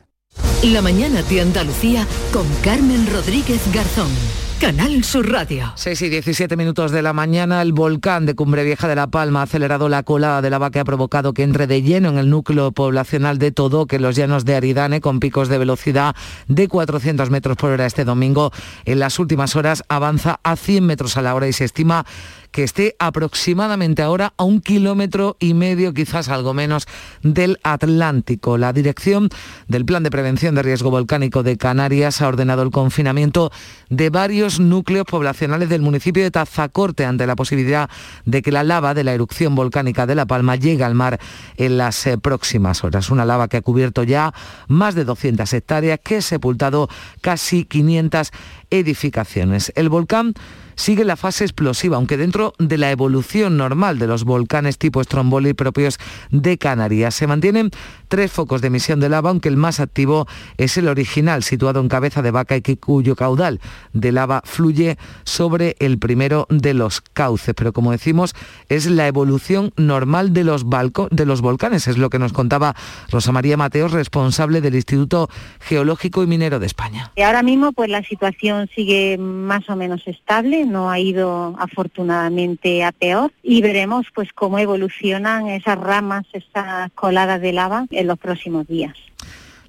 La 0.62 0.80
mañana 0.80 1.22
de 1.22 1.40
Andalucía 1.40 2.06
con 2.32 2.46
Carmen 2.62 3.08
Rodríguez 3.12 3.60
Garzón. 3.74 4.12
Canal 4.60 5.02
Sur 5.02 5.28
Radio. 5.28 5.72
6 5.74 6.02
y 6.02 6.08
17 6.08 6.56
minutos 6.56 6.92
de 6.92 7.02
la 7.02 7.12
mañana, 7.12 7.60
el 7.62 7.72
volcán 7.72 8.26
de 8.26 8.36
Cumbre 8.36 8.62
Vieja 8.62 8.86
de 8.86 8.94
La 8.94 9.08
Palma 9.08 9.40
ha 9.40 9.42
acelerado 9.42 9.88
la 9.88 10.04
colada 10.04 10.40
de 10.40 10.50
lava 10.50 10.70
que 10.70 10.78
ha 10.78 10.84
provocado 10.84 11.34
que 11.34 11.42
entre 11.42 11.66
de 11.66 11.82
lleno 11.82 12.10
en 12.10 12.18
el 12.18 12.30
núcleo 12.30 12.70
poblacional 12.70 13.38
de 13.38 13.50
Todoque, 13.50 13.96
en 13.96 14.02
los 14.02 14.14
llanos 14.14 14.44
de 14.44 14.54
Aridane, 14.54 15.00
con 15.00 15.18
picos 15.18 15.48
de 15.48 15.58
velocidad 15.58 16.14
de 16.46 16.68
400 16.68 17.28
metros 17.28 17.56
por 17.56 17.72
hora 17.72 17.86
este 17.86 18.04
domingo. 18.04 18.52
En 18.84 19.00
las 19.00 19.18
últimas 19.18 19.56
horas 19.56 19.82
avanza 19.88 20.38
a 20.44 20.54
100 20.54 20.86
metros 20.86 21.16
a 21.16 21.22
la 21.22 21.34
hora 21.34 21.48
y 21.48 21.52
se 21.52 21.64
estima 21.64 22.06
que 22.52 22.62
esté 22.62 22.94
aproximadamente 22.98 24.02
ahora 24.02 24.34
a 24.36 24.44
un 24.44 24.60
kilómetro 24.60 25.36
y 25.40 25.54
medio, 25.54 25.92
quizás 25.94 26.28
algo 26.28 26.54
menos, 26.54 26.86
del 27.22 27.58
Atlántico. 27.62 28.58
La 28.58 28.72
dirección 28.72 29.30
del 29.68 29.84
Plan 29.84 30.02
de 30.02 30.10
Prevención 30.10 30.54
de 30.54 30.62
Riesgo 30.62 30.90
Volcánico 30.90 31.42
de 31.42 31.56
Canarias 31.56 32.20
ha 32.20 32.28
ordenado 32.28 32.62
el 32.62 32.70
confinamiento 32.70 33.50
de 33.88 34.10
varios 34.10 34.60
núcleos 34.60 35.06
poblacionales 35.06 35.68
del 35.68 35.82
municipio 35.82 36.22
de 36.22 36.30
Tazacorte 36.30 37.04
ante 37.04 37.26
la 37.26 37.36
posibilidad 37.36 37.90
de 38.26 38.42
que 38.42 38.52
la 38.52 38.62
lava 38.62 38.94
de 38.94 39.04
la 39.04 39.14
erupción 39.14 39.54
volcánica 39.54 40.06
de 40.06 40.14
La 40.14 40.26
Palma 40.26 40.56
llegue 40.56 40.84
al 40.84 40.94
mar 40.94 41.18
en 41.56 41.78
las 41.78 42.06
eh, 42.06 42.18
próximas 42.18 42.84
horas. 42.84 43.10
Una 43.10 43.24
lava 43.24 43.48
que 43.48 43.56
ha 43.56 43.62
cubierto 43.62 44.02
ya 44.02 44.34
más 44.68 44.94
de 44.94 45.04
200 45.04 45.50
hectáreas, 45.52 46.00
que 46.04 46.16
ha 46.16 46.22
sepultado 46.22 46.88
casi 47.22 47.64
500 47.64 48.30
edificaciones. 48.70 49.72
El 49.74 49.88
volcán 49.88 50.34
sigue 50.82 51.04
la 51.04 51.14
fase 51.16 51.44
explosiva, 51.44 51.96
aunque 51.96 52.16
dentro 52.16 52.54
de 52.58 52.76
la 52.76 52.90
evolución 52.90 53.56
normal 53.56 54.00
de 54.00 54.08
los 54.08 54.24
volcanes 54.24 54.78
tipo 54.78 55.02
Stromboli 55.04 55.54
propios 55.54 55.98
de 56.32 56.58
Canarias. 56.58 57.14
Se 57.14 57.28
mantienen 57.28 57.70
tres 58.08 58.32
focos 58.32 58.60
de 58.62 58.66
emisión 58.66 58.98
de 58.98 59.08
lava, 59.08 59.30
aunque 59.30 59.48
el 59.48 59.56
más 59.56 59.78
activo 59.78 60.26
es 60.56 60.76
el 60.76 60.88
original, 60.88 61.44
situado 61.44 61.78
en 61.80 61.88
cabeza 61.88 62.20
de 62.20 62.32
vaca 62.32 62.56
y 62.56 62.62
que- 62.62 62.76
cuyo 62.78 63.14
caudal 63.14 63.60
de 63.92 64.10
lava 64.10 64.42
fluye 64.44 64.98
sobre 65.22 65.76
el 65.78 65.98
primero 65.98 66.46
de 66.50 66.74
los 66.74 67.00
cauces. 67.00 67.54
Pero 67.54 67.72
como 67.72 67.92
decimos, 67.92 68.34
es 68.68 68.86
la 68.86 69.06
evolución 69.06 69.72
normal 69.76 70.32
de 70.32 70.42
los, 70.42 70.66
balco- 70.66 71.08
de 71.10 71.26
los 71.26 71.42
volcanes, 71.42 71.86
es 71.86 71.96
lo 71.96 72.10
que 72.10 72.18
nos 72.18 72.32
contaba 72.32 72.74
Rosa 73.10 73.30
María 73.30 73.56
Mateos, 73.56 73.92
responsable 73.92 74.60
del 74.60 74.74
Instituto 74.74 75.28
Geológico 75.60 76.24
y 76.24 76.26
Minero 76.26 76.58
de 76.58 76.66
España. 76.66 77.12
Y 77.14 77.22
ahora 77.22 77.42
mismo 77.44 77.70
pues 77.72 77.88
la 77.88 78.02
situación 78.02 78.68
sigue 78.74 79.16
más 79.18 79.68
o 79.70 79.76
menos 79.76 80.02
estable, 80.06 80.64
no 80.72 80.90
ha 80.90 80.98
ido 80.98 81.54
afortunadamente 81.58 82.82
a 82.82 82.92
peor 82.92 83.30
y 83.42 83.62
veremos 83.62 84.06
pues 84.14 84.32
cómo 84.32 84.58
evolucionan 84.58 85.46
esas 85.48 85.78
ramas, 85.78 86.24
esas 86.32 86.90
coladas 86.92 87.40
de 87.40 87.52
lava 87.52 87.86
en 87.90 88.06
los 88.06 88.18
próximos 88.18 88.66
días. 88.66 88.96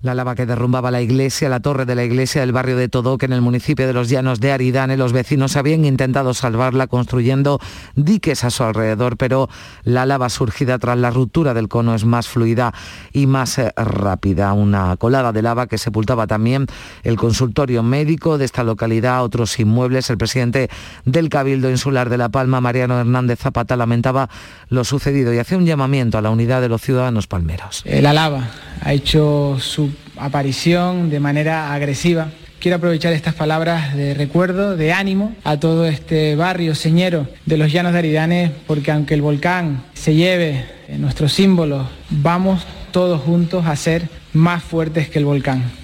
La 0.03 0.13
lava 0.13 0.35
que 0.35 0.45
derrumbaba 0.45 0.91
la 0.91 0.99
iglesia, 0.99 1.47
la 1.47 1.61
torre 1.61 1.85
de 1.85 1.95
la 1.95 2.03
iglesia 2.03 2.41
del 2.41 2.51
barrio 2.51 2.75
de 2.75 2.89
Todoque 2.89 3.25
en 3.25 3.31
el 3.31 3.39
municipio 3.39 3.87
de 3.87 3.93
los 3.93 4.09
Llanos 4.09 4.41
de 4.41 4.51
Aridane. 4.51 4.97
Los 4.97 5.13
vecinos 5.13 5.55
habían 5.55 5.85
intentado 5.85 6.33
salvarla 6.33 6.87
construyendo 6.87 7.61
diques 7.95 8.43
a 8.43 8.49
su 8.49 8.65
alrededor, 8.65 9.15
pero 9.15 9.47
la 9.85 10.05
lava 10.05 10.27
surgida 10.27 10.77
tras 10.77 10.97
la 10.97 11.09
ruptura 11.09 11.53
del 11.53 11.69
cono 11.69 11.95
es 11.95 12.03
más 12.03 12.27
fluida 12.27 12.73
y 13.13 13.27
más 13.27 13.57
eh, 13.57 13.71
rápida. 13.77 14.51
Una 14.51 14.97
colada 14.97 15.31
de 15.31 15.41
lava 15.41 15.67
que 15.67 15.77
sepultaba 15.77 16.27
también 16.27 16.67
el 17.03 17.15
consultorio 17.15 17.81
médico 17.81 18.37
de 18.37 18.43
esta 18.43 18.65
localidad, 18.65 19.23
otros 19.23 19.57
inmuebles. 19.57 20.09
El 20.09 20.17
presidente 20.17 20.69
del 21.05 21.29
Cabildo 21.29 21.69
Insular 21.69 22.09
de 22.09 22.17
La 22.17 22.27
Palma, 22.27 22.59
Mariano 22.59 22.99
Hernández 22.99 23.39
Zapata, 23.39 23.77
lamentaba 23.77 24.29
lo 24.67 24.83
sucedido 24.83 25.33
y 25.33 25.39
hacía 25.39 25.57
un 25.57 25.65
llamamiento 25.65 26.17
a 26.17 26.21
la 26.21 26.29
unidad 26.29 26.59
de 26.59 26.67
los 26.67 26.81
ciudadanos 26.81 27.27
palmeros. 27.27 27.83
Eh, 27.85 28.01
La 28.01 28.11
lava 28.11 28.49
ha 28.81 28.91
hecho 28.91 29.55
su 29.61 29.92
aparición 30.17 31.09
de 31.09 31.19
manera 31.19 31.73
agresiva. 31.73 32.29
Quiero 32.59 32.77
aprovechar 32.77 33.11
estas 33.11 33.33
palabras 33.33 33.95
de 33.95 34.13
recuerdo, 34.13 34.77
de 34.77 34.93
ánimo 34.93 35.35
a 35.43 35.59
todo 35.59 35.85
este 35.85 36.35
barrio 36.35 36.75
señero 36.75 37.27
de 37.45 37.57
los 37.57 37.71
Llanos 37.71 37.91
de 37.93 37.99
Aridane, 37.99 38.51
porque 38.67 38.91
aunque 38.91 39.15
el 39.15 39.21
volcán 39.21 39.83
se 39.93 40.15
lleve 40.15 40.65
nuestros 40.97 41.33
símbolos, 41.33 41.87
vamos 42.09 42.65
todos 42.91 43.21
juntos 43.21 43.65
a 43.65 43.75
ser 43.75 44.07
más 44.31 44.63
fuertes 44.63 45.09
que 45.09 45.19
el 45.19 45.25
volcán. 45.25 45.82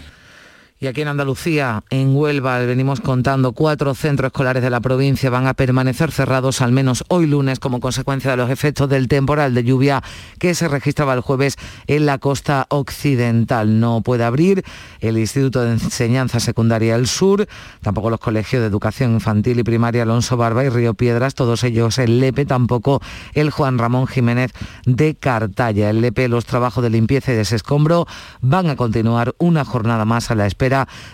Y 0.82 0.88
aquí 0.88 1.02
en 1.02 1.10
Andalucía, 1.10 1.84
en 1.90 2.16
Huelva, 2.16 2.58
venimos 2.60 3.02
contando, 3.02 3.52
cuatro 3.52 3.94
centros 3.96 4.28
escolares 4.28 4.64
de 4.64 4.70
la 4.70 4.80
provincia 4.80 5.30
van 5.30 5.46
a 5.46 5.54
permanecer 5.54 6.10
cerrados 6.10 6.62
al 6.62 6.72
menos 6.72 7.04
hoy 7.10 7.28
lunes 7.28 7.60
como 7.60 7.82
consecuencia 7.82 8.32
de 8.32 8.38
los 8.38 8.50
efectos 8.50 8.88
del 8.88 9.10
temporal 9.10 9.54
de 9.54 9.66
lluvia 9.66 10.02
que 10.40 10.56
se 10.56 10.70
registraba 10.70 11.14
el 11.14 11.20
jueves 11.20 11.58
en 11.88 12.06
la 12.06 12.18
costa 12.18 12.66
occidental. 12.70 13.82
No 13.82 14.00
puede 14.00 14.24
abrir 14.24 14.64
el 15.02 15.18
Instituto 15.18 15.64
de 15.64 15.74
Enseñanza 15.74 16.40
Secundaria 16.40 16.96
del 16.96 17.08
Sur, 17.08 17.50
tampoco 17.82 18.10
los 18.10 18.22
colegios 18.22 18.62
de 18.62 18.70
educación 18.70 19.12
infantil 19.12 19.60
y 19.60 19.64
primaria 19.64 20.04
Alonso 20.04 20.38
Barba 20.38 20.64
y 20.64 20.70
Río 20.70 20.94
Piedras, 20.94 21.36
todos 21.36 21.66
ellos 21.66 21.98
el 21.98 22.22
LEPE, 22.22 22.46
tampoco 22.46 23.02
el 23.34 23.50
Juan 23.52 23.80
Ramón 23.80 24.08
Jiménez 24.08 24.54
de 24.86 25.16
Cartaya. 25.16 25.90
El 25.90 26.00
LEPE, 26.00 26.30
los 26.30 26.46
trabajos 26.46 26.82
de 26.82 26.90
limpieza 26.90 27.34
y 27.34 27.36
desescombro 27.36 28.08
van 28.40 28.70
a 28.70 28.78
continuar 28.78 29.36
una 29.40 29.66
jornada 29.66 30.06
más 30.06 30.32
a 30.32 30.36
la 30.36 30.48
espera 30.48 30.69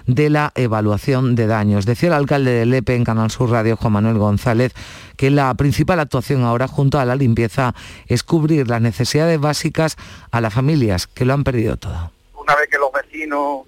de 0.06 0.30
la 0.30 0.52
evaluación 0.56 1.36
de 1.36 1.48
daños. 1.48 1.86
Decía 1.86 2.10
el 2.10 2.14
alcalde 2.14 2.52
del 2.52 2.74
EPE 2.74 2.96
en 2.96 3.04
Canal 3.04 3.32
Sur 3.32 3.50
Radio, 3.50 3.78
Juan 3.78 3.94
Manuel 3.94 4.18
González, 4.18 4.74
que 5.18 5.30
la 5.30 5.54
principal 5.56 6.00
actuación 6.00 6.44
ahora 6.44 6.68
junto 6.68 7.00
a 7.00 7.06
la 7.06 7.16
limpieza 7.16 7.74
es 8.08 8.24
cubrir 8.24 8.68
las 8.68 8.82
necesidades 8.82 9.40
básicas 9.40 9.98
a 10.32 10.42
las 10.42 10.54
familias 10.54 11.08
que 11.08 11.26
lo 11.26 11.34
han 11.34 11.44
perdido 11.44 11.78
todo. 11.78 12.12
Una 12.38 12.56
vez 12.56 12.68
que 12.70 12.78
los 12.78 12.92
vecinos 12.92 13.62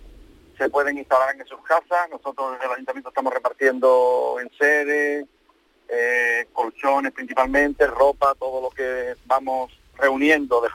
se 0.57 0.69
pueden 0.69 0.97
instalar 0.97 1.35
en 1.35 1.45
sus 1.45 1.61
casas, 1.61 2.09
nosotros 2.11 2.53
desde 2.53 2.65
el 2.65 2.71
ayuntamiento 2.73 3.09
estamos 3.09 3.33
repartiendo 3.33 4.37
enseres, 4.41 5.25
eh, 5.87 6.47
colchones 6.51 7.11
principalmente, 7.13 7.87
ropa, 7.87 8.33
todo 8.37 8.61
lo 8.61 8.69
que 8.69 9.15
vamos 9.25 9.71
reuniendo 9.97 10.61
de 10.61 10.69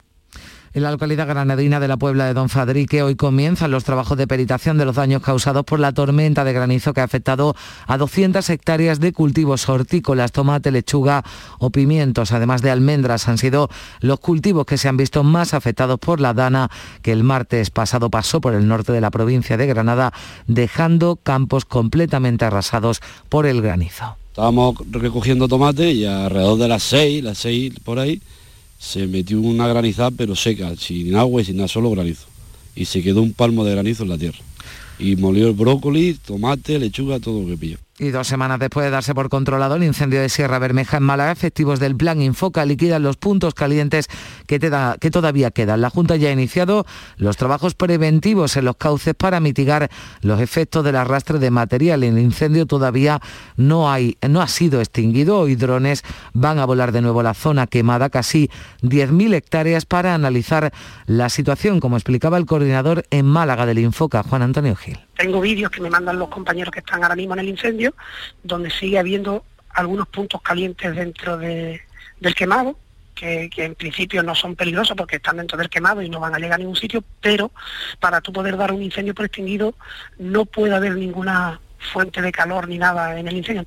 en 0.73 0.81
la 0.81 0.91
localidad 0.91 1.27
granadina 1.27 1.79
de 1.79 1.87
la 1.87 1.97
Puebla 1.97 2.25
de 2.25 2.33
Don 2.33 2.49
Fadrique 2.49 3.03
hoy 3.03 3.15
comienzan 3.15 3.69
los 3.69 3.83
trabajos 3.83 4.17
de 4.17 4.27
peritación 4.27 4.77
de 4.77 4.85
los 4.85 4.95
daños 4.95 5.21
causados 5.21 5.63
por 5.65 5.79
la 5.79 5.91
tormenta 5.91 6.43
de 6.43 6.53
granizo 6.53 6.93
que 6.93 7.01
ha 7.01 7.03
afectado 7.03 7.55
a 7.85 7.97
200 7.97 8.49
hectáreas 8.49 8.99
de 8.99 9.13
cultivos 9.13 9.69
hortícolas, 9.69 10.31
tomate, 10.31 10.71
lechuga 10.71 11.23
o 11.59 11.69
pimientos, 11.69 12.31
además 12.31 12.61
de 12.63 12.71
almendras. 12.71 13.27
Han 13.27 13.37
sido 13.37 13.69
los 14.01 14.19
cultivos 14.19 14.65
que 14.65 14.77
se 14.77 14.89
han 14.89 14.97
visto 14.97 15.23
más 15.23 15.53
afectados 15.53 15.99
por 15.99 16.19
la 16.19 16.33
dana 16.33 16.71
que 17.03 17.11
el 17.11 17.23
martes 17.23 17.69
pasado 17.69 18.09
pasó 18.09 18.41
por 18.41 18.55
el 18.55 18.67
norte 18.67 18.91
de 18.91 19.01
la 19.01 19.11
provincia 19.11 19.57
de 19.57 19.67
Granada, 19.67 20.11
dejando 20.47 21.17
campos 21.17 21.65
completamente 21.65 22.45
arrasados 22.45 22.99
por 23.29 23.45
el 23.45 23.61
granizo. 23.61 24.17
Estábamos 24.29 24.77
recogiendo 24.89 25.47
tomate 25.47 25.91
y 25.91 26.05
alrededor 26.05 26.57
de 26.57 26.67
las 26.67 26.81
6, 26.81 27.23
las 27.23 27.37
6 27.37 27.75
por 27.83 27.99
ahí, 27.99 28.19
se 28.83 29.07
metió 29.07 29.39
una 29.39 29.67
granizada 29.67 30.11
pero 30.11 30.35
seca, 30.35 30.75
sin 30.75 31.15
agua 31.15 31.41
y 31.41 31.45
sin 31.45 31.55
nada, 31.55 31.69
solo 31.69 31.89
granizo. 31.89 32.25
Y 32.75 32.85
se 32.85 33.01
quedó 33.01 33.21
un 33.21 33.33
palmo 33.33 33.63
de 33.63 33.71
granizo 33.71 34.03
en 34.03 34.09
la 34.09 34.17
tierra. 34.17 34.39
Y 34.99 35.15
molió 35.15 35.47
el 35.47 35.53
brócoli, 35.53 36.15
tomate, 36.15 36.77
lechuga, 36.79 37.19
todo 37.19 37.41
lo 37.41 37.47
que 37.47 37.57
pilló. 37.57 37.77
Y 38.03 38.11
dos 38.11 38.27
semanas 38.27 38.59
después 38.59 38.83
de 38.83 38.89
darse 38.89 39.15
por 39.15 39.29
controlado 39.29 39.75
el 39.75 39.83
incendio 39.85 40.19
de 40.19 40.27
Sierra 40.27 40.59
Bermeja 40.59 40.97
en 40.97 41.03
Málaga, 41.03 41.31
efectivos 41.31 41.79
del 41.79 41.95
plan 41.95 42.21
Infoca 42.21 42.65
liquidan 42.65 43.01
los 43.01 43.15
puntos 43.15 43.53
calientes 43.53 44.09
que, 44.45 44.59
todavía 44.59 45.51
quedan. 45.51 45.79
La 45.79 45.89
Junta 45.89 46.17
ya 46.17 46.27
ha 46.27 46.33
iniciado 46.33 46.85
los 47.15 47.37
trabajos 47.37 47.75
preventivos 47.75 48.57
en 48.57 48.65
los 48.65 48.75
cauces 48.75 49.13
para 49.15 49.39
mitigar 49.39 49.89
los 50.19 50.41
efectos 50.41 50.83
del 50.83 50.97
arrastre 50.97 51.39
de 51.39 51.49
material. 51.49 52.03
El 52.03 52.19
incendio 52.19 52.65
todavía 52.65 53.21
no, 53.55 53.89
no 54.27 54.41
ha 54.41 54.47
sido 54.49 54.81
extinguido. 54.81 55.39
Hoy 55.39 55.55
drones 55.55 56.03
van 56.33 56.59
a 56.59 56.65
volar 56.65 56.91
de 56.91 57.01
nuevo 57.01 57.23
la 57.23 57.33
zona 57.33 57.67
quemada, 57.67 58.09
casi 58.09 58.49
10.000 58.81 59.33
hectáreas, 59.33 59.85
para 59.85 60.13
analizar 60.13 60.73
la 61.05 61.29
situación, 61.29 61.79
como 61.79 61.95
explicaba 61.95 62.37
el 62.37 62.45
coordinador 62.45 63.05
en 63.11 63.25
Málaga 63.25 63.65
del 63.65 63.79
Infoca, 63.79 64.23
Juan 64.23 64.41
Antonio 64.41 64.75
Gil. 64.75 64.99
Tengo 65.15 65.41
vídeos 65.41 65.71
que 65.71 65.81
me 65.81 65.89
mandan 65.89 66.17
los 66.19 66.29
compañeros 66.29 66.71
que 66.73 66.79
están 66.79 67.03
ahora 67.03 67.15
mismo 67.15 67.33
en 67.33 67.39
el 67.41 67.49
incendio, 67.49 67.93
donde 68.43 68.69
sigue 68.71 68.97
habiendo 68.99 69.45
algunos 69.69 70.07
puntos 70.07 70.41
calientes 70.41 70.95
dentro 70.95 71.37
de- 71.37 71.81
del 72.19 72.35
quemado, 72.35 72.77
que, 73.15 73.49
que 73.53 73.65
en 73.65 73.75
principio 73.75 74.23
no 74.23 74.33
son 74.33 74.55
peligrosos 74.55 74.95
porque 74.97 75.17
están 75.17 75.37
dentro 75.37 75.57
del 75.57 75.69
quemado 75.69 76.01
y 76.01 76.09
no 76.09 76.19
van 76.19 76.33
a 76.33 76.39
llegar 76.39 76.55
a 76.55 76.57
ningún 76.57 76.75
sitio, 76.75 77.03
pero 77.21 77.51
para 77.99 78.21
tú 78.21 78.33
poder 78.33 78.57
dar 78.57 78.71
un 78.71 78.81
incendio 78.81 79.13
por 79.13 79.25
extinguido 79.25 79.75
no 80.17 80.45
puede 80.45 80.73
haber 80.75 80.95
ninguna 80.95 81.59
fuente 81.91 82.21
de 82.21 82.31
calor 82.31 82.67
ni 82.67 82.77
nada 82.77 83.19
en 83.19 83.27
el 83.27 83.37
incendio. 83.37 83.65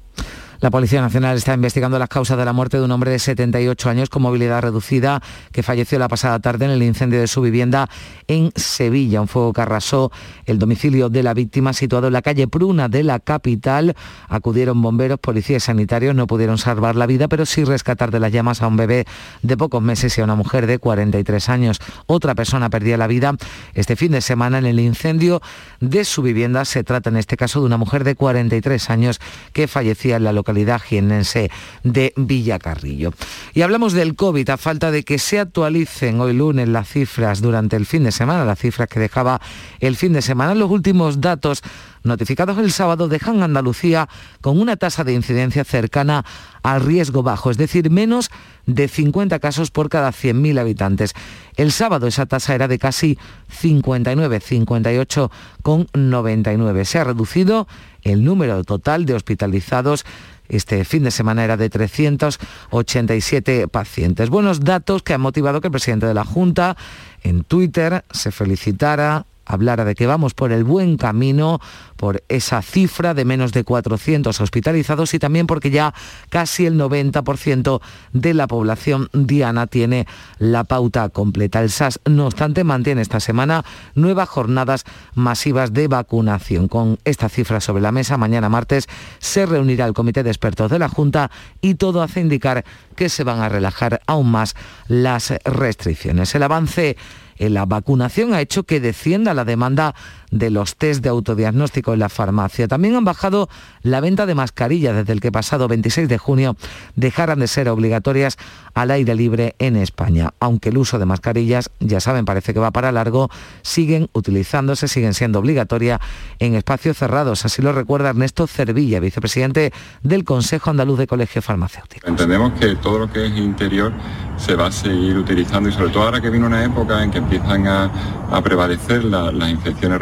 La 0.60 0.70
Policía 0.70 1.02
Nacional 1.02 1.36
está 1.36 1.52
investigando 1.52 1.98
las 1.98 2.08
causas 2.08 2.38
de 2.38 2.44
la 2.46 2.54
muerte 2.54 2.78
de 2.78 2.84
un 2.84 2.90
hombre 2.90 3.10
de 3.10 3.18
78 3.18 3.90
años 3.90 4.08
con 4.08 4.22
movilidad 4.22 4.62
reducida 4.62 5.22
que 5.52 5.62
falleció 5.62 5.98
la 5.98 6.08
pasada 6.08 6.38
tarde 6.38 6.64
en 6.64 6.70
el 6.70 6.82
incendio 6.82 7.20
de 7.20 7.26
su 7.26 7.42
vivienda 7.42 7.90
en 8.26 8.52
Sevilla. 8.56 9.20
Un 9.20 9.28
fuego 9.28 9.52
que 9.52 9.60
arrasó 9.60 10.10
el 10.46 10.58
domicilio 10.58 11.10
de 11.10 11.22
la 11.22 11.34
víctima 11.34 11.74
situado 11.74 12.06
en 12.06 12.14
la 12.14 12.22
calle 12.22 12.48
Pruna 12.48 12.88
de 12.88 13.02
la 13.02 13.20
capital. 13.20 13.94
Acudieron 14.28 14.80
bomberos, 14.80 15.18
policías 15.18 15.64
y 15.64 15.66
sanitarios. 15.66 16.14
No 16.14 16.26
pudieron 16.26 16.56
salvar 16.56 16.96
la 16.96 17.04
vida, 17.04 17.28
pero 17.28 17.44
sí 17.44 17.64
rescatar 17.64 18.10
de 18.10 18.20
las 18.20 18.32
llamas 18.32 18.62
a 18.62 18.66
un 18.66 18.78
bebé 18.78 19.04
de 19.42 19.56
pocos 19.58 19.82
meses 19.82 20.16
y 20.16 20.22
a 20.22 20.24
una 20.24 20.36
mujer 20.36 20.66
de 20.66 20.78
43 20.78 21.50
años. 21.50 21.80
Otra 22.06 22.34
persona 22.34 22.70
perdía 22.70 22.96
la 22.96 23.06
vida 23.06 23.34
este 23.74 23.94
fin 23.94 24.12
de 24.12 24.22
semana 24.22 24.56
en 24.56 24.64
el 24.64 24.80
incendio 24.80 25.42
de 25.80 26.06
su 26.06 26.22
vivienda. 26.22 26.64
Se 26.64 26.82
trata 26.82 27.10
en 27.10 27.16
este 27.16 27.36
caso 27.36 27.60
de 27.60 27.66
una 27.66 27.76
mujer 27.76 28.04
de 28.04 28.14
43 28.14 28.88
años 28.88 29.20
que 29.52 29.68
fallecía 29.68 30.16
en 30.16 30.24
la 30.24 30.32
localidad 30.32 30.45
jiennense 30.80 31.50
de 31.82 32.12
Villacarrillo. 32.16 33.12
Y 33.54 33.62
hablamos 33.62 33.92
del 33.92 34.14
COVID 34.14 34.48
a 34.50 34.56
falta 34.56 34.90
de 34.90 35.02
que 35.02 35.18
se 35.18 35.38
actualicen 35.38 36.20
hoy 36.20 36.32
lunes 36.32 36.68
las 36.68 36.88
cifras 36.88 37.40
durante 37.40 37.76
el 37.76 37.86
fin 37.86 38.04
de 38.04 38.12
semana, 38.12 38.44
las 38.44 38.58
cifras 38.58 38.88
que 38.88 39.00
dejaba 39.00 39.40
el 39.80 39.96
fin 39.96 40.12
de 40.12 40.22
semana. 40.22 40.54
Los 40.54 40.70
últimos 40.70 41.20
datos 41.20 41.62
notificados 42.02 42.58
el 42.58 42.72
sábado 42.72 43.08
dejan 43.08 43.42
Andalucía 43.42 44.08
con 44.40 44.60
una 44.60 44.76
tasa 44.76 45.04
de 45.04 45.12
incidencia 45.12 45.64
cercana 45.64 46.24
al 46.62 46.80
riesgo 46.80 47.22
bajo, 47.22 47.50
es 47.50 47.56
decir, 47.56 47.90
menos 47.90 48.30
de 48.66 48.88
50 48.88 49.38
casos 49.38 49.70
por 49.70 49.88
cada 49.88 50.10
100.000 50.10 50.58
habitantes. 50.58 51.14
El 51.56 51.72
sábado 51.72 52.06
esa 52.06 52.26
tasa 52.26 52.54
era 52.54 52.68
de 52.68 52.78
casi 52.78 53.18
59, 53.48 54.40
58 54.40 55.30
con 55.62 55.88
99. 55.92 56.84
Se 56.84 56.98
ha 56.98 57.04
reducido 57.04 57.68
el 58.02 58.24
número 58.24 58.62
total 58.64 59.06
de 59.06 59.14
hospitalizados 59.14 60.04
este 60.48 60.84
fin 60.84 61.04
de 61.04 61.10
semana 61.10 61.44
era 61.44 61.56
de 61.56 61.70
387 61.70 63.68
pacientes. 63.68 64.30
Buenos 64.30 64.60
datos 64.60 65.02
que 65.02 65.14
han 65.14 65.20
motivado 65.20 65.60
que 65.60 65.68
el 65.68 65.72
presidente 65.72 66.06
de 66.06 66.14
la 66.14 66.24
Junta 66.24 66.76
en 67.22 67.44
Twitter 67.44 68.04
se 68.10 68.30
felicitara 68.30 69.26
hablara 69.46 69.84
de 69.84 69.94
que 69.94 70.06
vamos 70.06 70.34
por 70.34 70.52
el 70.52 70.64
buen 70.64 70.96
camino, 70.96 71.60
por 71.96 72.22
esa 72.28 72.60
cifra 72.62 73.14
de 73.14 73.24
menos 73.24 73.52
de 73.52 73.64
400 73.64 74.40
hospitalizados 74.40 75.14
y 75.14 75.18
también 75.18 75.46
porque 75.46 75.70
ya 75.70 75.94
casi 76.28 76.66
el 76.66 76.78
90% 76.78 77.80
de 78.12 78.34
la 78.34 78.46
población 78.46 79.08
diana 79.12 79.66
tiene 79.66 80.06
la 80.38 80.64
pauta 80.64 81.08
completa. 81.08 81.62
El 81.62 81.70
SAS, 81.70 82.00
no 82.04 82.26
obstante, 82.26 82.64
mantiene 82.64 83.02
esta 83.02 83.20
semana 83.20 83.64
nuevas 83.94 84.28
jornadas 84.28 84.84
masivas 85.14 85.72
de 85.72 85.88
vacunación. 85.88 86.68
Con 86.68 86.98
esta 87.04 87.28
cifra 87.28 87.60
sobre 87.60 87.82
la 87.82 87.92
mesa, 87.92 88.16
mañana 88.16 88.48
martes 88.48 88.88
se 89.18 89.46
reunirá 89.46 89.86
el 89.86 89.94
comité 89.94 90.22
de 90.22 90.30
expertos 90.30 90.70
de 90.70 90.78
la 90.78 90.88
Junta 90.88 91.30
y 91.60 91.74
todo 91.74 92.02
hace 92.02 92.20
indicar 92.20 92.64
que 92.94 93.08
se 93.08 93.24
van 93.24 93.40
a 93.40 93.48
relajar 93.48 94.00
aún 94.06 94.30
más 94.30 94.54
las 94.88 95.32
restricciones. 95.44 96.34
El 96.34 96.42
avance 96.42 96.96
la 97.38 97.66
vacunación 97.66 98.34
ha 98.34 98.40
hecho 98.40 98.64
que 98.64 98.80
descienda 98.80 99.34
la 99.34 99.44
demanda 99.44 99.94
de 100.30 100.50
los 100.50 100.76
test 100.76 101.02
de 101.02 101.08
autodiagnóstico 101.08 101.92
en 101.92 102.00
la 102.00 102.08
farmacia. 102.08 102.68
También 102.68 102.94
han 102.96 103.04
bajado 103.04 103.48
la 103.82 104.00
venta 104.00 104.26
de 104.26 104.34
mascarillas 104.34 104.94
desde 104.96 105.12
el 105.12 105.20
que 105.20 105.30
pasado 105.32 105.68
26 105.68 106.08
de 106.08 106.18
junio 106.18 106.56
dejaran 106.96 107.38
de 107.38 107.46
ser 107.48 107.68
obligatorias 107.68 108.36
al 108.74 108.90
aire 108.90 109.14
libre 109.14 109.54
en 109.58 109.76
España. 109.76 110.34
Aunque 110.40 110.68
el 110.68 110.78
uso 110.78 110.98
de 110.98 111.06
mascarillas, 111.06 111.70
ya 111.80 112.00
saben, 112.00 112.24
parece 112.24 112.52
que 112.52 112.60
va 112.60 112.70
para 112.70 112.92
largo, 112.92 113.30
siguen 113.62 114.08
utilizándose, 114.12 114.88
siguen 114.88 115.14
siendo 115.14 115.38
obligatorias 115.38 116.00
en 116.38 116.54
espacios 116.54 116.96
cerrados. 116.98 117.44
Así 117.44 117.62
lo 117.62 117.72
recuerda 117.72 118.10
Ernesto 118.10 118.46
Cervilla, 118.46 119.00
vicepresidente 119.00 119.72
del 120.02 120.24
Consejo 120.24 120.70
Andaluz 120.70 120.98
de 120.98 121.06
Colegio 121.06 121.40
Farmacéutico. 121.42 122.06
Entendemos 122.08 122.52
que 122.58 122.76
todo 122.76 122.98
lo 122.98 123.12
que 123.12 123.26
es 123.26 123.36
interior 123.36 123.92
se 124.36 124.54
va 124.54 124.66
a 124.66 124.72
seguir 124.72 125.16
utilizando 125.16 125.68
y 125.68 125.72
sobre 125.72 125.90
todo 125.90 126.02
ahora 126.02 126.20
que 126.20 126.28
viene 126.28 126.46
una 126.46 126.62
época 126.62 127.02
en 127.02 127.10
que 127.10 127.18
empiezan 127.18 127.66
a, 127.66 127.90
a 128.30 128.42
prevalecer 128.42 129.04
la- 129.04 129.32
las 129.32 129.48
infecciones. 129.50 129.98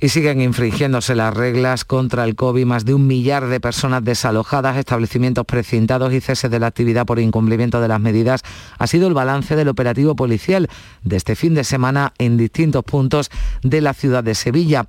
Y 0.00 0.08
siguen 0.08 0.40
infringiéndose 0.40 1.14
las 1.14 1.34
reglas 1.34 1.84
contra 1.84 2.24
el 2.24 2.34
COVID. 2.36 2.66
Más 2.66 2.84
de 2.84 2.94
un 2.94 3.06
millar 3.06 3.46
de 3.46 3.60
personas 3.60 4.04
desalojadas, 4.04 4.76
establecimientos 4.76 5.44
precintados 5.46 6.12
y 6.12 6.20
cese 6.20 6.48
de 6.48 6.58
la 6.58 6.66
actividad 6.66 7.06
por 7.06 7.18
incumplimiento 7.18 7.80
de 7.80 7.88
las 7.88 8.00
medidas 8.00 8.42
ha 8.78 8.86
sido 8.86 9.08
el 9.08 9.14
balance 9.14 9.56
del 9.56 9.68
operativo 9.68 10.14
policial 10.16 10.68
de 11.02 11.16
este 11.16 11.36
fin 11.36 11.54
de 11.54 11.64
semana 11.64 12.12
en 12.18 12.36
distintos 12.36 12.84
puntos 12.84 13.30
de 13.62 13.80
la 13.80 13.94
ciudad 13.94 14.24
de 14.24 14.34
Sevilla 14.34 14.86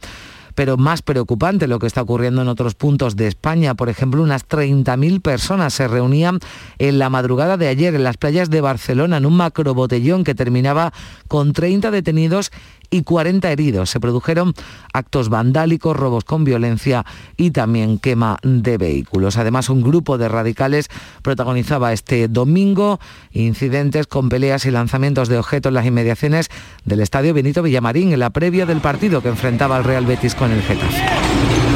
pero 0.58 0.76
más 0.76 1.04
preocupante 1.04 1.68
lo 1.68 1.78
que 1.78 1.86
está 1.86 2.02
ocurriendo 2.02 2.42
en 2.42 2.48
otros 2.48 2.74
puntos 2.74 3.16
de 3.16 3.28
España. 3.28 3.76
Por 3.76 3.90
ejemplo, 3.90 4.24
unas 4.24 4.48
30.000 4.48 5.22
personas 5.22 5.76
se 5.76 5.88
reunían 5.88 6.40
en 6.80 6.98
la 6.98 7.12
madrugada 7.12 7.58
de 7.58 7.68
ayer 7.68 7.94
en 7.94 8.04
las 8.04 8.18
playas 8.18 8.50
de 8.50 8.60
Barcelona 8.60 9.18
en 9.18 9.28
un 9.28 9.38
macrobotellón 9.38 10.24
que 10.24 10.34
terminaba 10.34 10.94
con 11.28 11.54
30 11.54 11.92
detenidos 11.92 12.52
y 12.90 13.04
40 13.04 13.52
heridos. 13.52 13.90
Se 13.90 14.00
produjeron 14.00 14.54
actos 14.94 15.30
vandálicos, 15.30 15.96
robos 15.96 16.24
con 16.24 16.44
violencia 16.44 17.06
y 17.36 17.52
también 17.52 18.00
quema 18.00 18.38
de 18.44 18.78
vehículos. 18.78 19.38
Además, 19.38 19.70
un 19.70 19.82
grupo 19.82 20.18
de 20.18 20.30
radicales 20.30 20.90
protagonizaba 21.22 21.94
este 21.94 22.28
domingo 22.28 23.00
incidentes 23.32 24.08
con 24.08 24.30
peleas 24.30 24.66
y 24.66 24.72
lanzamientos 24.72 25.30
de 25.30 25.38
objetos 25.38 25.70
en 25.70 25.76
las 25.76 25.86
inmediaciones 25.86 26.50
del 26.86 27.02
estadio 27.02 27.34
Benito 27.34 27.62
Villamarín 27.64 28.14
en 28.14 28.20
la 28.20 28.30
previa 28.30 28.66
del 28.66 28.82
partido 28.82 29.22
que 29.22 29.30
enfrentaba 29.30 29.78
al 29.78 29.84
Real 29.84 30.06
Betis 30.06 30.36
con 30.36 30.52
el 30.52 30.62
Getafe. 30.62 31.67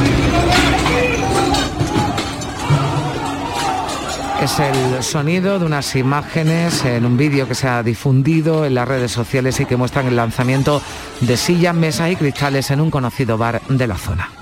Es 4.42 4.58
el 4.60 5.04
sonido 5.04 5.60
de 5.60 5.66
unas 5.66 5.96
imágenes 5.96 6.84
en 6.84 7.06
un 7.06 7.16
vídeo 7.16 7.48
que 7.48 7.54
se 7.54 7.68
ha 7.68 7.84
difundido 7.84 8.66
en 8.66 8.74
las 8.74 8.88
redes 8.88 9.12
sociales 9.12 9.60
y 9.60 9.66
que 9.66 9.78
muestran 9.78 10.08
el 10.08 10.16
lanzamiento 10.16 10.82
de 11.20 11.38
sillas, 11.38 11.76
mesas 11.76 12.10
y 12.10 12.16
cristales 12.16 12.72
en 12.72 12.82
un 12.82 12.90
conocido 12.90 13.38
bar 13.38 13.62
de 13.70 13.86
la 13.86 13.98
zona. 13.98 14.41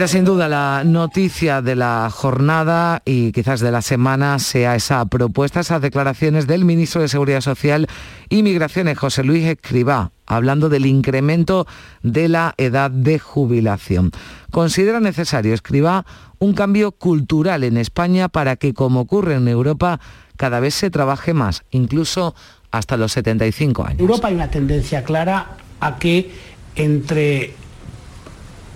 Pero 0.00 0.08
sin 0.08 0.24
duda 0.24 0.48
la 0.48 0.82
noticia 0.82 1.60
de 1.60 1.76
la 1.76 2.08
jornada 2.10 3.02
y 3.04 3.32
quizás 3.32 3.60
de 3.60 3.70
la 3.70 3.82
semana 3.82 4.38
sea 4.38 4.74
esa 4.74 5.04
propuesta, 5.04 5.60
esas 5.60 5.82
declaraciones 5.82 6.46
del 6.46 6.64
ministro 6.64 7.02
de 7.02 7.08
Seguridad 7.08 7.42
Social 7.42 7.86
y 8.30 8.42
Migraciones, 8.42 8.96
José 8.96 9.24
Luis 9.24 9.44
Escribá, 9.44 10.12
hablando 10.24 10.70
del 10.70 10.86
incremento 10.86 11.66
de 12.02 12.30
la 12.30 12.54
edad 12.56 12.90
de 12.90 13.18
jubilación. 13.18 14.10
Considera 14.50 15.00
necesario, 15.00 15.52
Escribá, 15.52 16.06
un 16.38 16.54
cambio 16.54 16.92
cultural 16.92 17.62
en 17.62 17.76
España 17.76 18.30
para 18.30 18.56
que, 18.56 18.72
como 18.72 19.00
ocurre 19.00 19.34
en 19.34 19.48
Europa, 19.48 20.00
cada 20.38 20.60
vez 20.60 20.72
se 20.72 20.88
trabaje 20.88 21.34
más, 21.34 21.62
incluso 21.72 22.34
hasta 22.70 22.96
los 22.96 23.12
75 23.12 23.84
años. 23.84 23.98
En 23.98 24.06
Europa 24.06 24.28
hay 24.28 24.34
una 24.36 24.50
tendencia 24.50 25.04
clara 25.04 25.58
a 25.78 25.98
que 25.98 26.30
entre 26.74 27.52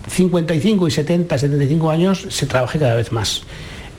55 0.08 0.88
y 0.88 0.90
70, 0.90 1.38
75 1.38 1.90
años 1.90 2.26
se 2.30 2.46
trabaje 2.46 2.78
cada 2.78 2.94
vez 2.94 3.12
más. 3.12 3.42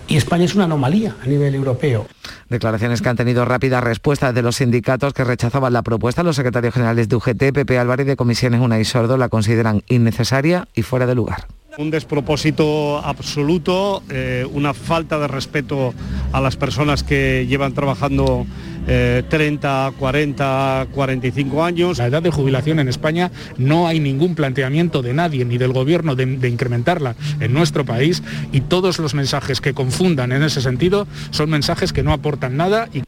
Y 0.08 0.18
España 0.18 0.46
es 0.46 0.54
una 0.54 0.66
anomalía 0.66 1.16
a 1.24 1.26
nivel 1.26 1.56
europeo. 1.56 2.06
Declaraciones 2.50 3.02
que 3.02 3.10
han 3.10 3.16
tenido 3.16 3.44
rápida 3.44 3.82
respuesta 3.82 4.34
de 4.34 4.44
los 4.44 4.58
sindicatos 4.58 5.14
que 5.14 5.24
rechazaban 5.24 5.74
la 5.74 5.82
propuesta. 5.82 6.22
Los 6.22 6.36
secretarios 6.36 6.76
generales 6.76 7.10
de 7.10 7.16
UGT, 7.16 7.52
PP 7.54 7.80
Álvarez 7.80 8.06
de 8.06 8.16
Comisiones 8.16 8.62
Una 8.62 8.80
y 8.80 8.86
Sordo 8.86 9.18
la 9.18 9.30
consideran 9.30 9.82
innecesaria 9.88 10.68
y 10.76 10.84
fuera 10.84 11.08
de 11.08 11.16
lugar. 11.16 11.48
Un 11.78 11.92
despropósito 11.92 13.00
absoluto, 13.00 14.02
eh, 14.10 14.46
una 14.54 14.74
falta 14.74 15.20
de 15.20 15.28
respeto 15.28 15.94
a 16.32 16.40
las 16.40 16.56
personas 16.56 17.04
que 17.04 17.48
llevan 17.50 17.74
trabajando 17.74 18.46
eh, 18.88 19.24
30, 19.30 19.94
40, 19.98 20.88
45 20.92 21.64
años. 21.64 21.98
La 21.98 22.08
edad 22.08 22.22
de 22.22 22.32
jubilación 22.32 22.80
en 22.80 22.88
España 22.88 23.32
no 23.58 23.88
hay 23.88 24.00
ningún 24.00 24.36
planteamiento 24.36 25.02
de 25.02 25.14
nadie 25.14 25.46
ni 25.46 25.58
del 25.58 25.74
gobierno 25.74 26.16
de, 26.16 26.26
de 26.26 26.50
incrementarla 26.50 27.16
en 27.40 27.54
nuestro 27.54 27.86
país 27.86 28.24
y 28.52 28.62
todos 28.62 29.00
los 29.00 29.14
mensajes 29.14 29.62
que 29.62 29.74
confundan 29.74 30.32
en 30.32 30.44
ese 30.44 30.62
sentido 30.62 31.08
son 31.32 31.50
mensajes 31.50 31.94
que 31.94 32.04
no 32.04 32.12
aportan 32.12 32.58
nada 32.58 32.90
y 32.94 33.05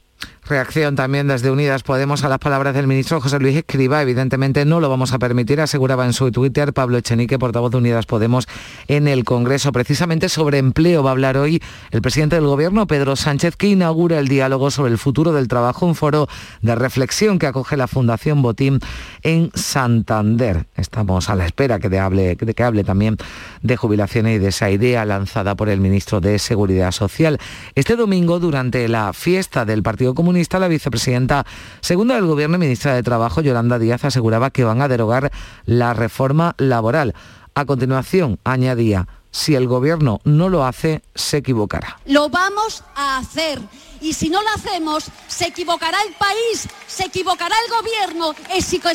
Reacción 0.49 0.95
también 0.95 1.27
desde 1.27 1.51
Unidas 1.51 1.83
Podemos 1.83 2.23
a 2.23 2.29
las 2.29 2.39
palabras 2.39 2.73
del 2.73 2.88
ministro 2.88 3.19
José 3.19 3.38
Luis 3.38 3.57
Escriba. 3.57 4.01
Evidentemente 4.01 4.63
no 4.63 4.79
lo 4.79 4.89
vamos 4.89 5.12
a 5.12 5.19
permitir, 5.19 5.60
aseguraba 5.60 6.05
en 6.05 6.13
su 6.13 6.31
Twitter 6.31 6.71
Pablo 6.71 6.97
Echenique, 6.97 7.38
portavoz 7.38 7.71
de 7.71 7.79
Unidas 7.79 8.05
Podemos 8.05 8.47
en 8.88 9.10
el 9.10 9.25
Congreso. 9.25 9.73
Precisamente 9.73 10.29
sobre 10.29 10.60
empleo 10.60 11.03
va 11.03 11.10
a 11.10 11.12
hablar 11.12 11.38
hoy 11.38 11.62
el 11.91 12.01
presidente 12.01 12.38
del 12.38 12.45
Gobierno, 12.45 12.88
Pedro 12.88 13.17
Sánchez, 13.17 13.57
que 13.57 13.67
inaugura 13.67 14.19
el 14.19 14.29
diálogo 14.29 14.71
sobre 14.71 14.93
el 14.93 14.97
futuro 14.97 15.33
del 15.33 15.49
trabajo, 15.49 15.86
un 15.86 15.95
foro 15.95 16.29
de 16.62 16.75
reflexión 16.75 17.39
que 17.39 17.47
acoge 17.47 17.75
la 17.75 17.88
Fundación 17.88 18.41
Botín 18.41 18.79
en 19.23 19.51
Santander. 19.53 20.65
Estamos 20.77 21.29
a 21.29 21.36
la 21.36 21.45
espera 21.45 21.79
que 21.79 21.89
de 21.89 21.99
hable, 21.99 22.38
que 22.38 22.63
hable 22.63 22.86
también 22.86 23.17
de 23.62 23.75
jubilaciones 23.75 24.38
y 24.38 24.39
de 24.39 24.47
esa 24.47 24.69
idea 24.69 25.03
lanzada 25.03 25.55
por 25.55 25.67
el 25.67 25.81
ministro 25.81 26.21
de 26.21 26.39
Seguridad 26.39 26.93
Social. 26.93 27.38
Este 27.75 27.97
domingo, 27.97 28.39
durante 28.39 28.88
la 28.88 29.12
fiesta 29.12 29.65
del 29.65 29.83
Partido 29.83 30.15
Comunista, 30.15 30.37
la 30.60 30.67
vicepresidenta 30.67 31.45
segunda 31.82 32.15
del 32.15 32.26
Gobierno 32.26 32.58
y 32.58 32.60
ministra 32.60 32.93
de 32.93 33.04
Trabajo, 33.04 33.41
Yolanda 33.41 33.80
Díaz, 33.80 34.06
aseguraba 34.06 34.52
que 34.52 34.63
van 34.63 34.82
a 34.82 34.88
derogar 34.88 35.32
la 35.65 35.93
reforma 35.93 36.56
laboral. 36.58 37.13
A 37.56 37.65
continuación, 37.65 38.39
añadía, 38.43 39.08
si 39.32 39.56
el 39.56 39.67
Gobierno 39.67 40.21
no 40.23 40.50
lo 40.50 40.65
hace, 40.65 41.02
se 41.15 41.38
equivocará. 41.38 42.00
Lo 42.06 42.30
vamos 42.30 42.84
a 42.95 43.17
hacer. 43.17 43.60
Y 44.00 44.13
si 44.13 44.30
no 44.30 44.41
lo 44.41 44.50
hacemos, 44.50 45.06
se 45.28 45.47
equivocará 45.47 45.97
el 46.08 46.13
país, 46.13 46.67
se 46.86 47.06
equivocará 47.06 47.56
el 47.65 47.71
Gobierno 47.71 48.36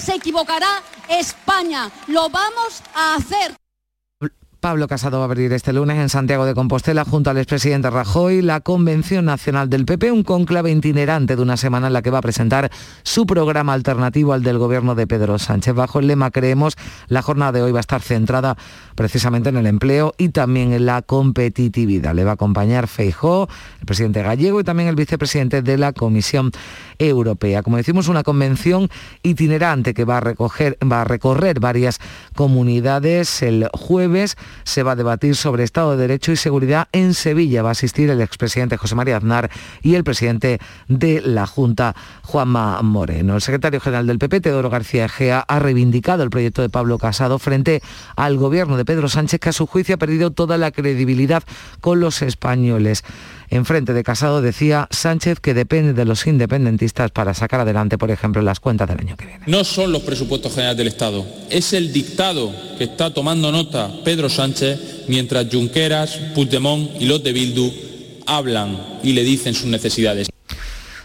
se 0.00 0.14
equivocará 0.14 0.82
España. 1.08 1.90
Lo 2.06 2.30
vamos 2.30 2.82
a 2.94 3.16
hacer. 3.16 3.61
Pablo 4.62 4.86
Casado 4.86 5.18
va 5.18 5.24
a 5.24 5.26
abrir 5.26 5.52
este 5.52 5.72
lunes 5.72 5.98
en 5.98 6.08
Santiago 6.08 6.46
de 6.46 6.54
Compostela 6.54 7.04
junto 7.04 7.30
al 7.30 7.38
expresidente 7.38 7.90
Rajoy 7.90 8.42
la 8.42 8.60
Convención 8.60 9.24
Nacional 9.24 9.68
del 9.68 9.84
PP, 9.84 10.12
un 10.12 10.22
conclave 10.22 10.70
itinerante 10.70 11.34
de 11.34 11.42
una 11.42 11.56
semana 11.56 11.88
en 11.88 11.92
la 11.92 12.00
que 12.00 12.10
va 12.10 12.18
a 12.18 12.22
presentar 12.22 12.70
su 13.02 13.26
programa 13.26 13.72
alternativo 13.72 14.32
al 14.32 14.44
del 14.44 14.58
gobierno 14.58 14.94
de 14.94 15.08
Pedro 15.08 15.40
Sánchez. 15.40 15.74
Bajo 15.74 15.98
el 15.98 16.06
lema 16.06 16.30
Creemos, 16.30 16.76
la 17.08 17.22
jornada 17.22 17.50
de 17.50 17.62
hoy 17.62 17.72
va 17.72 17.80
a 17.80 17.80
estar 17.80 18.02
centrada 18.02 18.56
precisamente 18.94 19.48
en 19.48 19.56
el 19.56 19.66
empleo 19.66 20.14
y 20.16 20.28
también 20.28 20.72
en 20.72 20.86
la 20.86 21.02
competitividad. 21.02 22.14
Le 22.14 22.22
va 22.22 22.30
a 22.30 22.34
acompañar 22.34 22.86
Feijó, 22.86 23.48
el 23.80 23.86
presidente 23.86 24.22
gallego 24.22 24.60
y 24.60 24.64
también 24.64 24.88
el 24.88 24.94
vicepresidente 24.94 25.62
de 25.62 25.76
la 25.76 25.92
Comisión 25.92 26.52
Europea. 27.00 27.64
Como 27.64 27.78
decimos, 27.78 28.06
una 28.06 28.22
convención 28.22 28.88
itinerante 29.24 29.92
que 29.92 30.04
va 30.04 30.18
a, 30.18 30.34
va 30.86 31.00
a 31.00 31.04
recorrer 31.04 31.58
varias 31.58 31.98
comunidades 32.36 33.42
el 33.42 33.68
jueves 33.72 34.36
se 34.64 34.82
va 34.82 34.92
a 34.92 34.96
debatir 34.96 35.36
sobre 35.36 35.64
Estado 35.64 35.92
de 35.92 35.98
Derecho 35.98 36.32
y 36.32 36.36
seguridad 36.36 36.88
en 36.92 37.14
Sevilla. 37.14 37.62
Va 37.62 37.70
a 37.70 37.72
asistir 37.72 38.10
el 38.10 38.20
expresidente 38.20 38.76
José 38.76 38.94
María 38.94 39.16
Aznar 39.16 39.50
y 39.82 39.94
el 39.94 40.04
presidente 40.04 40.60
de 40.88 41.20
la 41.20 41.46
Junta, 41.46 41.94
Juanma 42.22 42.80
Moreno. 42.82 43.34
El 43.34 43.42
secretario 43.42 43.80
general 43.80 44.06
del 44.06 44.18
PP, 44.18 44.40
Teodoro 44.40 44.70
García 44.70 45.06
Egea, 45.06 45.44
ha 45.46 45.58
reivindicado 45.58 46.22
el 46.22 46.30
proyecto 46.30 46.62
de 46.62 46.68
Pablo 46.68 46.98
Casado 46.98 47.38
frente 47.38 47.82
al 48.16 48.36
gobierno 48.36 48.76
de 48.76 48.84
Pedro 48.84 49.08
Sánchez, 49.08 49.40
que 49.40 49.48
a 49.48 49.52
su 49.52 49.66
juicio 49.66 49.94
ha 49.94 49.98
perdido 49.98 50.30
toda 50.30 50.58
la 50.58 50.70
credibilidad 50.70 51.42
con 51.80 52.00
los 52.00 52.22
españoles. 52.22 53.04
En 53.52 53.66
frente 53.66 53.92
de 53.92 54.02
Casado 54.02 54.40
decía 54.40 54.88
Sánchez 54.90 55.38
que 55.38 55.52
depende 55.52 55.92
de 55.92 56.06
los 56.06 56.26
independentistas 56.26 57.10
para 57.10 57.34
sacar 57.34 57.60
adelante, 57.60 57.98
por 57.98 58.10
ejemplo, 58.10 58.40
las 58.40 58.60
cuentas 58.60 58.88
del 58.88 59.00
año 59.00 59.14
que 59.14 59.26
viene. 59.26 59.44
No 59.46 59.62
son 59.62 59.92
los 59.92 60.00
presupuestos 60.00 60.54
generales 60.54 60.78
del 60.78 60.86
Estado, 60.86 61.26
es 61.50 61.74
el 61.74 61.92
dictado 61.92 62.50
que 62.78 62.84
está 62.84 63.12
tomando 63.12 63.52
nota 63.52 63.92
Pedro 64.04 64.30
Sánchez 64.30 65.04
mientras 65.08 65.48
Junqueras, 65.52 66.18
Puigdemont 66.34 66.92
y 66.98 67.04
los 67.04 67.22
de 67.22 67.32
Bildu 67.34 67.70
hablan 68.26 68.78
y 69.02 69.12
le 69.12 69.22
dicen 69.22 69.52
sus 69.52 69.66
necesidades. 69.66 70.30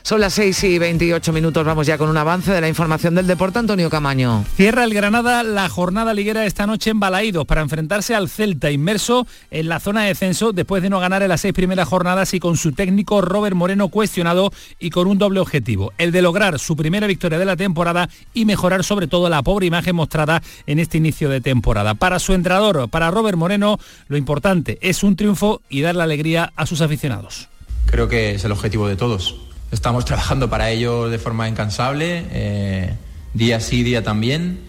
Son 0.07 0.21
las 0.21 0.35
6 0.35 0.63
y 0.63 0.79
28 0.79 1.33
minutos, 1.33 1.65
vamos 1.65 1.85
ya 1.85 1.97
con 1.97 2.09
un 2.09 2.15
avance 2.15 2.49
de 2.53 2.61
la 2.61 2.69
información 2.69 3.13
del 3.13 3.27
deporte. 3.27 3.59
Antonio 3.59 3.89
Camaño. 3.89 4.45
Cierra 4.55 4.85
el 4.85 4.93
Granada 4.93 5.43
la 5.43 5.67
jornada 5.67 6.13
liguera 6.13 6.45
esta 6.45 6.65
noche 6.65 6.91
en 6.91 7.01
Balaídos 7.01 7.45
para 7.45 7.59
enfrentarse 7.59 8.15
al 8.15 8.29
Celta 8.29 8.71
inmerso 8.71 9.27
en 9.51 9.67
la 9.67 9.81
zona 9.81 10.03
de 10.03 10.07
descenso 10.07 10.53
después 10.53 10.81
de 10.81 10.89
no 10.89 11.01
ganar 11.01 11.23
en 11.23 11.27
las 11.27 11.41
seis 11.41 11.53
primeras 11.53 11.89
jornadas 11.89 12.33
y 12.33 12.39
con 12.39 12.55
su 12.55 12.71
técnico 12.71 13.19
Robert 13.19 13.53
Moreno 13.53 13.89
cuestionado 13.89 14.49
y 14.79 14.91
con 14.91 15.07
un 15.07 15.17
doble 15.17 15.41
objetivo, 15.41 15.91
el 15.97 16.13
de 16.13 16.21
lograr 16.21 16.57
su 16.57 16.77
primera 16.77 17.05
victoria 17.05 17.37
de 17.37 17.43
la 17.43 17.57
temporada 17.57 18.07
y 18.33 18.45
mejorar 18.45 18.85
sobre 18.85 19.07
todo 19.07 19.27
la 19.27 19.43
pobre 19.43 19.65
imagen 19.65 19.97
mostrada 19.97 20.41
en 20.67 20.79
este 20.79 20.99
inicio 20.99 21.27
de 21.27 21.41
temporada. 21.41 21.95
Para 21.95 22.19
su 22.19 22.33
entrenador, 22.33 22.87
para 22.87 23.11
Robert 23.11 23.37
Moreno, 23.37 23.77
lo 24.07 24.15
importante 24.15 24.77
es 24.79 25.03
un 25.03 25.17
triunfo 25.17 25.59
y 25.67 25.81
dar 25.81 25.97
la 25.97 26.05
alegría 26.05 26.53
a 26.55 26.65
sus 26.65 26.79
aficionados. 26.79 27.49
Creo 27.87 28.07
que 28.07 28.35
es 28.35 28.45
el 28.45 28.53
objetivo 28.53 28.87
de 28.87 28.95
todos 28.95 29.46
Estamos 29.71 30.06
trabajando 30.06 30.49
para 30.49 30.69
ello 30.69 31.10
de 31.10 31.19
forma 31.19 31.49
incansable, 31.49 32.25
eh, 32.32 32.93
día 33.34 33.60
sí, 33.60 33.84
día 33.84 34.01
también, 34.03 34.60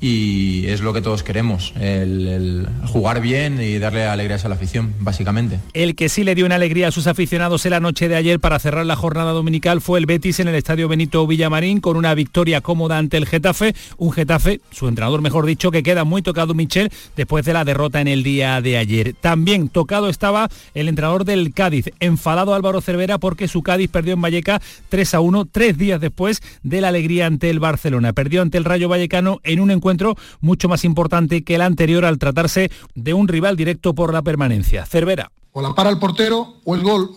y 0.00 0.66
es 0.66 0.80
lo 0.80 0.92
que 0.92 1.00
todos 1.00 1.22
queremos, 1.22 1.72
el, 1.80 2.68
jugar 2.86 3.20
bien 3.20 3.60
y 3.60 3.78
darle 3.78 4.04
alegrías 4.04 4.44
a 4.44 4.48
la 4.48 4.56
afición, 4.56 4.94
básicamente. 5.00 5.60
El 5.72 5.94
que 5.94 6.08
sí 6.08 6.24
le 6.24 6.34
dio 6.34 6.46
una 6.46 6.56
alegría 6.56 6.88
a 6.88 6.90
sus 6.90 7.06
aficionados 7.06 7.64
en 7.64 7.70
la 7.70 7.80
noche 7.80 8.08
de 8.08 8.16
ayer 8.16 8.40
para 8.40 8.58
cerrar 8.58 8.84
la 8.86 8.96
jornada 8.96 9.32
dominical 9.32 9.80
fue 9.80 9.98
el 9.98 10.06
Betis 10.06 10.40
en 10.40 10.48
el 10.48 10.54
Estadio 10.56 10.88
Benito 10.88 11.26
Villamarín 11.26 11.80
con 11.80 11.96
una 11.96 12.14
victoria 12.14 12.60
cómoda 12.60 12.98
ante 12.98 13.16
el 13.16 13.26
Getafe, 13.26 13.74
un 13.96 14.12
Getafe, 14.12 14.60
su 14.70 14.88
entrenador 14.88 15.22
mejor 15.22 15.46
dicho, 15.46 15.70
que 15.70 15.82
queda 15.82 16.04
muy 16.04 16.22
tocado 16.22 16.54
Michel 16.54 16.90
después 17.16 17.44
de 17.44 17.52
la 17.52 17.64
derrota 17.64 18.00
en 18.00 18.08
el 18.08 18.22
día 18.22 18.60
de 18.60 18.76
ayer. 18.76 19.14
También 19.18 19.68
tocado 19.68 20.08
estaba 20.08 20.48
el 20.74 20.88
entrenador 20.88 21.24
del 21.24 21.54
Cádiz, 21.54 21.90
enfadado 22.00 22.54
Álvaro 22.54 22.80
Cervera 22.80 23.18
porque 23.18 23.48
su 23.48 23.62
Cádiz 23.62 23.90
perdió 23.90 24.14
en 24.14 24.22
Valleca 24.22 24.60
3 24.90 25.14
a 25.14 25.20
1, 25.20 25.46
tres 25.46 25.78
días 25.78 26.00
después 26.00 26.42
de 26.62 26.80
la 26.80 26.88
alegría 26.88 27.26
ante 27.26 27.48
el 27.48 27.60
Barcelona. 27.60 28.12
Perdió 28.12 28.42
ante 28.42 28.58
el 28.58 28.64
Rayo 28.64 28.88
Vallecano 28.88 29.40
en 29.44 29.60
un 29.60 29.70
encuentro 29.70 29.83
mucho 30.40 30.68
más 30.68 30.84
importante 30.84 31.44
que 31.44 31.56
el 31.56 31.62
anterior 31.62 32.04
al 32.04 32.18
tratarse 32.18 32.70
de 32.94 33.14
un 33.14 33.28
rival 33.28 33.56
directo 33.56 33.94
por 33.94 34.12
la 34.12 34.22
permanencia. 34.22 34.86
Cervera. 34.86 35.30
O 35.52 35.62
la 35.62 35.74
para 35.74 35.90
el 35.90 35.98
portero 35.98 36.56
o 36.64 36.74
el 36.74 36.82
gol 36.82 37.12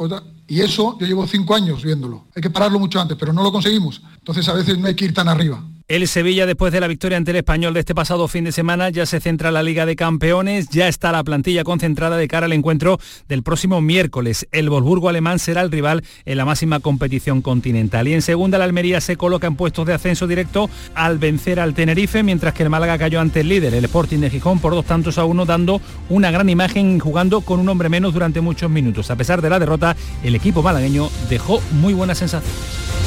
Y 0.48 0.62
eso 0.62 0.98
yo 1.00 1.08
llevo 1.08 1.26
cinco 1.26 1.56
años 1.56 1.84
viéndolo. 1.84 2.26
Hay 2.36 2.42
que 2.42 2.50
pararlo 2.50 2.80
mucho 2.80 3.00
antes, 3.00 3.18
pero 3.18 3.34
no 3.34 3.42
lo 3.42 3.52
conseguimos. 3.52 4.02
Entonces 4.18 4.48
a 4.48 4.54
veces 4.54 4.78
no 4.78 4.88
hay 4.88 4.96
que 4.96 5.06
ir 5.06 5.14
tan 5.14 5.28
arriba. 5.28 5.64
El 5.90 6.06
Sevilla, 6.10 6.46
después 6.46 6.74
de 6.74 6.82
la 6.82 6.88
victoria 6.90 7.18
ante 7.18 7.32
el 7.32 7.38
español 7.38 7.74
de 7.74 7.80
este 7.80 7.96
pasado 7.96 8.28
fin 8.28 8.44
de 8.44 8.52
semana, 8.52 8.90
ya 8.90 9.06
se 9.06 9.22
centra 9.22 9.48
en 9.48 9.54
la 9.54 9.64
Liga 9.64 9.86
de 9.86 9.96
Campeones, 9.96 10.68
ya 10.68 10.90
está 10.90 11.14
la 11.14 11.24
plantilla 11.24 11.64
concentrada 11.64 12.18
de 12.18 12.28
cara 12.28 12.48
al 12.48 12.52
encuentro 12.52 13.00
del 13.30 13.42
próximo 13.42 13.80
miércoles. 13.80 14.50
El 14.52 14.70
Wolfsburgo 14.70 15.08
alemán 15.08 15.40
será 15.40 15.62
el 15.62 15.72
rival 15.72 16.04
en 16.26 16.38
la 16.40 16.44
máxima 16.44 16.82
competición 16.82 17.42
continental. 17.42 18.06
Y 18.10 18.14
en 18.14 18.22
segunda, 18.22 18.58
la 18.58 18.66
Almería 18.66 19.00
se 19.00 19.16
coloca 19.16 19.48
en 19.48 19.56
puestos 19.56 19.88
de 19.88 19.94
ascenso 19.94 20.28
directo 20.28 20.70
al 20.94 21.20
vencer 21.20 21.58
al 21.58 21.74
Tenerife, 21.74 22.22
mientras 22.22 22.54
que 22.54 22.64
el 22.64 22.70
Málaga 22.70 22.98
cayó 22.98 23.22
ante 23.22 23.40
el 23.40 23.48
líder, 23.48 23.74
el 23.74 23.86
Sporting 23.86 24.20
de 24.20 24.30
Gijón, 24.30 24.60
por 24.60 24.74
dos 24.74 24.84
tantos 24.84 25.18
a 25.18 25.24
uno, 25.24 25.46
dando 25.46 25.80
una 26.10 26.32
gran 26.32 26.50
imagen 26.50 27.00
jugando 27.00 27.40
con 27.40 27.62
un 27.62 27.70
hombre 27.70 27.88
menos 27.88 28.14
durante 28.14 28.42
muchos 28.42 28.70
minutos. 28.70 29.10
A 29.10 29.16
pesar 29.16 29.42
de 29.42 29.50
la 29.50 29.58
derrota, 29.58 29.96
el 30.22 30.36
equipo 30.36 30.62
malagueño 30.62 31.10
dejó 31.30 31.62
muy 31.72 31.94
buenas 31.94 32.18
sensaciones. 32.18 33.07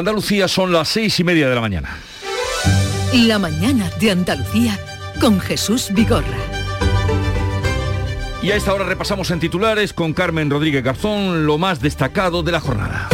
Andalucía 0.00 0.48
son 0.48 0.72
las 0.72 0.88
seis 0.88 1.20
y 1.20 1.24
media 1.24 1.48
de 1.48 1.54
la 1.54 1.60
mañana. 1.60 1.98
La 3.12 3.38
mañana 3.38 3.90
de 4.00 4.10
Andalucía 4.10 4.78
con 5.20 5.38
Jesús 5.40 5.88
Vigorra. 5.92 6.38
Y 8.42 8.50
a 8.50 8.56
esta 8.56 8.72
hora 8.72 8.84
repasamos 8.84 9.30
en 9.30 9.40
titulares 9.40 9.92
con 9.92 10.14
Carmen 10.14 10.48
Rodríguez 10.48 10.82
Garzón 10.82 11.44
lo 11.44 11.58
más 11.58 11.80
destacado 11.80 12.42
de 12.42 12.52
la 12.52 12.60
jornada. 12.60 13.08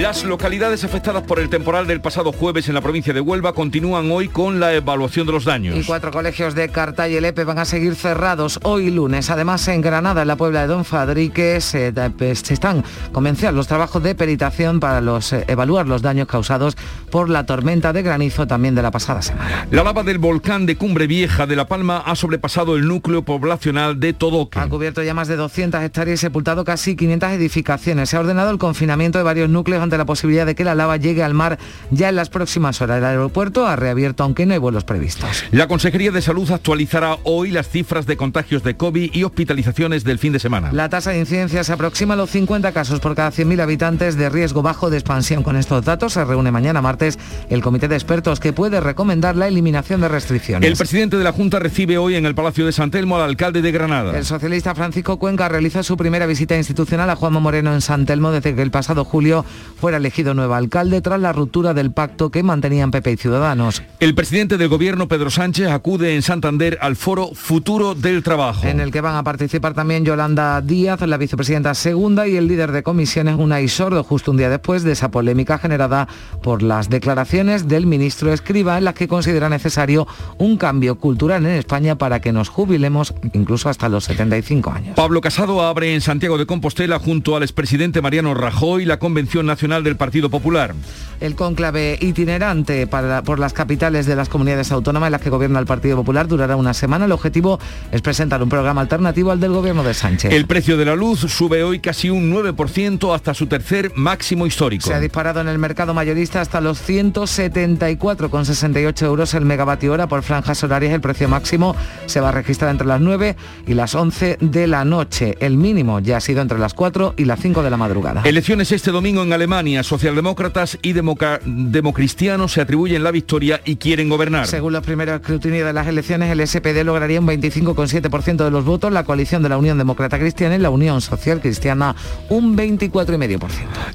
Las 0.00 0.22
localidades 0.22 0.84
afectadas 0.84 1.24
por 1.24 1.40
el 1.40 1.48
temporal 1.48 1.88
del 1.88 2.00
pasado 2.00 2.30
jueves 2.30 2.68
en 2.68 2.74
la 2.74 2.80
provincia 2.80 3.12
de 3.12 3.20
Huelva 3.20 3.52
continúan 3.52 4.08
hoy 4.12 4.28
con 4.28 4.60
la 4.60 4.72
evaluación 4.72 5.26
de 5.26 5.32
los 5.32 5.44
daños. 5.44 5.76
Y 5.76 5.82
cuatro 5.82 6.12
colegios 6.12 6.54
de 6.54 6.68
Cartaya 6.68 7.18
y 7.18 7.20
Lepe 7.20 7.42
van 7.42 7.58
a 7.58 7.64
seguir 7.64 7.96
cerrados 7.96 8.60
hoy 8.62 8.92
lunes. 8.92 9.28
Además, 9.28 9.66
en 9.66 9.80
Granada, 9.80 10.22
en 10.22 10.28
la 10.28 10.36
Puebla 10.36 10.60
de 10.60 10.68
Don 10.68 10.84
Fadrique, 10.84 11.60
se, 11.60 11.92
se 11.92 12.54
están 12.54 12.84
comenzando 13.10 13.56
los 13.56 13.66
trabajos 13.66 14.00
de 14.04 14.14
peritación 14.14 14.78
para 14.78 15.00
los, 15.00 15.32
eh, 15.32 15.44
evaluar 15.48 15.88
los 15.88 16.00
daños 16.00 16.28
causados 16.28 16.76
por 17.10 17.28
la 17.28 17.44
tormenta 17.44 17.92
de 17.92 18.02
granizo 18.02 18.46
también 18.46 18.76
de 18.76 18.82
la 18.82 18.92
pasada 18.92 19.20
semana. 19.20 19.66
La 19.72 19.82
lava 19.82 20.04
del 20.04 20.18
volcán 20.18 20.64
de 20.64 20.76
Cumbre 20.76 21.08
Vieja 21.08 21.48
de 21.48 21.56
La 21.56 21.66
Palma 21.66 22.04
ha 22.06 22.14
sobrepasado 22.14 22.76
el 22.76 22.86
núcleo 22.86 23.22
poblacional 23.22 23.98
de 23.98 24.12
Todoque. 24.12 24.60
Ha 24.60 24.68
cubierto 24.68 25.02
ya 25.02 25.12
más 25.12 25.26
de 25.26 25.34
200 25.34 25.82
hectáreas 25.82 26.20
y 26.20 26.22
sepultado 26.22 26.64
casi 26.64 26.94
500 26.94 27.30
edificaciones. 27.30 28.10
Se 28.10 28.16
ha 28.16 28.20
ordenado 28.20 28.52
el 28.52 28.58
confinamiento 28.58 29.18
de 29.18 29.24
varios 29.24 29.50
núcleos 29.50 29.87
ante 29.88 29.98
la 29.98 30.04
posibilidad 30.04 30.46
de 30.46 30.54
que 30.54 30.64
la 30.64 30.74
lava 30.74 30.96
llegue 30.96 31.22
al 31.22 31.34
mar 31.34 31.58
ya 31.90 32.08
en 32.08 32.16
las 32.16 32.28
próximas 32.28 32.80
horas. 32.80 32.98
El 32.98 33.04
aeropuerto 33.04 33.66
ha 33.66 33.76
reabierto 33.76 34.22
aunque 34.22 34.46
no 34.46 34.52
hay 34.52 34.58
vuelos 34.58 34.84
previstos. 34.84 35.44
La 35.50 35.66
Consejería 35.66 36.10
de 36.10 36.22
Salud 36.22 36.50
actualizará 36.50 37.18
hoy 37.24 37.50
las 37.50 37.68
cifras 37.68 38.06
de 38.06 38.16
contagios 38.16 38.62
de 38.62 38.76
COVID 38.76 39.14
y 39.14 39.24
hospitalizaciones 39.24 40.04
del 40.04 40.18
fin 40.18 40.32
de 40.32 40.38
semana. 40.38 40.72
La 40.72 40.88
tasa 40.88 41.10
de 41.10 41.18
incidencia 41.18 41.64
se 41.64 41.72
aproxima 41.72 42.14
a 42.14 42.16
los 42.16 42.30
50 42.30 42.72
casos 42.72 43.00
por 43.00 43.14
cada 43.14 43.30
100.000 43.30 43.62
habitantes 43.62 44.16
de 44.16 44.28
riesgo 44.28 44.62
bajo 44.62 44.90
de 44.90 44.98
expansión. 44.98 45.42
Con 45.42 45.56
estos 45.56 45.84
datos 45.84 46.12
se 46.12 46.24
reúne 46.24 46.50
mañana 46.50 46.82
martes 46.82 47.18
el 47.48 47.62
comité 47.62 47.88
de 47.88 47.96
expertos 47.96 48.40
que 48.40 48.52
puede 48.52 48.80
recomendar 48.80 49.36
la 49.36 49.48
eliminación 49.48 50.00
de 50.00 50.08
restricciones. 50.08 50.68
El 50.68 50.76
presidente 50.76 51.16
de 51.16 51.24
la 51.24 51.32
Junta 51.32 51.58
recibe 51.58 51.98
hoy 51.98 52.16
en 52.16 52.26
el 52.26 52.34
Palacio 52.34 52.66
de 52.66 52.72
San 52.72 52.90
Telmo 52.90 53.16
al 53.16 53.22
alcalde 53.22 53.62
de 53.62 53.72
Granada. 53.72 54.16
El 54.16 54.24
socialista 54.24 54.74
Francisco 54.74 55.18
Cuenca 55.18 55.48
realiza 55.48 55.82
su 55.82 55.96
primera 55.96 56.26
visita 56.26 56.56
institucional 56.56 57.08
a 57.10 57.16
Juanma 57.16 57.40
Moreno 57.40 57.72
en 57.72 57.80
San 57.80 58.06
Telmo 58.06 58.30
desde 58.30 58.54
que 58.54 58.62
el 58.62 58.70
pasado 58.70 59.04
julio 59.04 59.44
fuera 59.78 59.98
elegido 59.98 60.34
nuevo 60.34 60.54
alcalde 60.54 61.00
tras 61.00 61.20
la 61.20 61.32
ruptura 61.32 61.72
del 61.72 61.92
pacto 61.92 62.30
que 62.30 62.42
mantenían 62.42 62.90
PP 62.90 63.12
y 63.12 63.16
Ciudadanos. 63.16 63.82
El 64.00 64.14
presidente 64.14 64.58
del 64.58 64.68
gobierno, 64.68 65.08
Pedro 65.08 65.30
Sánchez, 65.30 65.68
acude 65.68 66.14
en 66.14 66.22
Santander 66.22 66.78
al 66.80 66.96
foro 66.96 67.30
Futuro 67.34 67.94
del 67.94 68.22
Trabajo. 68.22 68.66
En 68.66 68.80
el 68.80 68.90
que 68.90 69.00
van 69.00 69.14
a 69.14 69.22
participar 69.22 69.74
también 69.74 70.04
Yolanda 70.04 70.60
Díaz, 70.60 71.00
la 71.02 71.16
vicepresidenta 71.16 71.74
segunda, 71.74 72.26
y 72.26 72.36
el 72.36 72.48
líder 72.48 72.72
de 72.72 72.82
comisiones, 72.82 73.36
Unai 73.38 73.68
Sordo, 73.68 74.02
justo 74.02 74.32
un 74.32 74.36
día 74.36 74.50
después 74.50 74.82
de 74.82 74.92
esa 74.92 75.10
polémica 75.10 75.58
generada 75.58 76.08
por 76.42 76.62
las 76.62 76.90
declaraciones 76.90 77.68
del 77.68 77.86
ministro 77.86 78.32
Escriba, 78.32 78.78
en 78.78 78.84
las 78.84 78.94
que 78.94 79.08
considera 79.08 79.48
necesario 79.48 80.06
un 80.38 80.56
cambio 80.56 80.96
cultural 80.96 81.46
en 81.46 81.52
España 81.52 81.96
para 81.96 82.20
que 82.20 82.32
nos 82.32 82.48
jubilemos 82.48 83.14
incluso 83.32 83.68
hasta 83.68 83.88
los 83.88 84.04
75 84.04 84.70
años. 84.70 84.94
Pablo 84.96 85.20
Casado 85.20 85.62
abre 85.62 85.94
en 85.94 86.00
Santiago 86.00 86.36
de 86.36 86.46
Compostela 86.46 86.98
junto 86.98 87.36
al 87.36 87.42
expresidente 87.42 88.02
Mariano 88.02 88.34
Rajoy 88.34 88.84
la 88.84 88.98
Convención 88.98 89.46
Nacional 89.46 89.67
del 89.68 89.96
Partido 89.96 90.30
Popular. 90.30 90.74
El 91.20 91.34
cónclave 91.34 91.98
itinerante 92.00 92.86
para, 92.86 93.20
por 93.22 93.38
las 93.38 93.52
capitales 93.52 94.06
de 94.06 94.16
las 94.16 94.30
comunidades 94.30 94.72
autónomas 94.72 95.08
en 95.08 95.12
las 95.12 95.20
que 95.20 95.28
gobierna 95.30 95.58
el 95.58 95.66
Partido 95.66 95.96
Popular 95.96 96.26
durará 96.26 96.56
una 96.56 96.72
semana. 96.72 97.04
El 97.04 97.12
objetivo 97.12 97.60
es 97.92 98.00
presentar 98.02 98.42
un 98.42 98.48
programa 98.48 98.80
alternativo 98.80 99.30
al 99.30 99.40
del 99.40 99.52
gobierno 99.52 99.82
de 99.82 99.92
Sánchez. 99.94 100.32
El 100.32 100.46
precio 100.46 100.78
de 100.78 100.86
la 100.86 100.96
luz 100.96 101.20
sube 101.20 101.62
hoy 101.64 101.80
casi 101.80 102.08
un 102.08 102.32
9% 102.32 103.14
hasta 103.14 103.34
su 103.34 103.46
tercer 103.46 103.92
máximo 103.94 104.46
histórico. 104.46 104.88
Se 104.88 104.94
ha 104.94 105.00
disparado 105.00 105.40
en 105.40 105.48
el 105.48 105.58
mercado 105.58 105.92
mayorista 105.92 106.40
hasta 106.40 106.62
los 106.62 106.88
174,68 106.88 109.04
euros 109.04 109.34
el 109.34 109.44
megavatio 109.44 109.92
hora 109.92 110.06
por 110.06 110.22
franjas 110.22 110.64
horarias. 110.64 110.94
El 110.94 111.02
precio 111.02 111.28
máximo 111.28 111.76
se 112.06 112.20
va 112.20 112.30
a 112.30 112.32
registrar 112.32 112.70
entre 112.70 112.86
las 112.86 113.00
9 113.00 113.36
y 113.66 113.74
las 113.74 113.94
11 113.94 114.38
de 114.40 114.66
la 114.66 114.84
noche. 114.84 115.36
El 115.40 115.58
mínimo 115.58 116.00
ya 116.00 116.18
ha 116.18 116.20
sido 116.20 116.40
entre 116.40 116.58
las 116.58 116.74
4 116.74 117.14
y 117.16 117.24
las 117.24 117.40
5 117.40 117.62
de 117.62 117.70
la 117.70 117.76
madrugada. 117.76 118.22
Elecciones 118.24 118.70
este 118.72 118.92
domingo 118.92 119.22
en 119.22 119.32
Alemania. 119.32 119.57
Socialdemócratas 119.82 120.78
y 120.82 120.92
democristianos 120.92 122.52
se 122.52 122.60
atribuyen 122.60 123.02
la 123.02 123.10
victoria 123.10 123.60
y 123.64 123.76
quieren 123.76 124.08
gobernar. 124.08 124.46
Según 124.46 124.72
los 124.72 124.84
primeros 124.84 125.16
escrutinios 125.16 125.66
de 125.66 125.72
las 125.72 125.88
elecciones, 125.88 126.30
el 126.30 126.46
SPD 126.46 126.84
lograría 126.84 127.18
un 127.18 127.26
25,7% 127.26 128.44
de 128.44 128.50
los 128.50 128.64
votos, 128.64 128.92
la 128.92 129.04
coalición 129.04 129.42
de 129.42 129.48
la 129.48 129.58
Unión 129.58 129.76
Demócrata 129.76 130.18
Cristiana 130.18 130.54
y 130.54 130.58
la 130.58 130.70
Unión 130.70 131.00
Social 131.00 131.40
Cristiana 131.40 131.96
un 132.28 132.56
24,5%. 132.56 133.48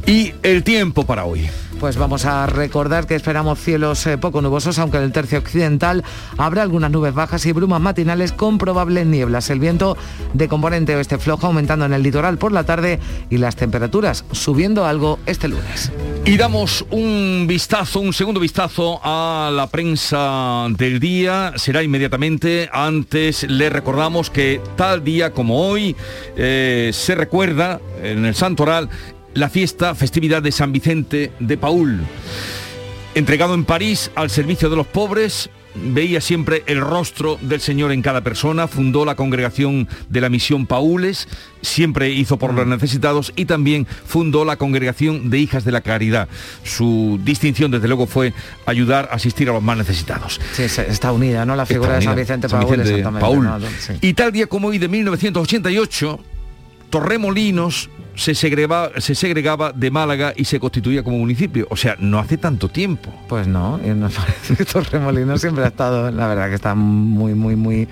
Y 0.05 0.33
el 0.43 0.63
tiempo 0.63 1.05
para 1.05 1.23
hoy. 1.23 1.49
Pues 1.79 1.97
vamos 1.97 2.25
a 2.25 2.45
recordar 2.47 3.07
que 3.07 3.15
esperamos 3.15 3.59
cielos 3.59 4.05
eh, 4.07 4.17
poco 4.17 4.41
nubosos, 4.41 4.79
aunque 4.79 4.97
en 4.97 5.03
el 5.03 5.11
tercio 5.11 5.39
occidental 5.39 6.03
habrá 6.37 6.61
algunas 6.61 6.91
nubes 6.91 7.13
bajas 7.13 7.45
y 7.45 7.51
brumas 7.51 7.81
matinales 7.81 8.31
con 8.31 8.57
probables 8.57 9.05
nieblas. 9.05 9.49
El 9.49 9.59
viento 9.59 9.97
de 10.33 10.47
componente 10.47 10.95
oeste 10.95 11.17
flojo 11.17 11.47
aumentando 11.47 11.85
en 11.85 11.93
el 11.93 12.03
litoral 12.03 12.37
por 12.37 12.51
la 12.51 12.63
tarde 12.63 12.99
y 13.29 13.37
las 13.37 13.55
temperaturas 13.55 14.25
subiendo 14.31 14.85
algo 14.85 15.19
este 15.25 15.47
lunes. 15.47 15.91
Y 16.25 16.37
damos 16.37 16.85
un 16.89 17.45
vistazo, 17.49 17.99
un 17.99 18.13
segundo 18.13 18.39
vistazo 18.39 19.01
a 19.03 19.51
la 19.53 19.67
prensa 19.67 20.67
del 20.69 21.01
día. 21.01 21.51
Será 21.57 21.83
inmediatamente. 21.83 22.69
Antes 22.71 23.43
le 23.43 23.69
recordamos 23.69 24.29
que 24.29 24.61
tal 24.77 25.03
día 25.03 25.33
como 25.33 25.67
hoy 25.67 25.97
eh, 26.37 26.91
se 26.93 27.15
recuerda 27.15 27.81
en 28.01 28.25
el 28.25 28.35
Santoral 28.35 28.89
la 29.33 29.49
fiesta, 29.49 29.95
festividad 29.95 30.41
de 30.41 30.51
San 30.51 30.71
Vicente 30.71 31.31
de 31.39 31.57
Paul. 31.57 32.01
Entregado 33.15 33.53
en 33.53 33.65
París 33.65 34.11
al 34.15 34.29
servicio 34.29 34.69
de 34.69 34.75
los 34.75 34.87
pobres, 34.87 35.49
veía 35.75 36.21
siempre 36.21 36.63
el 36.67 36.81
rostro 36.81 37.37
del 37.41 37.61
Señor 37.61 37.91
en 37.91 38.01
cada 38.01 38.21
persona, 38.21 38.67
fundó 38.67 39.05
la 39.05 39.15
congregación 39.15 39.87
de 40.09 40.21
la 40.21 40.29
misión 40.29 40.65
Paules, 40.65 41.27
siempre 41.61 42.09
hizo 42.09 42.37
por 42.37 42.53
los 42.53 42.67
necesitados 42.67 43.33
y 43.35 43.45
también 43.45 43.87
fundó 44.05 44.45
la 44.45 44.57
congregación 44.57 45.29
de 45.29 45.39
hijas 45.39 45.65
de 45.65 45.71
la 45.71 45.81
caridad. 45.81 46.27
Su 46.63 47.19
distinción 47.23 47.71
desde 47.71 47.87
luego 47.87 48.07
fue 48.07 48.33
ayudar 48.65 49.09
a 49.11 49.15
asistir 49.15 49.49
a 49.49 49.53
los 49.53 49.63
más 49.63 49.77
necesitados. 49.77 50.39
Sí, 50.53 50.63
está 50.63 51.11
unida, 51.11 51.45
¿no? 51.45 51.55
La 51.55 51.65
figura 51.65 51.95
de 51.95 52.01
San 52.01 52.15
Vicente 52.15 52.49
San. 52.49 52.67
Vicente 52.67 53.03
Paul. 53.19 53.43
¿no? 53.43 53.59
Sí. 53.59 53.93
Y 54.01 54.13
tal 54.13 54.31
día 54.31 54.47
como 54.47 54.69
hoy 54.69 54.77
de 54.77 54.87
1988, 54.87 56.19
Torremolinos 56.93 57.89
se 58.13 58.35
segregaba, 58.35 58.91
se 58.97 59.15
segregaba 59.15 59.71
de 59.71 59.89
Málaga 59.89 60.31
y 60.35 60.45
se 60.45 60.59
constituía 60.59 61.03
como 61.03 61.17
municipio. 61.17 61.65
O 61.71 61.75
sea, 61.75 61.95
no 61.97 62.19
hace 62.19 62.37
tanto 62.37 62.69
tiempo. 62.69 63.11
Pues 63.27 63.47
no, 63.47 63.79
y 63.83 63.89
nos 63.89 64.13
parece 64.13 64.55
que 64.55 64.63
Torremolinos 64.63 65.41
siempre 65.41 65.63
ha 65.63 65.69
estado, 65.69 66.11
la 66.11 66.27
verdad 66.27 66.49
que 66.49 66.53
está 66.53 66.75
muy, 66.75 67.33
muy, 67.33 67.55
muy, 67.55 67.87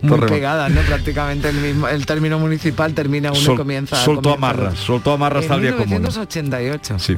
muy 0.00 0.20
pegada, 0.20 0.70
¿no? 0.70 0.80
Prácticamente 0.80 1.50
el 1.50 1.56
mismo, 1.56 1.86
el 1.86 2.06
término 2.06 2.38
municipal 2.38 2.94
termina 2.94 3.30
uno 3.30 3.52
y 3.52 3.56
comienza. 3.56 3.96
soltó 3.96 4.30
comienza 4.30 4.46
amarras, 4.46 4.78
soltó 4.78 5.12
amarras 5.12 5.46
tal 5.46 5.60
día 5.60 5.72
como 5.72 5.82
hoy. 5.82 5.88
1988. 5.90 6.98
Sí. 6.98 7.16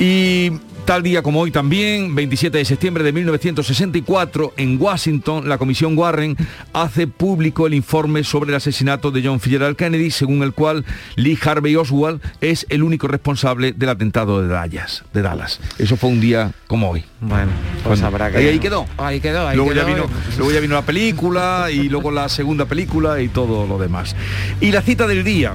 Y 0.00 0.58
Tal 0.90 1.04
día 1.04 1.22
como 1.22 1.38
hoy 1.38 1.52
también, 1.52 2.16
27 2.16 2.58
de 2.58 2.64
septiembre 2.64 3.04
de 3.04 3.12
1964, 3.12 4.54
en 4.56 4.76
Washington, 4.82 5.48
la 5.48 5.56
Comisión 5.56 5.96
Warren 5.96 6.36
hace 6.72 7.06
público 7.06 7.68
el 7.68 7.74
informe 7.74 8.24
sobre 8.24 8.50
el 8.50 8.56
asesinato 8.56 9.12
de 9.12 9.22
John 9.24 9.38
Fitzgerald 9.38 9.76
Kennedy, 9.76 10.10
según 10.10 10.42
el 10.42 10.52
cual 10.52 10.84
Lee 11.14 11.38
Harvey 11.40 11.76
Oswald 11.76 12.20
es 12.40 12.66
el 12.70 12.82
único 12.82 13.06
responsable 13.06 13.70
del 13.70 13.88
atentado 13.88 14.42
de 14.42 14.48
Dallas. 14.48 15.04
De 15.12 15.22
Dallas. 15.22 15.60
Eso 15.78 15.96
fue 15.96 16.10
un 16.10 16.20
día 16.20 16.50
como 16.66 16.90
hoy. 16.90 17.04
Bueno, 17.20 17.52
pues 17.84 18.02
habrá 18.02 18.32
que... 18.32 18.38
Ahí, 18.38 18.48
ahí 18.48 18.58
quedó. 18.58 18.84
Ahí 18.98 19.20
quedó, 19.20 19.46
ahí 19.46 19.56
luego, 19.56 19.70
quedó. 19.70 19.82
Ya 19.82 19.94
vino, 19.94 20.06
luego 20.38 20.52
ya 20.52 20.58
vino 20.58 20.74
la 20.74 20.82
película 20.82 21.68
y 21.70 21.88
luego 21.88 22.10
la 22.10 22.28
segunda 22.28 22.64
película 22.64 23.22
y 23.22 23.28
todo 23.28 23.64
lo 23.64 23.78
demás. 23.78 24.16
Y 24.60 24.72
la 24.72 24.82
cita 24.82 25.06
del 25.06 25.22
día. 25.22 25.54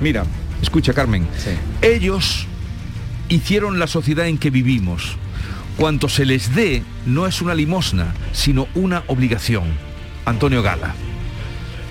Mira, 0.00 0.24
escucha 0.62 0.94
Carmen. 0.94 1.28
Ellos 1.82 2.46
hicieron 3.28 3.78
la 3.78 3.86
sociedad 3.86 4.26
en 4.26 4.38
que 4.38 4.50
vivimos. 4.50 5.16
Cuanto 5.76 6.08
se 6.08 6.24
les 6.24 6.54
dé 6.54 6.82
no 7.04 7.26
es 7.26 7.42
una 7.42 7.54
limosna, 7.54 8.14
sino 8.32 8.68
una 8.74 9.02
obligación. 9.08 9.64
Antonio 10.24 10.62
Gala. 10.62 10.94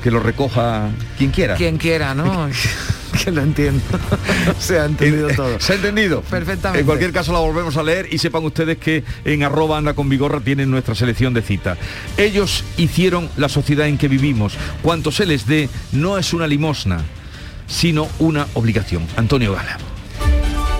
Que 0.01 0.11
lo 0.11 0.19
recoja 0.19 0.89
quien 1.17 1.31
quiera. 1.31 1.55
Quien 1.55 1.77
quiera, 1.77 2.13
¿no? 2.15 2.49
que 3.23 3.31
lo 3.31 3.41
entiendo. 3.41 3.84
se 4.59 4.79
ha 4.79 4.86
entendido 4.86 5.29
todo. 5.29 5.59
¿Se 5.59 5.73
ha 5.73 5.75
entendido? 5.75 6.21
Perfectamente. 6.21 6.79
En 6.79 6.86
cualquier 6.86 7.11
caso 7.11 7.31
la 7.31 7.39
volvemos 7.39 7.77
a 7.77 7.84
leer 7.84 8.07
y 8.11 8.17
sepan 8.17 8.43
ustedes 8.43 8.77
que 8.77 9.03
en 9.25 9.43
arroba 9.43 9.77
anda 9.77 9.93
con 9.93 10.09
vigorra 10.09 10.39
tienen 10.39 10.71
nuestra 10.71 10.95
selección 10.95 11.34
de 11.34 11.41
citas. 11.41 11.77
Ellos 12.17 12.63
hicieron 12.77 13.29
la 13.38 13.49
sociedad 13.49 13.88
en 13.88 13.97
que 13.97 14.07
vivimos. 14.07 14.55
Cuanto 14.81 15.11
se 15.11 15.25
les 15.25 15.45
dé 15.45 15.69
no 15.91 16.17
es 16.17 16.34
una 16.34 16.47
limosna, 16.47 17.01
sino 17.67 18.07
una 18.19 18.47
obligación. 18.53 19.05
Antonio 19.15 19.53
Gala. 19.53 19.77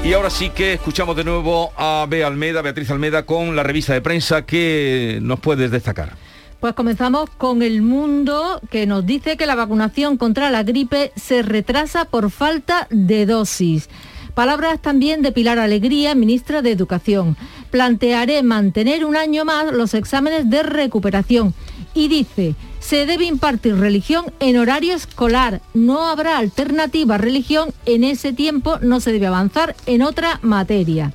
Y 0.04 0.12
ahora 0.12 0.30
sí 0.30 0.50
que 0.50 0.74
escuchamos 0.74 1.16
de 1.16 1.24
nuevo 1.24 1.72
a 1.78 2.06
Bea 2.10 2.28
Almeda, 2.28 2.62
Beatriz 2.62 2.92
Almeda, 2.92 3.26
con 3.26 3.56
la 3.56 3.64
revista 3.64 3.94
de 3.94 4.02
prensa 4.02 4.46
que 4.46 5.20
nos 5.22 5.40
puedes 5.40 5.72
destacar. 5.72 6.18
Pues 6.60 6.74
comenzamos 6.74 7.30
con 7.30 7.62
el 7.62 7.82
mundo 7.82 8.60
que 8.70 8.86
nos 8.86 9.06
dice 9.06 9.38
que 9.38 9.46
la 9.46 9.56
vacunación 9.56 10.18
contra 10.18 10.50
la 10.52 10.64
gripe 10.64 11.14
se 11.16 11.42
retrasa 11.42 12.04
por 12.04 12.32
falta 12.32 12.88
de 12.90 13.26
dosis. 13.26 13.90
Palabras 14.34 14.82
también 14.82 15.22
de 15.22 15.32
Pilar 15.32 15.58
Alegría, 15.58 16.16
ministra 16.16 16.62
de 16.62 16.72
Educación. 16.72 17.38
Plantearé 17.72 18.44
mantener 18.44 19.06
un 19.06 19.16
año 19.16 19.46
más 19.46 19.72
los 19.72 19.94
exámenes 19.94 20.50
de 20.50 20.64
recuperación. 20.64 21.54
Y 21.94 22.10
dice, 22.10 22.56
se 22.84 23.06
debe 23.06 23.24
impartir 23.26 23.78
religión 23.78 24.26
en 24.42 24.58
horario 24.58 24.94
escolar. 24.94 25.62
No 25.74 26.10
habrá 26.10 26.38
alternativa 26.38 27.16
a 27.16 27.18
religión. 27.18 27.74
En 27.86 28.04
ese 28.04 28.34
tiempo 28.34 28.78
no 28.82 29.00
se 29.00 29.14
debe 29.14 29.28
avanzar 29.28 29.76
en 29.86 30.02
otra 30.02 30.40
materia. 30.42 31.14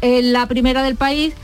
En 0.00 0.32
la 0.32 0.46
primera 0.46 0.82
del 0.82 0.96
país 0.96 1.34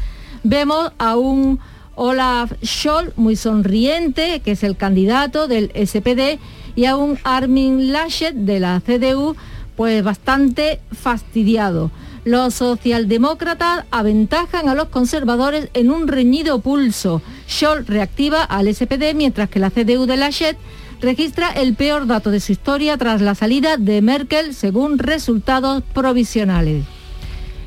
vemos 0.43 0.91
a 0.97 1.17
un 1.17 1.61
Olaf 1.97 2.53
Scholz 2.65 3.13
muy 3.17 3.37
sonriente, 3.37 4.41
que 4.41 4.53
es 4.53 4.63
el 4.63 4.77
candidato 4.77 5.49
del 5.49 5.71
SPD, 5.87 6.39
y 6.75 6.87
a 6.87 6.97
un 6.97 7.19
Armin 7.23 7.93
Laschet 7.93 8.35
de 8.35 8.59
la 8.59 8.81
CDU, 8.81 9.37
pues 9.77 10.03
bastante 10.03 10.81
fastidiado. 10.93 11.91
Los 12.27 12.55
socialdemócratas 12.55 13.85
aventajan 13.93 14.69
a 14.69 14.75
los 14.75 14.89
conservadores 14.89 15.69
en 15.75 15.93
un 15.93 16.09
reñido 16.09 16.59
pulso. 16.59 17.23
Scholz 17.49 17.87
reactiva 17.87 18.43
al 18.43 18.67
SPD 18.67 19.15
mientras 19.15 19.49
que 19.49 19.61
la 19.61 19.71
CDU 19.71 20.07
de 20.07 20.17
Laschet 20.17 20.57
registra 21.01 21.53
el 21.53 21.77
peor 21.77 22.09
dato 22.09 22.33
de 22.33 22.41
su 22.41 22.51
historia 22.51 22.97
tras 22.97 23.23
la 23.23 23.37
salida 23.37 23.77
de 23.77 24.03
Merkel 24.03 24.55
según 24.55 24.99
resultados 24.99 25.85
provisionales. 25.95 26.85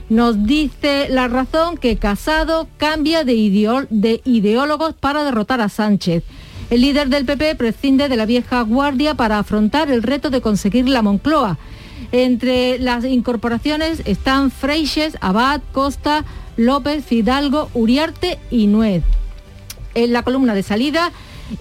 Nos 0.09 0.43
dice 0.45 1.07
la 1.07 1.29
razón 1.29 1.77
que 1.77 1.95
Casado 1.95 2.67
cambia 2.75 3.23
de, 3.23 3.85
de 3.89 4.21
ideólogos 4.25 4.93
para 4.93 5.23
derrotar 5.23 5.61
a 5.61 5.69
Sánchez. 5.69 6.25
El 6.69 6.81
líder 6.81 7.07
del 7.07 7.23
PP 7.23 7.55
prescinde 7.55 8.09
de 8.09 8.17
la 8.17 8.25
vieja 8.25 8.59
guardia 8.63 9.15
para 9.15 9.39
afrontar 9.39 9.89
el 9.89 10.03
reto 10.03 10.29
de 10.29 10.41
conseguir 10.41 10.89
la 10.89 11.01
Moncloa. 11.01 11.57
Entre 12.11 12.79
las 12.79 13.05
incorporaciones 13.05 14.01
están 14.05 14.49
Freixes, 14.49 15.17
Abad, 15.21 15.61
Costa, 15.71 16.25
López, 16.57 17.05
Fidalgo, 17.05 17.69
Uriarte 17.73 18.39
y 18.49 18.67
Nuez. 18.67 19.03
En 19.93 20.11
la 20.13 20.23
columna 20.23 20.55
de 20.55 20.63
salida, 20.63 21.11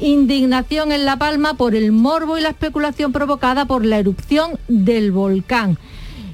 indignación 0.01 0.90
en 0.92 1.05
La 1.05 1.16
Palma 1.16 1.55
por 1.55 1.74
el 1.74 1.92
morbo 1.92 2.38
y 2.38 2.40
la 2.40 2.51
especulación 2.51 3.12
provocada 3.12 3.66
por 3.66 3.84
la 3.84 3.99
erupción 3.99 4.59
del 4.68 5.12
volcán. 5.12 5.78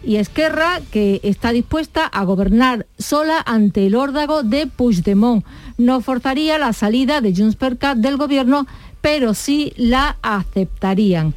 Y 0.07 0.17
Esquerra, 0.17 0.81
que 0.93 1.21
está 1.25 1.51
dispuesta 1.51 2.07
a 2.07 2.25
gobernar 2.25 2.87
sola 2.99 3.43
ante 3.45 3.87
el 3.87 3.95
órdago 3.95 4.43
de 4.43 4.67
Puigdemont. 4.67 5.45
No 5.79 6.01
forzaría 6.03 6.59
la 6.59 6.73
salida 6.73 7.21
de 7.21 7.35
Junts 7.35 7.57
per 7.57 7.79
Cat 7.79 7.99
del 7.99 8.17
gobierno, 8.17 8.67
pero 9.01 9.35
sí 9.35 9.73
la 9.77 10.19
aceptarían. 10.23 11.35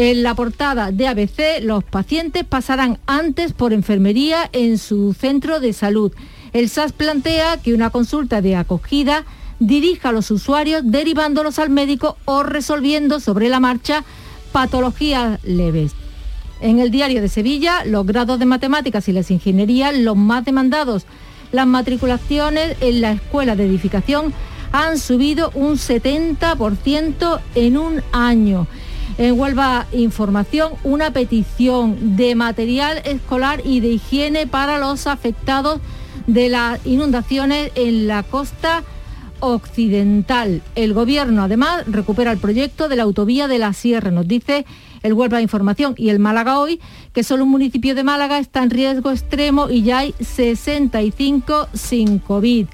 En 0.00 0.22
la 0.22 0.36
portada 0.36 0.92
de 0.92 1.08
ABC, 1.08 1.60
los 1.60 1.82
pacientes 1.82 2.44
pasarán 2.44 3.00
antes 3.08 3.52
por 3.52 3.72
enfermería 3.72 4.48
en 4.52 4.78
su 4.78 5.12
centro 5.12 5.58
de 5.58 5.72
salud. 5.72 6.12
El 6.52 6.68
SAS 6.68 6.92
plantea 6.92 7.56
que 7.56 7.74
una 7.74 7.90
consulta 7.90 8.40
de 8.40 8.54
acogida 8.54 9.24
dirija 9.58 10.10
a 10.10 10.12
los 10.12 10.30
usuarios 10.30 10.82
derivándolos 10.84 11.58
al 11.58 11.70
médico 11.70 12.16
o 12.26 12.44
resolviendo 12.44 13.18
sobre 13.18 13.48
la 13.48 13.58
marcha 13.58 14.04
patologías 14.52 15.42
leves. 15.42 15.94
En 16.60 16.78
el 16.78 16.92
diario 16.92 17.20
de 17.20 17.28
Sevilla, 17.28 17.84
los 17.84 18.06
grados 18.06 18.38
de 18.38 18.46
matemáticas 18.46 19.08
y 19.08 19.12
las 19.12 19.32
ingenierías, 19.32 19.98
los 19.98 20.16
más 20.16 20.44
demandados. 20.44 21.06
Las 21.50 21.66
matriculaciones 21.66 22.76
en 22.80 23.00
la 23.00 23.10
escuela 23.10 23.56
de 23.56 23.66
edificación 23.66 24.32
han 24.70 24.96
subido 24.96 25.50
un 25.56 25.72
70% 25.72 27.40
en 27.56 27.76
un 27.76 28.00
año. 28.12 28.68
En 29.16 29.38
Huelva 29.38 29.86
Información, 29.92 30.72
una 30.84 31.12
petición 31.12 32.16
de 32.16 32.34
material 32.34 33.00
escolar 33.04 33.62
y 33.64 33.80
de 33.80 33.88
higiene 33.88 34.46
para 34.46 34.78
los 34.78 35.06
afectados 35.06 35.80
de 36.26 36.50
las 36.50 36.84
inundaciones 36.86 37.72
en 37.74 38.06
la 38.06 38.22
costa 38.22 38.84
occidental. 39.40 40.62
El 40.74 40.94
gobierno 40.94 41.42
además 41.42 41.84
recupera 41.86 42.32
el 42.32 42.38
proyecto 42.38 42.88
de 42.88 42.96
la 42.96 43.04
autovía 43.04 43.48
de 43.48 43.58
la 43.58 43.72
Sierra, 43.72 44.10
nos 44.10 44.26
dice 44.28 44.66
el 45.02 45.12
Huelva 45.12 45.40
Información 45.40 45.94
y 45.96 46.10
el 46.10 46.18
Málaga 46.18 46.58
hoy, 46.58 46.80
que 47.12 47.22
solo 47.22 47.44
un 47.44 47.50
municipio 47.50 47.94
de 47.94 48.04
Málaga 48.04 48.38
está 48.38 48.62
en 48.62 48.70
riesgo 48.70 49.10
extremo 49.10 49.70
y 49.70 49.82
ya 49.82 49.98
hay 49.98 50.14
65 50.20 51.68
sin 51.72 52.18
COVID. 52.18 52.66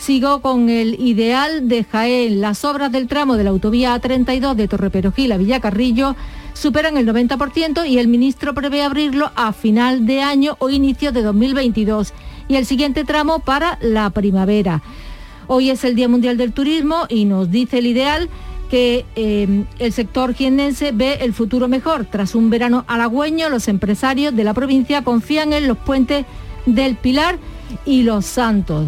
Sigo 0.00 0.40
con 0.40 0.70
el 0.70 0.98
ideal 0.98 1.68
de 1.68 1.84
Jaén. 1.84 2.40
Las 2.40 2.64
obras 2.64 2.90
del 2.90 3.06
tramo 3.06 3.36
de 3.36 3.44
la 3.44 3.50
autovía 3.50 3.94
A32 3.94 4.54
de 4.54 4.66
Torreperogil 4.66 5.30
a 5.30 5.36
Villacarrillo 5.36 6.16
superan 6.54 6.96
el 6.96 7.06
90% 7.06 7.86
y 7.86 7.98
el 7.98 8.08
ministro 8.08 8.54
prevé 8.54 8.82
abrirlo 8.82 9.30
a 9.36 9.52
final 9.52 10.06
de 10.06 10.22
año 10.22 10.56
o 10.58 10.70
inicio 10.70 11.12
de 11.12 11.20
2022 11.20 12.14
y 12.48 12.56
el 12.56 12.64
siguiente 12.64 13.04
tramo 13.04 13.40
para 13.40 13.78
la 13.82 14.08
primavera. 14.08 14.82
Hoy 15.48 15.68
es 15.68 15.84
el 15.84 15.94
Día 15.94 16.08
Mundial 16.08 16.38
del 16.38 16.54
Turismo 16.54 17.04
y 17.10 17.26
nos 17.26 17.50
dice 17.50 17.78
el 17.78 17.86
ideal 17.86 18.30
que 18.70 19.04
eh, 19.16 19.64
el 19.78 19.92
sector 19.92 20.32
jiennense 20.32 20.92
ve 20.92 21.18
el 21.20 21.34
futuro 21.34 21.68
mejor. 21.68 22.06
Tras 22.06 22.34
un 22.34 22.48
verano 22.48 22.86
halagüeño, 22.88 23.50
los 23.50 23.68
empresarios 23.68 24.34
de 24.34 24.44
la 24.44 24.54
provincia 24.54 25.04
confían 25.04 25.52
en 25.52 25.68
los 25.68 25.76
puentes 25.76 26.24
del 26.64 26.96
Pilar 26.96 27.38
y 27.84 28.02
Los 28.02 28.24
Santos. 28.24 28.86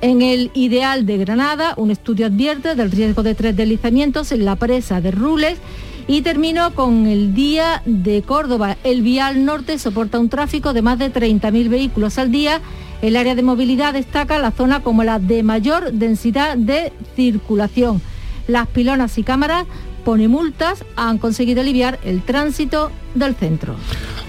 En 0.00 0.22
el 0.22 0.52
ideal 0.54 1.06
de 1.06 1.18
Granada, 1.18 1.74
un 1.76 1.90
estudio 1.90 2.26
advierte 2.26 2.76
del 2.76 2.92
riesgo 2.92 3.24
de 3.24 3.34
tres 3.34 3.56
deslizamientos 3.56 4.30
en 4.30 4.44
la 4.44 4.54
presa 4.54 5.00
de 5.00 5.10
Rules 5.10 5.58
y 6.06 6.22
termino 6.22 6.72
con 6.72 7.08
el 7.08 7.34
día 7.34 7.82
de 7.84 8.22
Córdoba. 8.22 8.76
El 8.84 9.02
vial 9.02 9.44
norte 9.44 9.76
soporta 9.76 10.20
un 10.20 10.28
tráfico 10.28 10.72
de 10.72 10.82
más 10.82 11.00
de 11.00 11.12
30.000 11.12 11.68
vehículos 11.68 12.16
al 12.18 12.30
día. 12.30 12.60
El 13.02 13.16
área 13.16 13.34
de 13.34 13.42
movilidad 13.42 13.92
destaca 13.92 14.38
la 14.38 14.52
zona 14.52 14.84
como 14.84 15.02
la 15.02 15.18
de 15.18 15.42
mayor 15.42 15.92
densidad 15.92 16.56
de 16.56 16.92
circulación. 17.16 18.00
Las 18.46 18.68
pilonas 18.68 19.18
y 19.18 19.24
cámaras 19.24 19.66
pone 20.04 20.28
multas 20.28 20.84
han 20.94 21.18
conseguido 21.18 21.60
aliviar 21.60 21.98
el 22.04 22.22
tránsito 22.22 22.92
del 23.16 23.34
centro. 23.34 23.74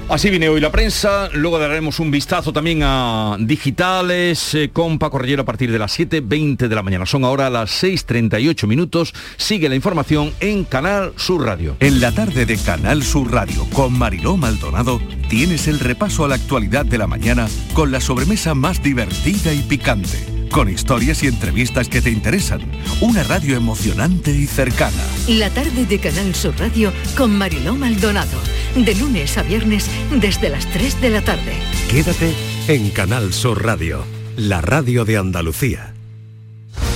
Así 0.10 0.32
viene 0.32 0.49
hoy 0.49 0.60
la 0.60 0.72
prensa, 0.72 1.30
luego 1.34 1.60
daremos 1.60 1.99
un 1.99 2.10
vistazo 2.10 2.51
también 2.51 2.82
a 2.82 3.38
digitales 3.39 4.55
eh, 4.55 4.72
con 4.74 4.97
Paco 4.97 5.20
Rellero 5.20 5.43
a 5.43 5.45
partir 5.45 5.72
de 5.72 5.78
las 5.78 5.99
7.20 5.99 6.68
de 6.68 6.76
la 6.76 6.82
mañana. 6.82 7.05
Son 7.05 7.24
ahora 7.24 7.47
las 7.51 7.84
6.38 7.84 8.66
minutos. 8.66 9.14
Sigue 9.38 9.70
la 9.70 9.76
información 9.76 10.34
en 10.39 10.64
Canal 10.64 11.14
Sur 11.16 11.45
Radio. 11.45 11.78
En 11.80 12.01
la 12.01 12.12
tarde 12.12 12.47
de 12.47 12.57
Canal 12.57 13.03
Sur 13.03 13.32
Radio 13.32 13.68
con 13.72 13.99
Mariló 13.99 14.36
Maldonado 14.36 14.99
tienes 15.30 15.68
el 15.68 15.80
repaso 15.80 16.26
a 16.26 16.28
la 16.28 16.36
actualidad 16.36 16.88
de 16.88 16.97
la 16.97 17.05
mañana 17.05 17.47
con 17.74 17.91
la 17.91 18.01
sobremesa 18.01 18.55
más 18.55 18.82
divertida 18.82 19.53
y 19.53 19.60
picante 19.60 20.38
con 20.50 20.70
historias 20.70 21.24
y 21.24 21.28
entrevistas 21.28 21.88
que 21.88 22.02
te 22.02 22.10
interesan. 22.10 22.62
Una 23.02 23.24
radio 23.24 23.56
emocionante 23.56 24.32
y 24.32 24.47
cercana. 24.47 25.04
La 25.28 25.50
tarde 25.50 25.86
de 25.86 26.00
Canal 26.00 26.36
Sur 26.36 26.58
Radio 26.60 26.91
con 27.18 27.38
Mariló 27.38 27.76
Maldonado. 27.76 28.38
De 28.76 28.95
lunes 28.95 29.38
a 29.38 29.43
viernes 29.43 29.89
desde 30.20 30.50
las 30.50 30.66
3 30.68 31.02
de 31.02 31.10
la 31.10 31.22
tarde. 31.22 31.54
Quédate 31.89 32.34
en 32.68 32.89
Canal 32.89 33.34
Sur 33.34 33.64
Radio, 33.64 34.06
la 34.38 34.62
radio 34.62 35.06
de 35.06 35.18
Andalucía. 35.18 35.93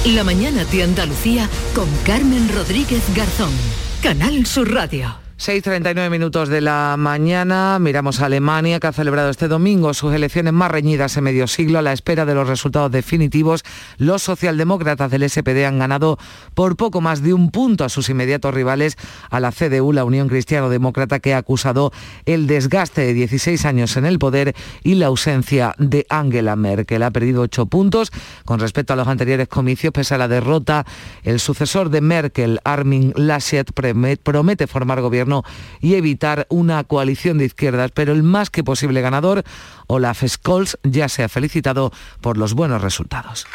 La 0.06 0.24
mañana 0.24 0.66
de 0.66 0.84
Andalucía 0.84 1.50
con 1.74 1.88
Carmen 2.06 2.50
Rodríguez 2.54 3.04
Garzón. 3.16 3.54
Canal 4.02 4.46
Sur 4.46 4.74
Radio. 4.74 5.23
6.39 5.46 6.10
minutos 6.10 6.48
de 6.48 6.62
la 6.62 6.96
mañana, 6.98 7.78
miramos 7.78 8.22
a 8.22 8.28
Alemania 8.28 8.80
que 8.80 8.88
ha 8.88 8.94
celebrado 8.94 9.30
este 9.30 9.50
domingo 9.50 9.94
sus 9.94 10.14
elecciones 10.14 10.54
más 10.54 10.72
reñidas 10.72 11.18
en 11.18 11.26
medio 11.26 11.48
siglo 11.48 11.80
a 11.80 11.82
la 11.82 11.92
espera 11.92 12.26
de 12.26 12.34
los 12.34 12.48
resultados 12.48 12.90
definitivos. 12.94 13.66
Los 13.98 14.24
socialdemócratas 14.24 15.12
del 15.12 15.30
SPD 15.30 15.66
han 15.66 15.80
ganado 15.80 16.18
por 16.54 16.78
poco 16.78 17.02
más 17.02 17.22
de 17.22 17.34
un 17.34 17.52
punto 17.52 17.84
a 17.84 17.90
sus 17.90 18.08
inmediatos 18.08 18.54
rivales, 18.54 18.96
a 19.30 19.42
la 19.42 19.52
CDU, 19.52 19.92
la 19.92 20.06
Unión 20.06 20.30
Cristiano 20.30 20.70
Demócrata, 20.70 21.20
que 21.20 21.34
ha 21.34 21.40
acusado 21.40 21.92
el 22.26 22.48
desgaste 22.48 23.02
de 23.02 23.14
16 23.14 23.66
años 23.66 23.98
en 23.98 24.06
el 24.06 24.20
poder 24.20 24.56
y 24.82 24.96
la 24.96 25.08
ausencia 25.08 25.76
de 25.78 26.06
Angela 26.08 26.56
Merkel. 26.56 27.04
Ha 27.04 27.12
perdido 27.12 27.42
8 27.42 27.66
puntos 27.66 28.14
con 28.46 28.62
respecto 28.62 28.94
a 28.94 28.96
los 28.96 29.10
anteriores 29.10 29.50
comicios, 29.50 29.92
pese 29.92 30.16
a 30.16 30.20
la 30.20 30.30
derrota. 30.30 30.86
El 31.24 31.42
sucesor 31.42 31.90
de 31.90 32.00
Merkel, 32.00 32.62
Armin 32.64 33.12
Laschet, 33.18 33.70
promete 33.74 34.68
formar 34.68 35.02
gobierno 35.02 35.33
y 35.82 35.96
evitar 35.96 36.46
una 36.50 36.84
coalición 36.84 37.38
de 37.40 37.46
izquierdas, 37.46 37.92
pero 37.94 38.14
el 38.14 38.22
más 38.22 38.50
que 38.50 38.64
posible 38.64 39.02
ganador, 39.02 39.44
Olaf 39.88 40.24
Scholz, 40.26 40.78
ya 40.84 41.10
se 41.10 41.24
ha 41.24 41.30
felicitado 41.30 41.92
por 42.22 42.38
los 42.38 42.54
buenos 42.54 42.82
resultados. 42.82 43.48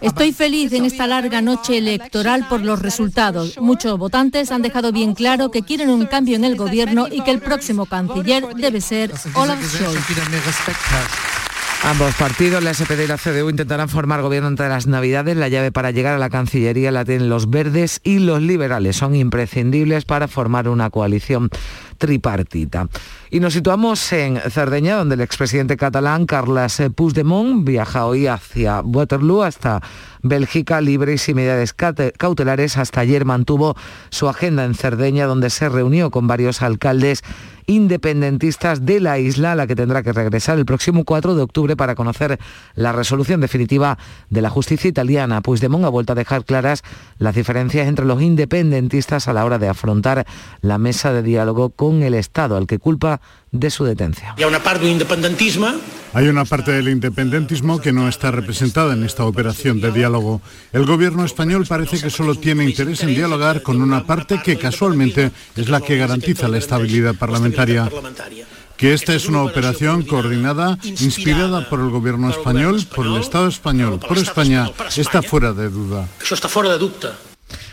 Estoy 0.00 0.32
feliz 0.32 0.72
en 0.72 0.84
esta 0.84 1.06
larga 1.06 1.40
noche 1.40 1.78
electoral 1.78 2.46
por 2.48 2.60
los 2.60 2.80
resultados. 2.80 3.58
Muchos 3.58 3.98
votantes 3.98 4.50
han 4.50 4.62
dejado 4.62 4.92
bien 4.92 5.14
claro 5.14 5.50
que 5.50 5.62
quieren 5.62 5.90
un 5.90 6.06
cambio 6.06 6.36
en 6.36 6.44
el 6.44 6.56
gobierno 6.56 7.06
y 7.10 7.22
que 7.22 7.30
el 7.30 7.40
próximo 7.40 7.86
canciller 7.86 8.46
debe 8.54 8.80
ser 8.80 9.12
Olaf 9.34 9.60
Scholz. 9.62 11.49
Ambos 11.82 12.14
partidos, 12.16 12.62
la 12.62 12.74
SPD 12.74 13.04
y 13.04 13.06
la 13.06 13.16
CDU, 13.16 13.48
intentarán 13.48 13.88
formar 13.88 14.20
gobierno 14.20 14.48
entre 14.48 14.68
las 14.68 14.86
Navidades. 14.86 15.36
La 15.36 15.48
llave 15.48 15.72
para 15.72 15.90
llegar 15.90 16.14
a 16.14 16.18
la 16.18 16.28
Cancillería 16.28 16.92
la 16.92 17.06
tienen 17.06 17.30
los 17.30 17.48
verdes 17.48 18.00
y 18.04 18.18
los 18.18 18.42
liberales. 18.42 18.96
Son 18.96 19.14
imprescindibles 19.14 20.04
para 20.04 20.28
formar 20.28 20.68
una 20.68 20.90
coalición 20.90 21.48
tripartita. 21.96 22.88
Y 23.30 23.40
nos 23.40 23.54
situamos 23.54 24.12
en 24.12 24.38
Cerdeña, 24.50 24.96
donde 24.96 25.14
el 25.14 25.22
expresidente 25.22 25.78
catalán 25.78 26.26
Carles 26.26 26.82
Puigdemont 26.94 27.64
viaja 27.66 28.04
hoy 28.04 28.26
hacia 28.26 28.82
Waterloo 28.82 29.42
hasta 29.42 29.80
Bélgica 30.22 30.82
libre 30.82 31.14
y 31.14 31.18
sin 31.18 31.36
medidas 31.36 31.72
cautelares. 31.72 32.76
Hasta 32.76 33.00
ayer 33.00 33.24
mantuvo 33.24 33.74
su 34.10 34.28
agenda 34.28 34.64
en 34.64 34.74
Cerdeña, 34.74 35.26
donde 35.26 35.48
se 35.48 35.68
reunió 35.70 36.10
con 36.10 36.26
varios 36.26 36.60
alcaldes 36.60 37.22
independentistas 37.66 38.84
de 38.84 39.00
la 39.00 39.18
isla, 39.18 39.52
a 39.52 39.54
la 39.54 39.66
que 39.66 39.76
tendrá 39.76 40.02
que 40.02 40.12
regresar 40.12 40.58
el 40.58 40.66
próximo 40.66 41.04
4 41.04 41.34
de 41.34 41.42
octubre 41.42 41.76
para 41.76 41.94
conocer 41.94 42.38
la 42.74 42.92
resolución 42.92 43.40
definitiva 43.40 43.98
de 44.28 44.42
la 44.42 44.50
justicia 44.50 44.88
italiana. 44.88 45.40
Puigdemont 45.40 45.84
ha 45.84 45.88
vuelto 45.88 46.12
a 46.12 46.16
dejar 46.16 46.44
claras 46.44 46.82
las 47.18 47.34
diferencias 47.34 47.88
entre 47.88 48.04
los 48.04 48.22
independentistas 48.22 49.28
a 49.28 49.32
la 49.32 49.44
hora 49.44 49.58
de 49.58 49.68
afrontar 49.68 50.26
la 50.60 50.78
mesa 50.78 51.12
de 51.12 51.22
diálogo 51.22 51.70
con 51.70 52.02
el 52.02 52.14
Estado, 52.14 52.56
al 52.56 52.66
que 52.66 52.78
culpa 52.78 53.20
de 53.52 53.70
su 53.70 53.84
detención. 53.84 54.34
Hay 54.36 54.44
una 54.44 54.62
parte 54.62 54.84
del 54.84 54.92
independentismo. 54.92 55.68
Hay 56.12 56.26
una 56.26 56.44
parte 56.44 56.72
del 56.72 56.88
independentismo 56.88 57.80
que 57.80 57.92
no 57.92 58.08
está 58.08 58.30
representada 58.30 58.94
en 58.94 59.04
esta 59.04 59.24
operación 59.24 59.80
de 59.80 59.92
diálogo. 59.92 60.40
El 60.72 60.84
gobierno 60.84 61.24
español 61.24 61.66
parece 61.68 62.00
que 62.00 62.10
solo 62.10 62.34
tiene 62.34 62.64
interés 62.64 63.02
en 63.02 63.14
dialogar 63.14 63.62
con 63.62 63.80
una 63.80 64.04
parte 64.04 64.40
que 64.42 64.58
casualmente 64.58 65.30
es 65.56 65.68
la 65.68 65.80
que 65.80 65.96
garantiza 65.96 66.48
la 66.48 66.58
estabilidad 66.58 67.14
parlamentaria 67.14 67.88
que 68.80 68.94
esta 68.94 69.14
es 69.14 69.26
una 69.26 69.42
operación 69.42 70.04
coordinada, 70.04 70.78
inspirada 70.82 71.68
por 71.68 71.80
el 71.80 71.90
gobierno 71.90 72.30
español, 72.30 72.82
por 72.86 73.04
el 73.04 73.16
Estado 73.18 73.46
español, 73.46 74.00
por 74.00 74.16
España, 74.16 74.70
está 74.96 75.20
fuera 75.20 75.52
de 75.52 75.68
duda. 75.68 76.08
Eso 76.18 76.34
está 76.34 76.48
fuera 76.48 76.70
de 76.70 76.78
duda. 76.78 77.14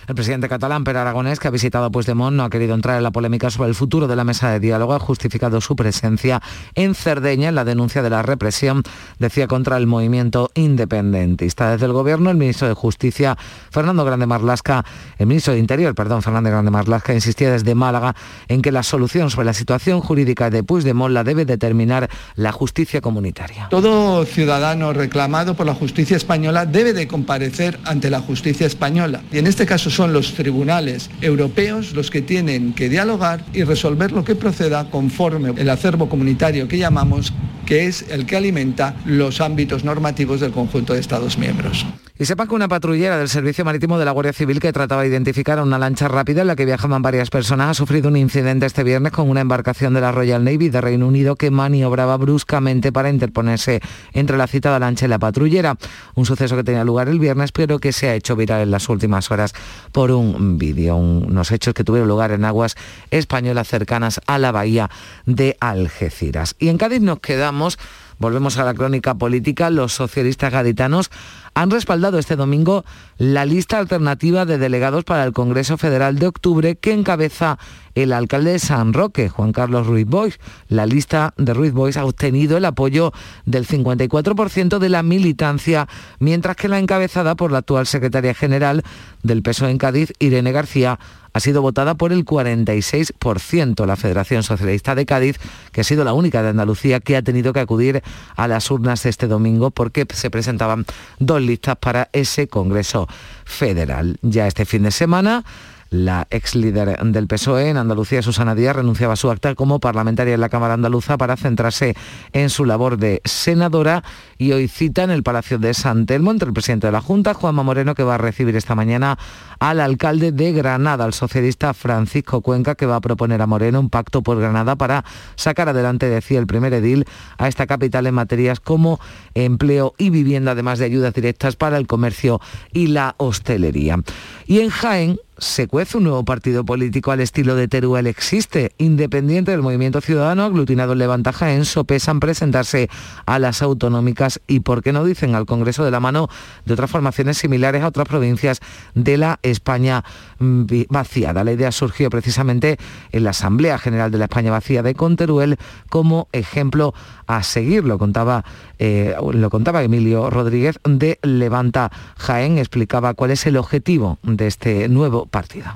El 0.08 0.16
presidente 0.16 0.48
catalán, 0.48 0.86
Per 0.86 0.96
Aragonés, 0.96 1.38
que 1.38 1.50
ha 1.50 1.52
visitado 1.52 1.92
Puigdemont, 1.92 2.34
no 2.34 2.46
ha 2.46 2.50
querido 2.50 2.74
entrar 2.74 2.96
en 2.96 3.04
la 3.04 3.12
polémica 3.12 3.50
sobre 3.50 3.68
el 3.68 3.76
futuro 3.76 4.08
de 4.08 4.16
la 4.16 4.24
mesa 4.24 4.50
de 4.50 4.62
diálogo, 4.62 4.94
ha 4.94 5.00
justificado 5.00 5.60
su 5.60 5.76
presencia 5.76 6.42
en 6.76 6.96
Cerdeña 6.96 7.50
en 7.50 7.56
la 7.56 7.66
denuncia 7.66 8.02
de 8.02 8.10
la 8.10 8.22
represión, 8.22 8.84
decía, 9.20 9.48
contra 9.48 9.76
el 9.76 9.86
movimiento 9.86 10.50
independentista. 10.54 11.72
Desde 11.72 11.88
el 11.88 11.92
gobierno, 11.92 12.30
el 12.30 12.38
ministro 12.38 12.70
de 12.70 12.74
Justicia, 12.74 13.38
Fernando 13.70 14.06
Grande 14.06 14.28
Marlasca, 14.28 14.86
el 15.18 15.28
ministro 15.28 15.52
de 15.52 15.60
Interior, 15.60 15.94
perdón, 15.94 16.22
Fernando 16.22 16.52
Grande 16.52 16.72
Marlasca, 16.72 17.14
insistía 17.14 17.52
desde 17.52 17.76
Málaga 17.76 18.16
en 18.48 18.62
que 18.62 18.72
la 18.72 18.84
solución 18.84 19.30
sobre 19.30 19.48
la 19.48 19.54
situación 19.54 20.00
jurídica 20.00 20.50
de 20.50 20.64
Puigdemont 20.64 21.14
la 21.14 21.26
debe 21.26 21.44
determinar 21.44 22.10
la 22.36 22.54
justicia 22.54 23.02
comunitaria. 23.02 23.68
Todo 23.70 24.24
ciudadano 24.24 24.94
reclamado 24.94 25.56
por 25.56 25.66
la 25.66 25.76
justicia 25.76 26.16
española 26.16 26.66
debe 26.66 26.94
de 26.94 27.10
comparecer 27.10 27.78
ante 27.84 28.10
la 28.10 28.22
justicia 28.22 28.68
española. 28.68 29.22
Y 29.34 29.40
en 29.40 29.48
este 29.48 29.66
caso 29.66 29.97
son 29.98 30.14
los 30.14 30.36
tribunales 30.36 31.10
europeos 31.22 31.94
los 31.94 32.12
que 32.12 32.22
tienen 32.22 32.74
que 32.74 32.88
dialogar 32.88 33.44
y 33.52 33.64
resolver 33.64 34.12
lo 34.12 34.24
que 34.24 34.36
proceda 34.36 34.92
conforme 34.92 35.60
el 35.60 35.68
acervo 35.72 36.08
comunitario 36.08 36.68
que 36.68 36.78
llamamos, 36.78 37.34
que 37.66 37.88
es 37.88 38.06
el 38.12 38.28
que 38.28 38.36
alimenta 38.36 38.96
los 39.06 39.42
ámbitos 39.42 39.84
normativos 39.84 40.40
del 40.40 40.52
conjunto 40.52 40.94
de 40.94 41.00
Estados 41.00 41.40
miembros. 41.40 41.84
Y 42.20 42.26
sepan 42.26 42.48
que 42.48 42.56
una 42.56 42.68
patrullera 42.68 43.20
del 43.20 43.30
Servicio 43.30 43.64
Marítimo 43.64 44.00
de 44.00 44.06
la 44.06 44.10
Guardia 44.10 44.34
Civil 44.34 44.60
que 44.60 44.74
trataba 44.74 45.04
de 45.04 45.10
identificar 45.10 45.60
a 45.60 45.64
una 45.64 45.78
lancha 45.78 46.08
rápida 46.08 46.42
en 46.42 46.48
la 46.48 46.56
que 46.56 46.66
viajaban 46.66 47.04
varias 47.04 47.30
personas 47.30 47.70
ha 47.70 47.74
sufrido 47.76 48.10
un 48.10 48.18
incidente 48.18 48.66
este 48.66 48.84
viernes 48.84 49.12
con 49.12 49.30
una 49.30 49.42
embarcación 49.42 49.94
de 49.94 50.02
la 50.02 50.12
Royal 50.12 50.44
Navy 50.44 50.70
de 50.70 50.82
Reino 50.82 51.08
Unido 51.08 51.36
que 51.36 51.52
maniobraba 51.52 52.18
bruscamente 52.18 52.92
para 52.92 53.12
interponerse 53.12 53.82
entre 54.14 54.36
la 54.36 54.48
citada 54.48 54.80
lancha 54.80 55.06
y 55.06 55.10
la 55.10 55.20
patrullera. 55.20 55.78
Un 56.16 56.26
suceso 56.26 56.56
que 56.56 56.64
tenía 56.64 56.84
lugar 56.84 57.08
el 57.08 57.20
viernes 57.20 57.52
pero 57.52 57.78
que 57.78 57.92
se 57.92 58.10
ha 58.10 58.16
hecho 58.16 58.36
viral 58.36 58.62
en 58.62 58.72
las 58.72 58.90
últimas 58.90 59.30
horas 59.30 59.54
por 59.92 60.10
un 60.10 60.58
vídeo, 60.58 60.96
unos 60.96 61.52
hechos 61.52 61.76
que 61.76 61.84
tuvieron 61.84 62.10
lugar 62.10 62.32
en 62.32 62.46
aguas 62.46 62.76
españolas 63.12 63.68
cercanas 63.68 64.22
a 64.26 64.40
la 64.40 64.52
bahía 64.52 64.90
de 65.28 65.56
Algeciras. 65.60 66.56
Y 66.58 66.70
en 66.70 66.80
Cádiz 66.80 67.02
nos 67.02 67.20
quedamos 67.20 67.78
Volvemos 68.20 68.58
a 68.58 68.66
la 68.66 68.74
crónica 68.74 69.16
política. 69.16 69.70
Los 69.70 69.94
socialistas 69.94 70.52
gaditanos 70.52 71.10
han 71.54 71.72
respaldado 71.72 72.20
este 72.20 72.36
domingo 72.36 72.86
la 73.18 73.46
lista 73.46 73.78
alternativa 73.80 74.46
de 74.46 74.58
delegados 74.58 75.04
para 75.04 75.24
el 75.24 75.34
Congreso 75.34 75.78
Federal 75.78 76.20
de 76.20 76.28
octubre 76.28 76.76
que 76.76 76.94
encabeza 76.94 77.58
el 77.96 78.14
alcalde 78.14 78.52
de 78.52 78.60
San 78.60 78.94
Roque, 78.94 79.30
Juan 79.30 79.54
Carlos 79.54 79.88
Ruiz 79.88 80.06
Boix. 80.06 80.40
La 80.68 80.86
lista 80.86 81.34
de 81.38 81.54
Ruiz 81.54 81.74
Boix 81.74 81.98
ha 81.98 82.06
obtenido 82.06 82.58
el 82.58 82.66
apoyo 82.66 83.12
del 83.46 83.68
54% 83.68 84.78
de 84.78 84.90
la 84.90 85.02
militancia, 85.02 85.88
mientras 86.20 86.56
que 86.56 86.68
la 86.68 86.80
encabezada 86.80 87.36
por 87.36 87.52
la 87.52 87.60
actual 87.60 87.88
secretaria 87.88 88.36
general 88.36 88.84
del 89.24 89.42
PSOE 89.42 89.72
en 89.72 89.78
Cádiz, 89.80 90.14
Irene 90.20 90.52
García, 90.52 91.00
ha 91.38 91.40
sido 91.40 91.62
votada 91.62 91.96
por 91.96 92.12
el 92.12 92.26
46%. 92.26 93.86
La 93.86 93.96
Federación 93.96 94.44
Socialista 94.44 94.96
de 94.96 95.06
Cádiz, 95.06 95.40
que 95.72 95.82
ha 95.82 95.84
sido 95.84 96.04
la 96.04 96.14
única 96.14 96.42
de 96.42 96.50
Andalucía 96.50 97.00
que 97.00 97.16
ha 97.16 97.22
tenido 97.22 97.54
que 97.54 97.60
acudir 97.60 98.02
a 98.36 98.48
las 98.48 98.70
urnas 98.72 99.06
este 99.06 99.28
domingo 99.28 99.72
porque 99.72 100.06
se 100.12 100.30
presentaban 100.32 100.86
dos 101.20 101.42
listas 101.42 101.78
para 101.78 102.10
ese 102.12 102.48
Congreso 102.48 103.08
Federal. 103.46 104.18
Ya 104.24 104.48
este 104.48 104.66
fin 104.66 104.84
de 104.84 104.92
semana 104.92 105.46
la 105.90 106.28
ex 106.30 106.56
líder 106.56 106.98
del 107.02 107.28
PSOE 107.28 107.70
en 107.70 107.78
Andalucía, 107.78 108.22
Susana 108.22 108.56
Díaz, 108.56 108.76
renunciaba 108.76 109.14
a 109.14 109.18
su 109.18 109.30
acta 109.32 109.56
como 109.56 109.80
parlamentaria 109.80 110.34
en 110.34 110.42
la 110.42 110.50
Cámara 110.50 110.74
Andaluza 110.74 111.18
para 111.18 111.38
centrarse 111.38 111.96
en 112.34 112.50
su 112.50 112.66
labor 112.66 112.98
de 112.98 113.22
senadora 113.26 114.04
y 114.38 114.52
hoy 114.52 114.68
cita 114.68 115.04
en 115.04 115.12
el 115.12 115.24
Palacio 115.24 115.60
de 115.60 115.74
San 115.74 116.06
Telmo 116.06 116.32
entre 116.32 116.48
el 116.48 116.54
presidente 116.54 116.88
de 116.88 116.92
la 116.92 117.02
Junta, 117.02 117.34
Juanma 117.34 117.64
Moreno, 117.64 117.96
que 117.96 118.04
va 118.04 118.16
a 118.16 118.18
recibir 118.18 118.56
esta 118.56 118.76
mañana 118.76 119.18
al 119.60 119.80
alcalde 119.80 120.32
de 120.32 120.52
Granada, 120.52 121.06
al 121.06 121.14
socialista 121.14 121.74
Francisco 121.74 122.42
Cuenca, 122.42 122.76
que 122.76 122.86
va 122.86 122.98
a 122.98 123.02
proponer 123.02 123.42
a 123.42 123.48
Moreno 123.48 123.80
un 123.80 123.90
pacto 123.90 124.22
por 124.22 124.40
Granada 124.40 124.76
para 124.76 125.04
sacar 125.36 125.70
adelante, 125.70 126.10
decía 126.10 126.40
el 126.40 126.48
primer 126.48 126.74
edil, 126.74 127.06
a 127.38 127.48
esta 127.48 127.68
capital 127.68 128.08
en 128.08 128.16
materias 128.16 128.60
como 128.60 129.00
empleo 129.34 129.94
y 129.98 130.10
vivienda, 130.10 130.52
además 130.52 130.80
de 130.80 130.86
ayudas 130.86 131.14
directas 131.14 131.56
para 131.56 131.78
el 131.78 131.88
comercio 131.88 132.40
y 132.74 132.88
la 132.88 133.16
hostelería. 133.18 134.00
Y 134.46 134.60
en 134.60 134.70
Jaén, 134.70 135.18
se 135.40 135.68
cuece 135.68 135.98
un 135.98 136.06
nuevo 136.06 136.26
partido 136.26 136.66
político 136.66 137.12
al 137.12 137.20
estilo 137.20 137.56
de 137.56 137.68
Teruel 137.68 138.08
existe, 138.08 138.74
independiente 138.78 139.52
del 139.52 139.62
movimiento 139.62 140.02
ciudadano, 140.02 140.44
aglutinado 140.44 140.94
en 140.94 141.00
Levanta 141.00 141.32
Jaén, 141.32 141.66
sopesan 141.66 142.20
presentarse 142.20 142.90
a 143.26 143.38
las 143.38 143.62
autonómicas 143.62 144.42
y, 144.48 144.62
por 144.62 144.82
qué 144.82 144.94
no 144.94 145.04
dicen, 145.04 145.36
al 145.36 145.46
Congreso 145.46 145.86
de 145.86 145.92
la 145.92 146.00
mano 146.00 146.28
de 146.66 146.74
otras 146.74 146.90
formaciones 146.90 147.38
similares 147.38 147.84
a 147.84 147.88
otras 147.88 148.08
provincias 148.08 148.60
de 148.96 149.18
la 149.18 149.40
España 149.52 150.04
mm, 150.40 150.66
vaciada. 150.90 151.44
La 151.44 151.52
idea 151.52 151.72
surgió 151.72 152.10
precisamente 152.10 152.78
en 153.12 153.24
la 153.24 153.32
Asamblea 153.32 153.78
General 153.78 154.12
de 154.12 154.18
la 154.18 154.26
España 154.26 154.52
vacía 154.52 154.84
de 154.84 154.96
Conteruel 154.96 155.58
como 155.90 156.28
ejemplo 156.32 156.94
a 157.28 157.44
seguir, 157.44 157.84
lo 157.84 157.98
contaba, 157.98 158.46
eh, 158.80 159.16
lo 159.34 159.50
contaba 159.50 159.84
Emilio 159.84 160.30
Rodríguez 160.30 160.80
de 160.84 161.20
Levanta 161.22 161.92
Jaén, 162.18 162.58
explicaba 162.58 163.14
cuál 163.14 163.32
es 163.32 163.46
el 163.46 163.58
objetivo 163.58 164.18
de 164.24 164.48
este 164.48 164.88
nuevo 164.90 165.26
partido. 165.26 165.68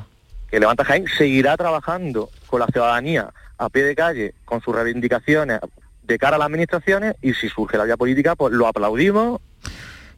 Que 0.49 0.59
Levanta 0.59 0.85
Jaén 0.85 1.05
seguirá 1.17 1.57
trabajando 1.57 2.29
con 2.47 2.59
la 2.59 2.67
ciudadanía 2.67 3.29
a 3.57 3.69
pie 3.69 3.83
de 3.83 3.95
calle 3.95 4.33
con 4.45 4.61
sus 4.61 4.75
reivindicaciones 4.75 5.59
de 6.03 6.17
cara 6.17 6.35
a 6.35 6.39
las 6.39 6.47
administraciones 6.47 7.15
y 7.21 7.33
si 7.33 7.47
surge 7.47 7.77
la 7.77 7.85
vía 7.85 7.97
política, 7.97 8.35
pues 8.35 8.53
lo 8.53 8.67
aplaudimos 8.67 9.39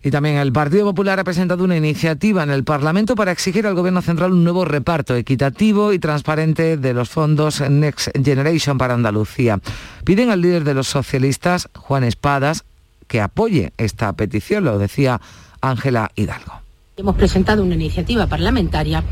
y 0.04 0.12
también 0.12 0.36
el 0.36 0.52
Partido 0.52 0.86
Popular 0.86 1.20
ha 1.20 1.24
presentado 1.24 1.64
una 1.64 1.78
iniciativa 1.78 2.44
en 2.44 2.50
el 2.50 2.66
Parlamento 2.66 3.16
para 3.16 3.32
exigir 3.32 3.66
al 3.66 3.74
Gobierno 3.74 4.02
Central 4.02 4.34
un 4.34 4.44
nuevo 4.44 4.66
reparto 4.66 5.16
equitativo 5.16 5.94
y 5.94 6.00
transparente 6.00 6.76
de 6.76 6.94
los 6.94 7.10
fondos 7.10 7.62
Next 7.62 8.10
Generation 8.22 8.78
para 8.78 8.96
Andalucía. 8.96 9.60
Piden 10.04 10.30
al 10.30 10.42
líder 10.42 10.66
de 10.66 10.74
los 10.74 10.88
socialistas, 10.88 11.70
Juan 11.74 12.04
Espadas, 12.04 12.66
que 13.08 13.22
apoye 13.22 13.72
esta 13.78 14.12
petición, 14.14 14.66
lo 14.66 14.78
decía 14.78 15.22
Ángela 15.62 16.12
Hidalgo. 16.16 16.64
Hemos 16.96 17.16
presentado 17.16 17.64
una 17.64 17.74
iniciativa 17.74 18.28
parlamentaria 18.28 19.04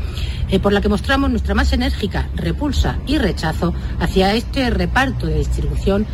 eh, 0.48 0.60
por 0.60 0.72
la 0.72 0.80
que 0.80 0.88
mostramos 0.88 1.30
nuestra 1.30 1.54
más 1.54 1.72
enérgica 1.72 2.28
repulsa 2.36 2.98
y 3.08 3.18
rechazo 3.18 3.74
hacia 3.98 4.34
este 4.34 4.70
reparto 4.70 5.26
de 5.26 5.38
distribución 5.38 6.06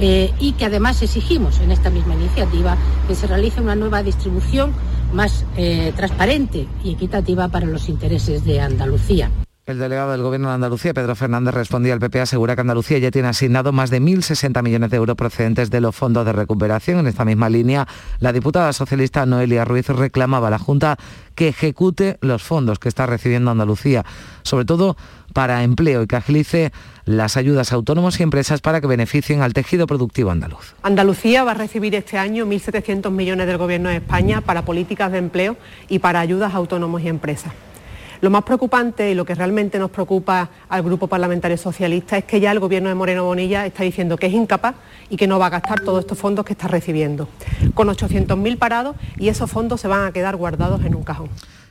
eh, 0.00 0.32
y 0.40 0.52
que 0.52 0.64
además 0.66 1.00
exigimos 1.02 1.60
en 1.60 1.70
esta 1.70 1.90
misma 1.90 2.14
iniciativa 2.14 2.76
que 3.06 3.14
se 3.14 3.26
realice 3.26 3.60
una 3.60 3.76
nueva 3.76 4.02
distribución 4.02 4.72
más 5.12 5.44
eh, 5.56 5.92
transparente 5.96 6.66
y 6.82 6.92
equitativa 6.92 7.48
para 7.48 7.66
los 7.66 7.88
intereses 7.88 8.44
de 8.44 8.60
Andalucía. 8.60 9.30
El 9.66 9.78
delegado 9.78 10.12
del 10.12 10.20
Gobierno 10.20 10.48
de 10.48 10.56
Andalucía, 10.56 10.92
Pedro 10.92 11.16
Fernández, 11.16 11.54
respondía 11.54 11.94
al 11.94 11.98
PP, 11.98 12.20
asegura 12.20 12.54
que 12.54 12.60
Andalucía 12.60 12.98
ya 12.98 13.10
tiene 13.10 13.28
asignado 13.28 13.72
más 13.72 13.88
de 13.88 13.98
1.060 13.98 14.62
millones 14.62 14.90
de 14.90 14.98
euros 14.98 15.16
procedentes 15.16 15.70
de 15.70 15.80
los 15.80 15.96
fondos 15.96 16.26
de 16.26 16.34
recuperación. 16.34 16.98
En 16.98 17.06
esta 17.06 17.24
misma 17.24 17.48
línea, 17.48 17.88
la 18.20 18.34
diputada 18.34 18.74
socialista 18.74 19.24
Noelia 19.24 19.64
Ruiz 19.64 19.88
reclamaba 19.88 20.48
a 20.48 20.50
la 20.50 20.58
Junta 20.58 20.98
que 21.34 21.48
ejecute 21.48 22.18
los 22.20 22.42
fondos 22.42 22.78
que 22.78 22.90
está 22.90 23.06
recibiendo 23.06 23.50
Andalucía, 23.50 24.04
sobre 24.42 24.66
todo 24.66 24.98
para 25.34 25.64
empleo 25.64 26.02
y 26.02 26.06
que 26.06 26.16
agilice 26.16 26.72
las 27.04 27.36
ayudas 27.36 27.72
a 27.72 27.74
autónomos 27.74 28.18
y 28.18 28.22
empresas 28.22 28.62
para 28.62 28.80
que 28.80 28.86
beneficien 28.86 29.42
al 29.42 29.52
tejido 29.52 29.86
productivo 29.86 30.30
andaluz. 30.30 30.74
Andalucía 30.82 31.44
va 31.44 31.50
a 31.50 31.54
recibir 31.54 31.94
este 31.94 32.16
año 32.16 32.46
1.700 32.46 33.10
millones 33.10 33.46
del 33.46 33.58
Gobierno 33.58 33.90
de 33.90 33.96
España 33.96 34.40
para 34.40 34.64
políticas 34.64 35.12
de 35.12 35.18
empleo 35.18 35.58
y 35.88 35.98
para 35.98 36.20
ayudas 36.20 36.54
a 36.54 36.56
autónomos 36.56 37.02
y 37.02 37.08
empresas. 37.08 37.52
Lo 38.20 38.30
más 38.30 38.44
preocupante 38.44 39.10
y 39.10 39.14
lo 39.14 39.26
que 39.26 39.34
realmente 39.34 39.78
nos 39.78 39.90
preocupa 39.90 40.48
al 40.70 40.82
Grupo 40.82 41.08
Parlamentario 41.08 41.58
Socialista 41.58 42.16
es 42.16 42.24
que 42.24 42.40
ya 42.40 42.52
el 42.52 42.60
Gobierno 42.60 42.88
de 42.88 42.94
Moreno 42.94 43.24
Bonilla 43.24 43.66
está 43.66 43.82
diciendo 43.82 44.16
que 44.16 44.28
es 44.28 44.32
incapaz 44.32 44.76
y 45.10 45.16
que 45.18 45.26
no 45.26 45.38
va 45.38 45.46
a 45.46 45.50
gastar 45.50 45.80
todos 45.80 46.00
estos 46.00 46.16
fondos 46.16 46.46
que 46.46 46.54
está 46.54 46.68
recibiendo, 46.68 47.28
con 47.74 47.88
800.000 47.88 48.56
parados 48.56 48.96
y 49.18 49.28
esos 49.28 49.50
fondos 49.50 49.82
se 49.82 49.88
van 49.88 50.06
a 50.06 50.12
quedar 50.12 50.36
guardados 50.36 50.82
en 50.86 50.94
un 50.94 51.02
cajón 51.02 51.28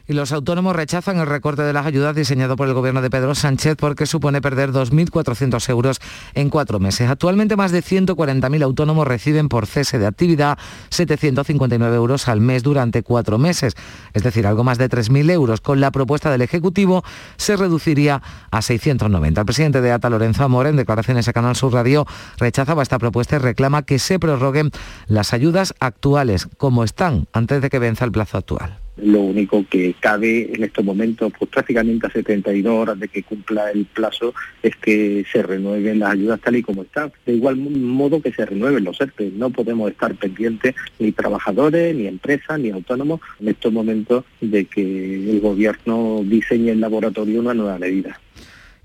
y 0.08 0.14
los 0.14 0.32
autónomos 0.32 0.76
rechazan 0.76 1.18
el 1.18 1.28
recorte 1.28 1.62
de 1.62 1.74
las 1.74 1.86
ayudas 1.86 2.16
diseñado 2.16 2.56
por 2.56 2.68
el 2.68 2.74
gobierno 2.74 3.02
de 3.02 3.10
Pedro 3.10 3.36
Sánchez 3.36 3.76
porque 3.78 4.06
supone 4.06 4.42
perder 4.42 4.72
2.400 4.72 5.70
euros 5.70 6.00
en 6.34 6.50
cuatro 6.50 6.80
meses. 6.80 7.10
Actualmente 7.10 7.56
más 7.56 7.72
de 7.72 7.82
140.000 7.82 8.64
autónomos 8.64 9.08
reciben 9.08 9.50
por 9.50 9.66
cese 9.66 10.00
de 10.00 10.08
actividad 10.08 10.58
759 10.90 11.96
euros 11.96 12.28
al 12.28 12.42
mes 12.42 12.64
durante 12.64 13.04
cuatro 13.04 13.38
meses, 13.38 13.76
es 14.14 14.24
decir, 14.24 14.46
algo 14.46 14.64
más 14.64 14.78
de 14.78 14.90
3.000 14.90 15.32
euros. 15.32 15.62
Con 15.62 15.80
la 15.80 15.92
propuesta 15.92 16.32
del 16.32 16.42
Ejecutivo 16.42 17.04
se 17.38 17.56
reduciría 17.56 18.22
a 18.52 18.62
690. 18.62 19.42
El 19.42 19.46
presidente 19.46 19.82
de 19.82 19.92
ATA, 19.92 20.10
Lorenzo 20.10 20.44
Amor, 20.44 20.68
en 20.68 20.76
declaraciones 20.76 21.28
a 21.28 21.34
Canal 21.34 21.56
Sur 21.56 21.74
Radio, 21.74 22.06
rechazaba 22.38 22.84
esta 22.84 23.00
propuesta 23.00 23.38
y 23.38 23.40
reclama 23.40 23.84
que 23.84 24.00
se 24.00 24.20
prorroguen 24.20 24.72
las 25.08 25.34
ayudas 25.34 25.74
actuales 25.80 26.48
como 26.58 26.84
están 26.84 27.28
antes 27.34 27.62
de 27.62 27.70
que 27.70 27.80
venza 27.80 28.06
el 28.06 28.12
plazo 28.12 28.38
actual. 28.38 28.83
Lo 28.98 29.22
único 29.22 29.66
que 29.68 29.96
cabe 30.00 30.54
en 30.54 30.64
estos 30.64 30.86
momentos, 30.86 31.34
pues 31.38 31.50
prácticamente 31.50 32.08
a 32.08 32.12
72 32.12 32.74
horas 32.74 33.00
de 33.00 33.08
que 33.08 33.24
cumpla 33.24 33.72
el 33.72 33.86
plazo, 33.86 34.34
es 34.62 34.76
que 34.76 35.26
se 35.32 35.42
renueven 35.42 36.00
las 36.00 36.12
ayudas 36.12 36.40
tal 36.42 36.58
y 36.58 36.64
como 36.64 36.84
están. 36.84 37.12
De 37.26 37.34
igual 37.34 37.56
modo 37.58 38.22
que 38.22 38.32
se 38.32 38.46
renueven 38.46 38.84
los 38.84 39.02
ERTE. 39.02 39.32
No 39.36 39.50
podemos 39.50 39.90
estar 39.90 40.14
pendientes 40.16 40.76
ni 41.00 41.12
trabajadores, 41.12 41.96
ni 41.96 42.08
empresas, 42.08 42.60
ni 42.60 42.70
autónomos 42.70 43.20
en 43.40 43.50
estos 43.50 43.74
momentos 43.74 44.26
de 44.42 44.66
que 44.66 45.32
el 45.32 45.40
gobierno 45.40 46.22
diseñe 46.24 46.70
en 46.70 46.82
laboratorio 46.82 47.40
una 47.40 47.54
nueva 47.54 47.80
medida. 47.80 48.20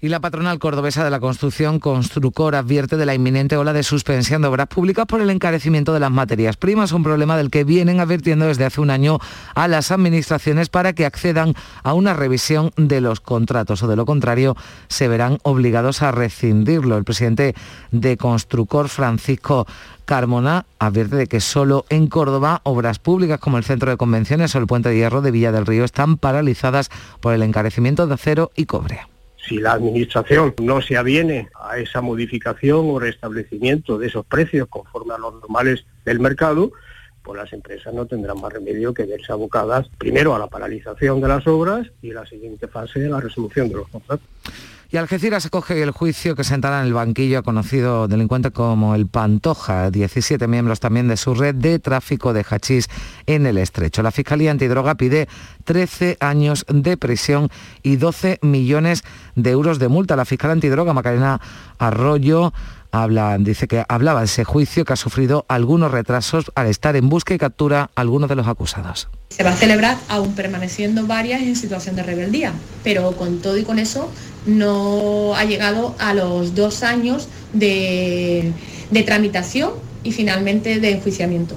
Y 0.01 0.11
la 0.11 0.21
patronal 0.21 0.61
cordobesa 0.61 1.03
de 1.03 1.11
la 1.11 1.19
construcción, 1.19 1.81
Construcor, 1.81 2.55
advierte 2.55 2.97
de 2.97 3.05
la 3.05 3.17
inminente 3.17 3.57
ola 3.57 3.73
de 3.73 3.83
suspensión 3.83 4.43
de 4.43 4.47
obras 4.47 4.69
públicas 4.69 5.07
por 5.07 5.21
el 5.21 5.29
encarecimiento 5.29 5.93
de 5.93 5.99
las 5.99 6.13
materias 6.13 6.57
primas, 6.57 6.93
un 6.93 7.03
problema 7.03 7.37
del 7.37 7.51
que 7.51 7.65
vienen 7.65 7.99
advirtiendo 7.99 8.47
desde 8.47 8.65
hace 8.65 8.81
un 8.81 8.91
año 8.91 9.19
a 9.57 9.67
las 9.67 9.91
administraciones 9.91 10.69
para 10.69 10.93
que 10.93 11.05
accedan 11.05 11.55
a 11.83 11.95
una 11.95 12.15
revisión 12.15 12.71
de 12.77 13.01
los 13.01 13.19
contratos 13.19 13.83
o 13.83 13.89
de 13.89 13.97
lo 13.97 14.07
contrario 14.07 14.57
se 14.87 15.09
verán 15.09 15.39
obligados 15.43 16.01
a 16.03 16.13
rescindirlo. 16.13 16.97
El 16.97 17.03
presidente 17.03 17.57
de 17.91 18.17
Construcor, 18.17 18.89
Francisco 18.89 19.67
Carmona 20.05 20.65
advierte 20.79 21.17
de 21.17 21.27
que 21.27 21.41
solo 21.41 21.87
en 21.89 22.07
Córdoba 22.07 22.61
obras 22.63 23.01
públicas 23.01 23.41
como 23.41 23.59
el 23.59 23.65
Centro 23.65 23.91
de 23.91 23.97
Convenciones 23.97 24.55
o 24.55 24.59
el 24.59 24.69
Puente 24.69 24.91
de 24.91 24.97
Hierro 24.97 25.23
de 25.23 25.33
Villa 25.33 25.51
del 25.51 25.67
Río 25.67 25.83
están 25.83 26.19
paralizadas 26.19 26.89
por 27.19 27.35
el 27.35 27.43
encarecimiento 27.43 28.07
de 28.07 28.15
acero 28.15 28.53
y 28.55 28.67
cobre 28.67 29.18
si 29.49 29.59
la 29.59 29.73
Administración 29.73 30.55
no 30.63 30.83
se 30.83 30.97
aviene 30.97 31.49
a 31.55 31.79
esa 31.79 32.01
modificación 32.01 32.91
o 32.91 32.99
restablecimiento 32.99 33.99
de 33.99 34.09
esos 34.09 34.27
precios 34.27 34.69
conforme 34.69 35.15
a 35.15 35.19
los 35.19 35.35
normales 35.35 35.87
del 36.05 36.21
mercado, 36.21 36.73
pues 37.23 37.39
las 37.39 37.53
empresas 37.53 37.93
no 37.95 38.07
tendrán 38.07 38.41
más 38.41 38.53
remedio 38.53 38.95
que 38.95 39.05
verse 39.05 39.33
abocadas 39.33 39.89
primero 39.99 40.35
a 40.35 40.39
la 40.39 40.47
paralización 40.47 41.21
de 41.21 41.29
las 41.29 41.47
obras 41.47 41.87
y 42.03 42.13
la 42.13 42.27
siguiente 42.27 42.69
fase 42.69 43.01
de 43.01 43.09
la 43.09 43.21
resolución 43.21 43.69
de 43.69 43.77
los 43.77 43.89
contratos. 43.89 44.27
Y 44.91 44.97
Algeciras 44.97 45.45
acoge 45.45 45.83
el 45.83 45.91
juicio 45.91 46.35
que 46.35 46.45
sentará 46.45 46.81
en 46.81 46.87
el 46.87 46.95
banquillo 46.95 47.43
conocido 47.43 48.09
delincuente 48.09 48.53
como 48.53 48.95
el 48.95 49.07
Pantoja, 49.07 49.91
17 49.91 50.49
miembros 50.49 50.81
también 50.81 51.09
de 51.09 51.19
su 51.19 51.35
red 51.35 51.55
de 51.55 51.79
tráfico 51.79 52.33
de 52.33 52.43
hachís 52.43 52.89
en 53.27 53.45
el 53.45 53.59
estrecho. 53.59 54.03
La 54.03 54.13
Fiscalía 54.13 54.51
Antidroga 54.51 54.95
pide 54.95 55.29
13 55.65 56.17
años 56.21 56.65
de 56.71 56.97
prisión 56.97 57.51
y 57.83 57.97
12 57.97 58.39
millones 58.41 59.05
de 59.35 59.51
euros 59.51 59.79
de 59.79 59.89
multa. 59.89 60.17
La 60.17 60.25
fiscal 60.25 60.53
antidroga 60.53 60.95
Macarena 60.95 61.39
Arroyo 61.79 62.55
dice 63.41 63.69
que 63.69 63.85
hablaba 63.89 64.21
de 64.21 64.27
ese 64.27 64.45
juicio 64.45 64.85
que 64.85 64.93
ha 64.93 64.97
sufrido 64.97 65.45
algunos 65.49 65.91
retrasos 65.91 66.51
al 66.55 66.67
estar 66.67 66.97
en 66.97 67.09
busca 67.09 67.35
y 67.35 67.39
captura 67.39 67.91
algunos 67.95 68.29
de 68.29 68.37
los 68.37 68.47
acusados. 68.47 69.09
Se 69.31 69.43
va 69.43 69.51
a 69.51 69.57
celebrar 69.57 69.97
aún 70.09 70.35
permaneciendo 70.35 71.07
varias 71.07 71.43
en 71.43 71.55
situación 71.55 71.97
de 71.97 72.03
rebeldía, 72.03 72.53
pero 72.83 73.13
con 73.13 73.41
todo 73.41 73.59
y 73.59 73.65
con 73.65 73.79
eso 73.79 74.11
no 74.47 75.35
ha 75.37 75.45
llegado 75.45 75.95
a 75.99 76.15
los 76.15 76.55
dos 76.55 76.83
años 76.83 77.29
de, 77.53 78.53
de 78.91 79.03
tramitación 79.03 79.73
y 80.03 80.13
finalmente 80.13 80.81
de 80.81 80.93
enjuiciamiento. 80.93 81.55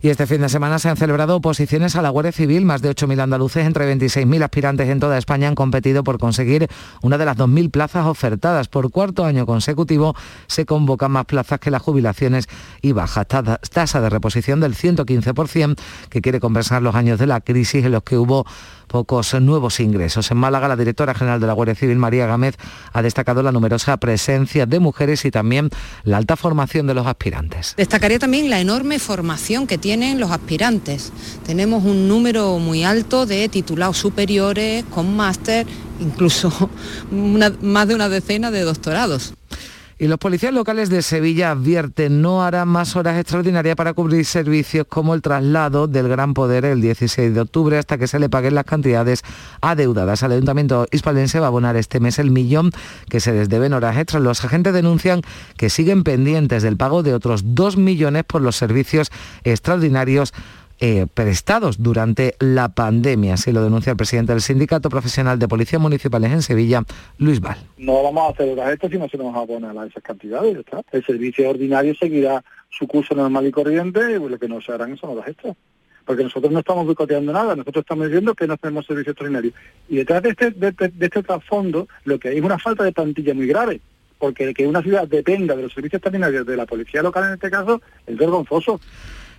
Y 0.00 0.10
este 0.10 0.28
fin 0.28 0.40
de 0.40 0.48
semana 0.48 0.78
se 0.78 0.88
han 0.88 0.96
celebrado 0.96 1.34
oposiciones 1.34 1.96
a 1.96 2.02
la 2.02 2.10
Guardia 2.10 2.30
Civil. 2.30 2.64
Más 2.64 2.82
de 2.82 2.90
8.000 2.90 3.20
andaluces, 3.20 3.66
entre 3.66 3.92
26.000 3.92 4.44
aspirantes 4.44 4.88
en 4.88 5.00
toda 5.00 5.18
España, 5.18 5.48
han 5.48 5.56
competido 5.56 6.04
por 6.04 6.20
conseguir 6.20 6.68
una 7.02 7.18
de 7.18 7.24
las 7.24 7.36
2.000 7.36 7.72
plazas 7.72 8.06
ofertadas. 8.06 8.68
Por 8.68 8.92
cuarto 8.92 9.24
año 9.24 9.44
consecutivo 9.44 10.14
se 10.46 10.66
convocan 10.66 11.10
más 11.10 11.24
plazas 11.24 11.58
que 11.58 11.72
las 11.72 11.82
jubilaciones 11.82 12.48
y 12.80 12.92
baja 12.92 13.24
tasa 13.24 14.00
de 14.00 14.08
reposición 14.08 14.60
del 14.60 14.76
115%, 14.76 15.76
que 16.08 16.20
quiere 16.20 16.38
compensar 16.38 16.80
los 16.80 16.94
años 16.94 17.18
de 17.18 17.26
la 17.26 17.40
crisis 17.40 17.84
en 17.84 17.90
los 17.90 18.04
que 18.04 18.18
hubo 18.18 18.46
pocos 18.88 19.34
nuevos 19.34 19.78
ingresos. 19.78 20.30
En 20.30 20.38
Málaga, 20.38 20.66
la 20.66 20.76
directora 20.76 21.14
general 21.14 21.40
de 21.40 21.46
la 21.46 21.52
Guardia 21.52 21.74
Civil, 21.74 21.96
María 21.98 22.26
Gámez, 22.26 22.56
ha 22.92 23.02
destacado 23.02 23.42
la 23.42 23.52
numerosa 23.52 23.96
presencia 23.98 24.66
de 24.66 24.80
mujeres 24.80 25.24
y 25.24 25.30
también 25.30 25.70
la 26.02 26.16
alta 26.16 26.36
formación 26.36 26.86
de 26.86 26.94
los 26.94 27.06
aspirantes. 27.06 27.74
Destacaría 27.76 28.18
también 28.18 28.50
la 28.50 28.60
enorme 28.60 28.98
formación 28.98 29.66
que 29.66 29.78
tienen 29.78 30.18
los 30.18 30.30
aspirantes. 30.30 31.12
Tenemos 31.46 31.84
un 31.84 32.08
número 32.08 32.58
muy 32.58 32.82
alto 32.82 33.26
de 33.26 33.48
titulados 33.48 33.98
superiores 33.98 34.84
con 34.86 35.14
máster, 35.14 35.66
incluso 36.00 36.70
más 37.10 37.88
de 37.88 37.94
una 37.94 38.08
decena 38.08 38.50
de 38.50 38.62
doctorados. 38.62 39.34
Y 40.00 40.06
los 40.06 40.18
policías 40.18 40.54
locales 40.54 40.90
de 40.90 41.02
Sevilla 41.02 41.50
advierten 41.50 42.22
no 42.22 42.44
harán 42.44 42.68
más 42.68 42.94
horas 42.94 43.18
extraordinarias 43.18 43.74
para 43.74 43.94
cubrir 43.94 44.24
servicios 44.24 44.86
como 44.88 45.12
el 45.12 45.22
traslado 45.22 45.88
del 45.88 46.06
Gran 46.06 46.34
Poder 46.34 46.64
el 46.66 46.80
16 46.80 47.34
de 47.34 47.40
octubre 47.40 47.76
hasta 47.78 47.98
que 47.98 48.06
se 48.06 48.20
le 48.20 48.28
paguen 48.28 48.54
las 48.54 48.64
cantidades 48.64 49.24
adeudadas. 49.60 50.22
El 50.22 50.30
Ayuntamiento 50.30 50.86
hispalense 50.92 51.40
va 51.40 51.46
a 51.46 51.48
abonar 51.48 51.74
este 51.74 51.98
mes 51.98 52.20
el 52.20 52.30
millón 52.30 52.70
que 53.08 53.18
se 53.18 53.32
les 53.32 53.48
deben 53.48 53.72
horas 53.72 53.96
extras. 53.96 54.22
Los 54.22 54.44
agentes 54.44 54.72
denuncian 54.72 55.22
que 55.56 55.68
siguen 55.68 56.04
pendientes 56.04 56.62
del 56.62 56.76
pago 56.76 57.02
de 57.02 57.12
otros 57.12 57.42
dos 57.56 57.76
millones 57.76 58.22
por 58.22 58.40
los 58.40 58.54
servicios 58.54 59.10
extraordinarios 59.42 60.32
eh, 60.80 61.06
prestados 61.12 61.82
durante 61.82 62.34
la 62.38 62.68
pandemia. 62.70 63.34
Así 63.34 63.52
lo 63.52 63.62
denuncia 63.62 63.90
el 63.90 63.96
presidente 63.96 64.32
del 64.32 64.42
Sindicato 64.42 64.88
Profesional 64.88 65.38
de 65.38 65.48
Policías 65.48 65.80
Municipales 65.80 66.32
en 66.32 66.42
Sevilla, 66.42 66.82
Luis 67.18 67.40
Val. 67.40 67.58
No 67.76 68.02
vamos 68.02 68.28
a 68.28 68.32
hacer 68.32 68.58
esto 68.58 68.88
si 68.88 68.98
no 68.98 69.08
se 69.08 69.18
nos 69.18 69.34
va 69.34 69.42
a 69.42 69.46
poner 69.46 69.76
a 69.76 69.86
esas 69.86 70.02
cantidades. 70.02 70.56
El 70.92 71.04
servicio 71.04 71.50
ordinario 71.50 71.94
seguirá 71.94 72.44
su 72.70 72.86
curso 72.86 73.14
normal 73.14 73.46
y 73.46 73.50
corriente 73.50 74.00
y 74.12 74.28
lo 74.28 74.38
que 74.38 74.48
no 74.48 74.60
se 74.60 74.72
harán 74.72 74.96
son 74.96 75.16
las 75.16 75.28
extras 75.28 75.56
porque 76.08 76.22
nosotros 76.22 76.50
no 76.50 76.60
estamos 76.60 76.86
boicoteando 76.86 77.34
nada, 77.34 77.54
nosotros 77.54 77.82
estamos 77.82 78.06
diciendo 78.06 78.34
que 78.34 78.46
no 78.46 78.56
tenemos 78.56 78.86
servicio 78.86 79.12
extraordinario. 79.12 79.52
Y 79.90 79.96
detrás 79.96 80.22
de 80.22 80.30
este, 80.30 80.50
de, 80.52 80.74
este 81.00 81.22
trasfondo 81.22 81.86
lo 82.06 82.18
que 82.18 82.30
hay 82.30 82.38
es 82.38 82.42
una 82.42 82.58
falta 82.58 82.82
de 82.82 82.92
plantilla 82.92 83.34
muy 83.34 83.46
grave, 83.46 83.82
porque 84.18 84.54
que 84.54 84.66
una 84.66 84.80
ciudad 84.80 85.06
dependa 85.06 85.54
de 85.54 85.64
los 85.64 85.74
servicios 85.74 86.00
también 86.00 86.24
de 86.46 86.56
la 86.56 86.64
policía 86.64 87.02
local 87.02 87.24
en 87.24 87.34
este 87.34 87.50
caso 87.50 87.82
es 88.06 88.16
vergonzoso. 88.16 88.80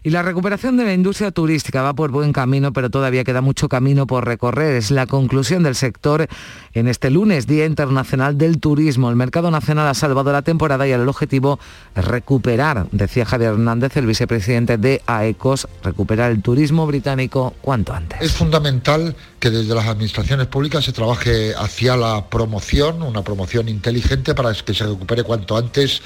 Y 0.02 0.12
la 0.12 0.22
recuperación 0.24 0.78
de 0.78 0.86
la 0.86 0.94
industria 0.94 1.32
turística 1.32 1.82
va 1.82 1.94
por 1.94 2.12
buen 2.12 2.32
camino, 2.32 2.72
pero 2.72 2.90
todavía 2.90 3.26
queda 3.26 3.42
mucho 3.42 3.68
camino 3.68 4.08
por 4.08 4.26
recorrer. 4.26 4.76
Es 4.76 4.92
la 4.92 5.08
conclusión 5.08 5.64
del 5.64 5.76
sector 5.76 6.28
en 6.74 6.88
este 6.88 7.10
lunes, 7.10 7.48
Día 7.48 7.66
Internacional 7.66 8.38
del 8.38 8.60
Turismo. 8.60 9.10
El 9.10 9.18
mercado 9.18 9.52
nacional 9.52 9.88
ha 9.88 9.94
salvado 9.94 10.32
la 10.32 10.42
temporada 10.42 10.88
y 10.88 10.92
el 10.92 11.08
objetivo 11.08 11.60
es 11.96 12.06
recuperar, 12.06 12.88
decía 12.92 13.26
Javier 13.26 13.52
Hernández, 13.52 13.98
el 13.98 14.06
vicepresidente 14.06 14.78
de 14.78 15.02
AECOS, 15.06 15.68
recuperar 15.84 16.32
el 16.32 16.42
turismo 16.42 16.88
británico 16.88 17.54
cuanto 17.62 17.94
antes. 17.94 18.22
Es 18.22 18.32
fundamental 18.32 19.16
que 19.40 19.50
desde 19.50 19.76
las 19.76 19.88
administraciones 19.88 20.48
públicas 20.48 20.86
se 20.86 20.94
trabaje 20.94 21.54
hacia 21.56 21.98
la 21.98 22.30
promoción, 22.30 23.02
una 23.02 23.24
promoción 23.24 23.68
inteligente 23.68 24.34
para 24.34 24.54
que 24.54 24.74
se 24.74 24.86
recupere 24.86 25.24
cuanto 25.24 25.58
antes 25.58 26.02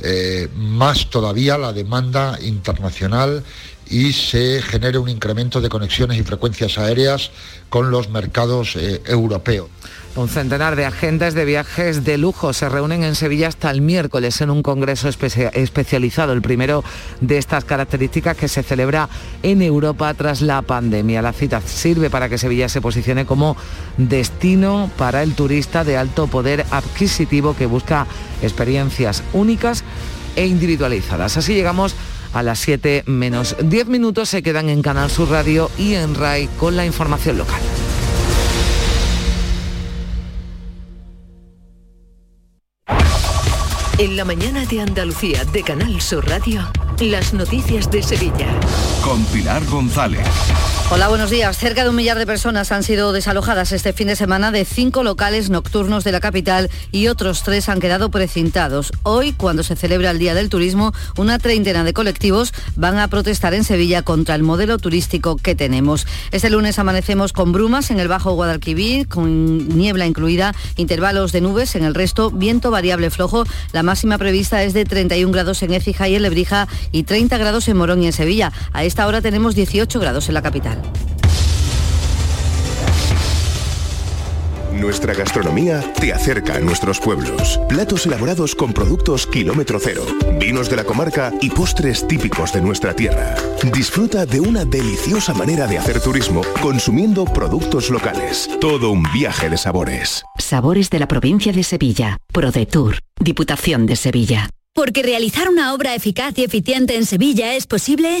eh, 0.00 0.48
más 0.54 1.10
todavía 1.10 1.58
la 1.58 1.72
demanda 1.72 2.38
internacional 2.40 3.42
y 3.90 4.12
se 4.12 4.62
genere 4.62 4.98
un 4.98 5.08
incremento 5.08 5.60
de 5.60 5.68
conexiones 5.68 6.18
y 6.18 6.22
frecuencias 6.22 6.78
aéreas 6.78 7.30
con 7.68 7.90
los 7.90 8.10
mercados 8.10 8.76
eh, 8.76 9.02
europeos. 9.06 9.68
Un 10.16 10.28
centenar 10.28 10.74
de 10.74 10.84
agentes 10.84 11.34
de 11.34 11.44
viajes 11.44 12.04
de 12.04 12.18
lujo 12.18 12.52
se 12.52 12.68
reúnen 12.68 13.04
en 13.04 13.14
Sevilla 13.14 13.46
hasta 13.46 13.70
el 13.70 13.82
miércoles 13.82 14.40
en 14.40 14.50
un 14.50 14.62
congreso 14.62 15.08
especializado, 15.08 16.32
el 16.32 16.42
primero 16.42 16.82
de 17.20 17.38
estas 17.38 17.64
características 17.64 18.36
que 18.36 18.48
se 18.48 18.64
celebra 18.64 19.08
en 19.44 19.62
Europa 19.62 20.12
tras 20.14 20.40
la 20.40 20.62
pandemia. 20.62 21.22
La 21.22 21.32
cita 21.32 21.60
sirve 21.60 22.10
para 22.10 22.28
que 22.28 22.36
Sevilla 22.36 22.68
se 22.68 22.80
posicione 22.80 23.26
como 23.26 23.56
destino 23.96 24.90
para 24.98 25.22
el 25.22 25.34
turista 25.34 25.84
de 25.84 25.96
alto 25.96 26.26
poder 26.26 26.66
adquisitivo 26.72 27.54
que 27.54 27.66
busca 27.66 28.06
experiencias 28.42 29.22
únicas 29.32 29.84
e 30.34 30.46
individualizadas. 30.46 31.36
Así 31.36 31.54
llegamos 31.54 31.94
las 32.42 32.58
7 32.60 33.04
menos 33.06 33.56
10 33.62 33.88
minutos. 33.88 34.28
Se 34.28 34.42
quedan 34.42 34.68
en 34.68 34.82
Canal 34.82 35.10
Sur 35.10 35.30
Radio 35.30 35.70
y 35.78 35.94
en 35.94 36.14
RAI 36.14 36.48
con 36.58 36.76
la 36.76 36.86
información 36.86 37.38
local. 37.38 37.60
En 43.98 44.16
la 44.16 44.24
mañana 44.24 44.64
de 44.64 44.80
Andalucía 44.80 45.44
de 45.46 45.64
Canal 45.64 46.00
Sur 46.00 46.24
Radio, 46.28 46.62
las 47.00 47.34
noticias 47.34 47.90
de 47.90 48.00
Sevilla. 48.00 48.46
Con 49.02 49.24
Pilar 49.24 49.64
González. 49.64 50.24
Hola, 50.90 51.08
buenos 51.08 51.28
días. 51.28 51.58
Cerca 51.58 51.82
de 51.82 51.90
un 51.90 51.96
millar 51.96 52.18
de 52.18 52.24
personas 52.24 52.72
han 52.72 52.82
sido 52.82 53.12
desalojadas 53.12 53.72
este 53.72 53.92
fin 53.92 54.06
de 54.08 54.16
semana 54.16 54.50
de 54.50 54.64
cinco 54.64 55.02
locales 55.02 55.50
nocturnos 55.50 56.02
de 56.02 56.12
la 56.12 56.20
capital 56.20 56.70
y 56.92 57.08
otros 57.08 57.42
tres 57.42 57.68
han 57.68 57.78
quedado 57.78 58.10
precintados. 58.10 58.92
Hoy, 59.02 59.32
cuando 59.32 59.62
se 59.62 59.76
celebra 59.76 60.12
el 60.12 60.18
Día 60.18 60.34
del 60.34 60.48
Turismo, 60.48 60.94
una 61.18 61.38
treintena 61.38 61.84
de 61.84 61.92
colectivos 61.92 62.54
van 62.74 62.96
a 62.96 63.08
protestar 63.08 63.52
en 63.52 63.64
Sevilla 63.64 64.00
contra 64.00 64.34
el 64.34 64.42
modelo 64.42 64.78
turístico 64.78 65.36
que 65.36 65.54
tenemos. 65.54 66.06
Este 66.30 66.48
lunes 66.48 66.78
amanecemos 66.78 67.34
con 67.34 67.52
brumas 67.52 67.90
en 67.90 68.00
el 68.00 68.08
Bajo 68.08 68.32
Guadalquivir, 68.32 69.08
con 69.08 69.68
niebla 69.68 70.06
incluida, 70.06 70.54
intervalos 70.76 71.32
de 71.32 71.42
nubes 71.42 71.74
en 71.74 71.84
el 71.84 71.94
resto, 71.94 72.30
viento 72.30 72.70
variable 72.70 73.10
flojo. 73.10 73.44
La 73.72 73.82
máxima 73.88 74.18
prevista 74.18 74.62
es 74.64 74.74
de 74.74 74.84
31 74.84 75.32
grados 75.32 75.62
en 75.62 75.72
Écija 75.72 76.08
y 76.08 76.14
en 76.14 76.20
Lebrija 76.20 76.68
y 76.92 77.04
30 77.04 77.38
grados 77.38 77.68
en 77.68 77.78
Morón 77.78 78.02
y 78.02 78.06
en 78.06 78.12
Sevilla. 78.12 78.52
A 78.74 78.84
esta 78.84 79.06
hora 79.06 79.22
tenemos 79.22 79.54
18 79.54 79.98
grados 79.98 80.28
en 80.28 80.34
la 80.34 80.42
capital. 80.42 80.82
Nuestra 84.78 85.12
gastronomía 85.12 85.80
te 85.94 86.12
acerca 86.12 86.54
a 86.54 86.60
nuestros 86.60 87.00
pueblos. 87.00 87.58
Platos 87.68 88.06
elaborados 88.06 88.54
con 88.54 88.72
productos 88.72 89.26
kilómetro 89.26 89.80
cero, 89.80 90.06
vinos 90.38 90.70
de 90.70 90.76
la 90.76 90.84
comarca 90.84 91.32
y 91.40 91.50
postres 91.50 92.06
típicos 92.06 92.52
de 92.52 92.60
nuestra 92.60 92.94
tierra. 92.94 93.34
Disfruta 93.72 94.24
de 94.24 94.40
una 94.40 94.64
deliciosa 94.64 95.34
manera 95.34 95.66
de 95.66 95.78
hacer 95.78 96.00
turismo 96.00 96.42
consumiendo 96.62 97.24
productos 97.24 97.90
locales. 97.90 98.48
Todo 98.60 98.92
un 98.92 99.02
viaje 99.12 99.50
de 99.50 99.58
sabores. 99.58 100.22
Sabores 100.38 100.90
de 100.90 101.00
la 101.00 101.08
provincia 101.08 101.52
de 101.52 101.64
Sevilla. 101.64 102.18
ProDetour. 102.32 103.00
Diputación 103.18 103.84
de 103.84 103.96
Sevilla. 103.96 104.48
Porque 104.74 105.02
realizar 105.02 105.48
una 105.48 105.74
obra 105.74 105.96
eficaz 105.96 106.38
y 106.38 106.44
eficiente 106.44 106.94
en 106.94 107.04
Sevilla 107.04 107.54
es 107.54 107.66
posible. 107.66 108.20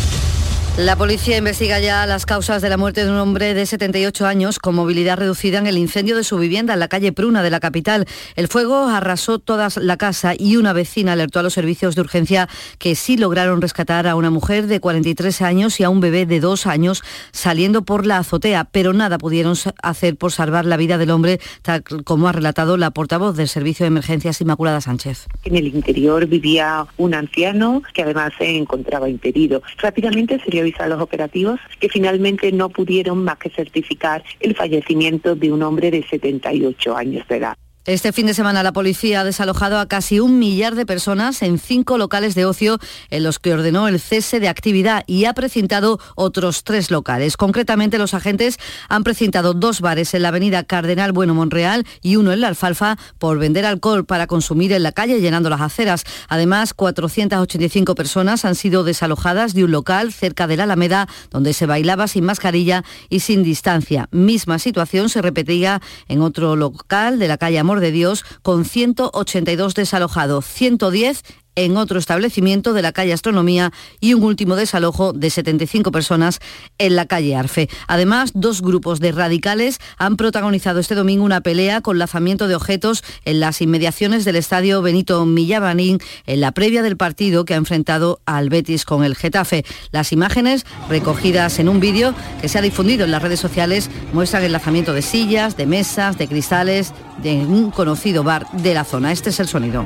La 0.77 0.95
policía 0.95 1.35
investiga 1.35 1.81
ya 1.81 2.05
las 2.05 2.25
causas 2.25 2.61
de 2.61 2.69
la 2.69 2.77
muerte 2.77 3.03
de 3.03 3.11
un 3.11 3.17
hombre 3.17 3.53
de 3.53 3.65
78 3.65 4.25
años 4.25 4.57
con 4.57 4.73
movilidad 4.73 5.17
reducida 5.17 5.57
en 5.57 5.67
el 5.67 5.77
incendio 5.77 6.15
de 6.15 6.23
su 6.23 6.37
vivienda 6.37 6.73
en 6.73 6.79
la 6.79 6.87
calle 6.87 7.11
Pruna 7.11 7.43
de 7.43 7.49
la 7.49 7.59
capital. 7.59 8.05
El 8.37 8.47
fuego 8.47 8.87
arrasó 8.87 9.37
toda 9.37 9.67
la 9.75 9.97
casa 9.97 10.33
y 10.35 10.55
una 10.55 10.71
vecina 10.71 11.11
alertó 11.11 11.39
a 11.39 11.43
los 11.43 11.53
servicios 11.53 11.95
de 11.95 12.01
urgencia 12.01 12.47
que 12.79 12.95
sí 12.95 13.17
lograron 13.17 13.61
rescatar 13.61 14.07
a 14.07 14.15
una 14.15 14.29
mujer 14.29 14.67
de 14.67 14.79
43 14.79 15.41
años 15.41 15.77
y 15.81 15.83
a 15.83 15.89
un 15.89 15.99
bebé 15.99 16.25
de 16.25 16.39
dos 16.39 16.65
años 16.65 17.03
saliendo 17.33 17.81
por 17.81 18.05
la 18.05 18.19
azotea, 18.19 18.63
pero 18.63 18.93
nada 18.93 19.17
pudieron 19.17 19.55
hacer 19.83 20.15
por 20.15 20.31
salvar 20.31 20.65
la 20.65 20.77
vida 20.77 20.97
del 20.97 21.11
hombre, 21.11 21.41
tal 21.63 21.83
como 21.83 22.29
ha 22.29 22.31
relatado 22.31 22.77
la 22.77 22.91
portavoz 22.91 23.35
del 23.35 23.49
Servicio 23.49 23.83
de 23.83 23.89
Emergencias 23.89 24.39
Inmaculada 24.39 24.79
Sánchez. 24.79 25.27
En 25.43 25.57
el 25.57 25.67
interior 25.67 26.25
vivía 26.27 26.85
un 26.97 27.13
anciano 27.13 27.83
que 27.93 28.03
además 28.03 28.31
se 28.37 28.55
encontraba 28.55 29.09
impedido. 29.09 29.61
Rápidamente 29.77 30.39
sería 30.61 30.85
a 30.85 30.87
los 30.87 31.01
operativos 31.01 31.59
que 31.79 31.89
finalmente 31.89 32.51
no 32.51 32.69
pudieron 32.69 33.23
más 33.23 33.37
que 33.37 33.49
certificar 33.49 34.23
el 34.39 34.55
fallecimiento 34.55 35.35
de 35.35 35.51
un 35.51 35.63
hombre 35.63 35.91
de 35.91 36.03
78 36.03 36.95
años 36.95 37.27
de 37.27 37.37
edad. 37.37 37.57
Este 37.85 38.13
fin 38.13 38.27
de 38.27 38.35
semana 38.35 38.61
la 38.61 38.73
policía 38.73 39.21
ha 39.21 39.23
desalojado 39.23 39.79
a 39.79 39.87
casi 39.87 40.19
un 40.19 40.37
millar 40.37 40.75
de 40.75 40.85
personas 40.85 41.41
en 41.41 41.57
cinco 41.57 41.97
locales 41.97 42.35
de 42.35 42.45
ocio 42.45 42.77
en 43.09 43.23
los 43.23 43.39
que 43.39 43.55
ordenó 43.55 43.87
el 43.87 43.99
cese 43.99 44.39
de 44.39 44.49
actividad 44.49 45.03
y 45.07 45.25
ha 45.25 45.33
precintado 45.33 45.99
otros 46.13 46.63
tres 46.63 46.91
locales. 46.91 47.37
Concretamente, 47.37 47.97
los 47.97 48.13
agentes 48.13 48.59
han 48.87 49.03
precintado 49.03 49.55
dos 49.55 49.81
bares 49.81 50.13
en 50.13 50.21
la 50.21 50.27
avenida 50.27 50.63
Cardenal 50.63 51.11
Bueno 51.11 51.33
Monreal 51.33 51.87
y 52.03 52.17
uno 52.17 52.31
en 52.31 52.41
la 52.41 52.49
Alfalfa 52.49 52.99
por 53.17 53.39
vender 53.39 53.65
alcohol 53.65 54.05
para 54.05 54.27
consumir 54.27 54.73
en 54.73 54.83
la 54.83 54.91
calle 54.91 55.19
llenando 55.19 55.49
las 55.49 55.61
aceras. 55.61 56.03
Además, 56.27 56.75
485 56.75 57.95
personas 57.95 58.45
han 58.45 58.53
sido 58.53 58.83
desalojadas 58.83 59.55
de 59.55 59.63
un 59.63 59.71
local 59.71 60.13
cerca 60.13 60.45
de 60.45 60.55
la 60.55 60.63
Alameda 60.65 61.07
donde 61.31 61.53
se 61.53 61.65
bailaba 61.65 62.07
sin 62.07 62.25
mascarilla 62.25 62.83
y 63.09 63.21
sin 63.21 63.41
distancia. 63.41 64.07
Misma 64.11 64.59
situación 64.59 65.09
se 65.09 65.23
repetía 65.23 65.81
en 66.07 66.21
otro 66.21 66.55
local 66.55 67.17
de 67.17 67.27
la 67.27 67.39
calle 67.39 67.57
Amor 67.57 67.70
de 67.79 67.91
Dios, 67.91 68.25
con 68.41 68.65
182 68.65 69.73
desalojados, 69.73 70.45
110 70.45 71.23
en 71.55 71.77
otro 71.77 71.99
establecimiento 71.99 72.73
de 72.73 72.81
la 72.81 72.91
calle 72.91 73.13
Astronomía 73.13 73.71
y 73.99 74.13
un 74.13 74.23
último 74.23 74.55
desalojo 74.55 75.13
de 75.13 75.29
75 75.29 75.91
personas 75.91 76.39
en 76.77 76.95
la 76.95 77.05
calle 77.05 77.35
Arfe. 77.35 77.69
Además, 77.87 78.31
dos 78.33 78.61
grupos 78.61 78.99
de 78.99 79.11
radicales 79.11 79.79
han 79.97 80.17
protagonizado 80.17 80.79
este 80.79 80.95
domingo 80.95 81.25
una 81.25 81.41
pelea 81.41 81.81
con 81.81 81.99
lanzamiento 81.99 82.47
de 82.47 82.55
objetos 82.55 83.03
en 83.25 83.39
las 83.39 83.61
inmediaciones 83.61 84.25
del 84.25 84.35
estadio 84.35 84.81
Benito 84.81 85.25
Millabanín 85.25 85.99
en 86.25 86.41
la 86.41 86.51
previa 86.51 86.81
del 86.83 86.97
partido 86.97 87.45
que 87.45 87.53
ha 87.53 87.57
enfrentado 87.57 88.19
al 88.25 88.49
Betis 88.49 88.85
con 88.85 89.03
el 89.03 89.15
Getafe. 89.15 89.65
Las 89.91 90.11
imágenes 90.11 90.65
recogidas 90.89 91.59
en 91.59 91.69
un 91.69 91.79
vídeo 91.79 92.13
que 92.41 92.49
se 92.49 92.57
ha 92.57 92.61
difundido 92.61 93.05
en 93.05 93.11
las 93.11 93.21
redes 93.21 93.39
sociales 93.39 93.89
muestran 94.13 94.43
el 94.43 94.51
lanzamiento 94.51 94.93
de 94.93 95.01
sillas, 95.01 95.57
de 95.57 95.65
mesas, 95.65 96.17
de 96.17 96.27
cristales 96.27 96.93
de 97.21 97.33
un 97.45 97.71
conocido 97.71 98.23
bar 98.23 98.49
de 98.51 98.73
la 98.73 98.83
zona. 98.83 99.11
Este 99.11 99.29
es 99.29 99.39
el 99.39 99.47
sonido. 99.47 99.85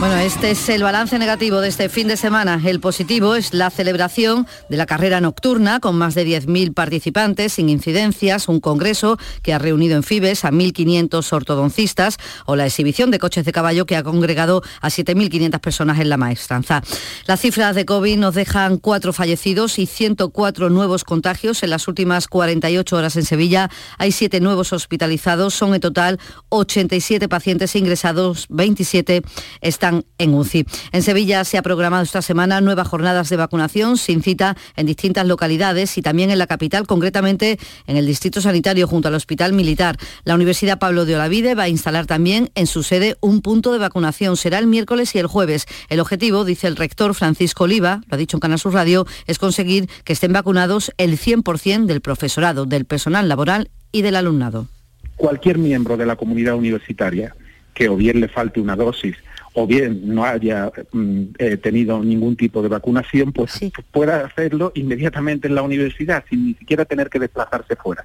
Bueno, 0.00 0.16
este 0.16 0.52
es 0.52 0.66
el 0.70 0.82
balance 0.82 1.18
negativo 1.18 1.60
de 1.60 1.68
este 1.68 1.90
fin 1.90 2.08
de 2.08 2.16
semana. 2.16 2.58
El 2.64 2.80
positivo 2.80 3.34
es 3.34 3.52
la 3.52 3.68
celebración 3.68 4.46
de 4.70 4.78
la 4.78 4.86
carrera 4.86 5.20
nocturna 5.20 5.78
con 5.78 5.94
más 5.94 6.14
de 6.14 6.26
10.000 6.26 6.72
participantes 6.72 7.52
sin 7.52 7.68
incidencias, 7.68 8.48
un 8.48 8.60
congreso 8.60 9.18
que 9.42 9.52
ha 9.52 9.58
reunido 9.58 9.96
en 9.96 10.02
Fibes 10.02 10.46
a 10.46 10.52
1.500 10.52 11.30
ortodoncistas 11.34 12.16
o 12.46 12.56
la 12.56 12.64
exhibición 12.64 13.10
de 13.10 13.18
coches 13.18 13.44
de 13.44 13.52
caballo 13.52 13.84
que 13.84 13.94
ha 13.94 14.02
congregado 14.02 14.62
a 14.80 14.88
7.500 14.88 15.60
personas 15.60 16.00
en 16.00 16.08
la 16.08 16.16
maestranza. 16.16 16.82
Las 17.26 17.42
cifras 17.42 17.74
de 17.74 17.84
COVID 17.84 18.16
nos 18.16 18.34
dejan 18.34 18.78
cuatro 18.78 19.12
fallecidos 19.12 19.78
y 19.78 19.84
104 19.84 20.70
nuevos 20.70 21.04
contagios 21.04 21.62
en 21.62 21.68
las 21.68 21.88
últimas 21.88 22.26
48 22.26 22.96
horas 22.96 23.16
en 23.16 23.26
Sevilla. 23.26 23.68
Hay 23.98 24.12
siete 24.12 24.40
nuevos 24.40 24.72
hospitalizados, 24.72 25.52
son 25.52 25.74
en 25.74 25.82
total 25.82 26.18
87 26.48 27.28
pacientes 27.28 27.76
ingresados, 27.76 28.46
27 28.48 29.20
están 29.60 29.89
en 30.18 30.34
UCI. 30.34 30.66
En 30.92 31.02
Sevilla 31.02 31.44
se 31.44 31.58
ha 31.58 31.62
programado 31.62 32.02
esta 32.02 32.22
semana 32.22 32.60
nuevas 32.60 32.88
jornadas 32.88 33.28
de 33.28 33.36
vacunación 33.36 33.96
sin 33.96 34.22
cita 34.22 34.56
en 34.76 34.86
distintas 34.86 35.26
localidades 35.26 35.96
y 35.98 36.02
también 36.02 36.30
en 36.30 36.38
la 36.38 36.46
capital, 36.46 36.86
concretamente 36.86 37.58
en 37.86 37.96
el 37.96 38.06
Distrito 38.06 38.40
Sanitario 38.40 38.86
junto 38.86 39.08
al 39.08 39.14
Hospital 39.14 39.52
Militar. 39.52 39.96
La 40.24 40.34
Universidad 40.34 40.78
Pablo 40.78 41.04
de 41.04 41.14
Olavide 41.14 41.54
va 41.54 41.64
a 41.64 41.68
instalar 41.68 42.06
también 42.06 42.50
en 42.54 42.66
su 42.66 42.82
sede 42.82 43.16
un 43.20 43.42
punto 43.42 43.72
de 43.72 43.78
vacunación. 43.78 44.36
Será 44.36 44.58
el 44.58 44.66
miércoles 44.66 45.14
y 45.14 45.18
el 45.18 45.26
jueves. 45.26 45.66
El 45.88 46.00
objetivo, 46.00 46.44
dice 46.44 46.66
el 46.66 46.76
rector 46.76 47.14
Francisco 47.14 47.64
Oliva, 47.64 48.02
lo 48.08 48.14
ha 48.14 48.18
dicho 48.18 48.36
en 48.36 48.40
Canal 48.40 48.58
Sur 48.58 48.74
Radio, 48.74 49.06
es 49.26 49.38
conseguir 49.38 49.88
que 50.04 50.12
estén 50.12 50.32
vacunados 50.32 50.92
el 50.96 51.18
100% 51.18 51.86
del 51.86 52.00
profesorado, 52.00 52.66
del 52.66 52.84
personal 52.84 53.28
laboral 53.28 53.70
y 53.92 54.02
del 54.02 54.16
alumnado. 54.16 54.68
Cualquier 55.16 55.58
miembro 55.58 55.96
de 55.96 56.06
la 56.06 56.16
comunidad 56.16 56.54
universitaria 56.54 57.34
que 57.74 57.88
o 57.88 57.96
bien 57.96 58.20
le 58.20 58.28
falte 58.28 58.60
una 58.60 58.76
dosis 58.76 59.16
o 59.60 59.66
bien 59.66 60.14
no 60.14 60.24
haya 60.24 60.72
mm, 60.92 61.22
eh, 61.38 61.56
tenido 61.58 62.02
ningún 62.02 62.36
tipo 62.36 62.62
de 62.62 62.68
vacunación, 62.68 63.32
pues 63.32 63.60
pueda 63.90 64.24
hacerlo 64.24 64.72
inmediatamente 64.74 65.48
en 65.48 65.54
la 65.54 65.62
universidad 65.62 66.24
sin 66.28 66.46
ni 66.46 66.54
siquiera 66.54 66.84
tener 66.84 67.10
que 67.10 67.18
desplazarse 67.18 67.76
fuera. 67.76 68.04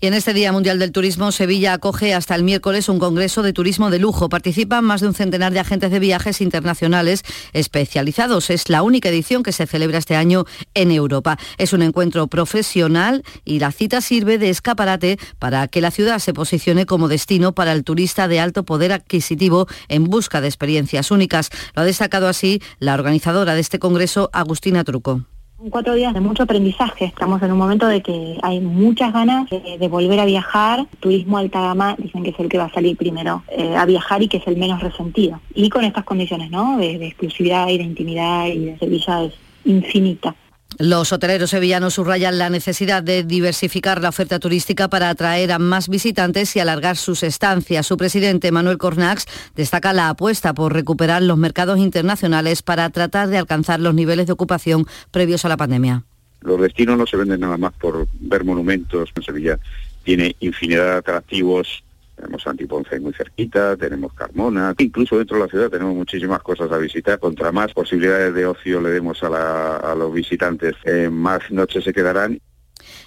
Y 0.00 0.06
en 0.06 0.14
este 0.14 0.34
Día 0.34 0.52
Mundial 0.52 0.78
del 0.78 0.92
Turismo, 0.92 1.32
Sevilla 1.32 1.74
acoge 1.74 2.14
hasta 2.14 2.34
el 2.34 2.44
miércoles 2.44 2.88
un 2.88 2.98
congreso 2.98 3.42
de 3.42 3.52
turismo 3.52 3.90
de 3.90 3.98
lujo. 3.98 4.28
Participan 4.28 4.84
más 4.84 5.00
de 5.00 5.08
un 5.08 5.14
centenar 5.14 5.52
de 5.52 5.60
agentes 5.60 5.90
de 5.90 5.98
viajes 5.98 6.40
internacionales 6.40 7.22
especializados. 7.52 8.50
Es 8.50 8.68
la 8.68 8.82
única 8.82 9.08
edición 9.08 9.42
que 9.42 9.52
se 9.52 9.66
celebra 9.66 9.98
este 9.98 10.16
año 10.16 10.44
en 10.74 10.90
Europa. 10.90 11.38
Es 11.56 11.72
un 11.72 11.82
encuentro 11.82 12.26
profesional 12.26 13.24
y 13.44 13.58
la 13.58 13.72
cita 13.72 14.00
sirve 14.00 14.38
de 14.38 14.50
escaparate 14.50 15.18
para 15.38 15.68
que 15.68 15.80
la 15.80 15.90
ciudad 15.90 16.18
se 16.18 16.34
posicione 16.34 16.86
como 16.86 17.08
destino 17.08 17.54
para 17.54 17.72
el 17.72 17.84
turista 17.84 18.28
de 18.28 18.40
alto 18.40 18.64
poder 18.64 18.92
adquisitivo 18.92 19.66
en 19.88 20.04
busca 20.04 20.40
de 20.40 20.48
experiencias 20.48 21.10
únicas. 21.10 21.50
Lo 21.74 21.82
ha 21.82 21.84
destacado 21.84 22.28
así 22.28 22.62
la 22.78 22.94
organizadora 22.94 23.54
de 23.54 23.60
este 23.60 23.78
congreso, 23.78 24.30
Agustina 24.32 24.84
Truco. 24.84 25.24
Cuatro 25.58 25.94
días 25.94 26.14
de 26.14 26.20
mucho 26.20 26.44
aprendizaje. 26.44 27.06
Estamos 27.06 27.42
en 27.42 27.50
un 27.50 27.58
momento 27.58 27.88
de 27.88 28.00
que 28.00 28.38
hay 28.42 28.60
muchas 28.60 29.12
ganas 29.12 29.50
de, 29.50 29.88
volver 29.88 30.20
a 30.20 30.24
viajar. 30.24 30.86
Turismo 31.00 31.36
alta 31.36 31.60
gama 31.60 31.96
dicen 31.98 32.22
que 32.22 32.30
es 32.30 32.38
el 32.38 32.48
que 32.48 32.58
va 32.58 32.66
a 32.66 32.72
salir 32.72 32.96
primero 32.96 33.42
eh, 33.48 33.74
a 33.74 33.84
viajar 33.84 34.22
y 34.22 34.28
que 34.28 34.36
es 34.36 34.46
el 34.46 34.56
menos 34.56 34.80
resentido. 34.80 35.40
Y 35.52 35.68
con 35.68 35.84
estas 35.84 36.04
condiciones, 36.04 36.52
¿no? 36.52 36.78
De, 36.78 36.98
de 36.98 37.08
exclusividad 37.08 37.68
y 37.70 37.78
de 37.78 37.82
intimidad 37.82 38.46
y 38.46 38.66
de 38.66 38.78
es 38.80 39.34
infinita. 39.64 40.36
Los 40.76 41.12
hoteleros 41.12 41.50
sevillanos 41.50 41.94
subrayan 41.94 42.38
la 42.38 42.50
necesidad 42.50 43.02
de 43.02 43.24
diversificar 43.24 44.02
la 44.02 44.10
oferta 44.10 44.38
turística 44.38 44.88
para 44.88 45.08
atraer 45.08 45.50
a 45.50 45.58
más 45.58 45.88
visitantes 45.88 46.54
y 46.54 46.60
alargar 46.60 46.96
sus 46.96 47.22
estancias. 47.22 47.86
Su 47.86 47.96
presidente, 47.96 48.52
Manuel 48.52 48.78
Cornax, 48.78 49.26
destaca 49.56 49.92
la 49.92 50.10
apuesta 50.10 50.52
por 50.52 50.74
recuperar 50.74 51.22
los 51.22 51.38
mercados 51.38 51.78
internacionales 51.78 52.62
para 52.62 52.90
tratar 52.90 53.28
de 53.28 53.38
alcanzar 53.38 53.80
los 53.80 53.94
niveles 53.94 54.26
de 54.26 54.34
ocupación 54.34 54.84
previos 55.10 55.44
a 55.44 55.48
la 55.48 55.56
pandemia. 55.56 56.04
Los 56.42 56.60
destinos 56.60 56.98
no 56.98 57.06
se 57.06 57.16
venden 57.16 57.40
nada 57.40 57.56
más 57.56 57.72
por 57.72 58.06
ver 58.20 58.44
monumentos. 58.44 59.10
En 59.16 59.22
Sevilla 59.22 59.58
tiene 60.04 60.36
infinidad 60.38 60.92
de 60.92 60.98
atractivos 60.98 61.82
tenemos 62.18 62.46
Antiponce 62.46 62.98
muy 63.00 63.12
cerquita, 63.12 63.76
tenemos 63.76 64.12
Carmona, 64.12 64.74
incluso 64.78 65.18
dentro 65.18 65.36
de 65.36 65.44
la 65.44 65.48
ciudad 65.48 65.70
tenemos 65.70 65.94
muchísimas 65.94 66.42
cosas 66.42 66.70
a 66.72 66.78
visitar. 66.78 67.18
Contra 67.18 67.52
más 67.52 67.72
posibilidades 67.72 68.34
de 68.34 68.46
ocio 68.46 68.80
le 68.80 68.90
demos 68.90 69.22
a, 69.22 69.94
los 69.96 70.12
visitantes, 70.12 70.74
eh, 70.84 71.08
más 71.10 71.50
noches 71.50 71.84
se 71.84 71.92
quedarán 71.92 72.38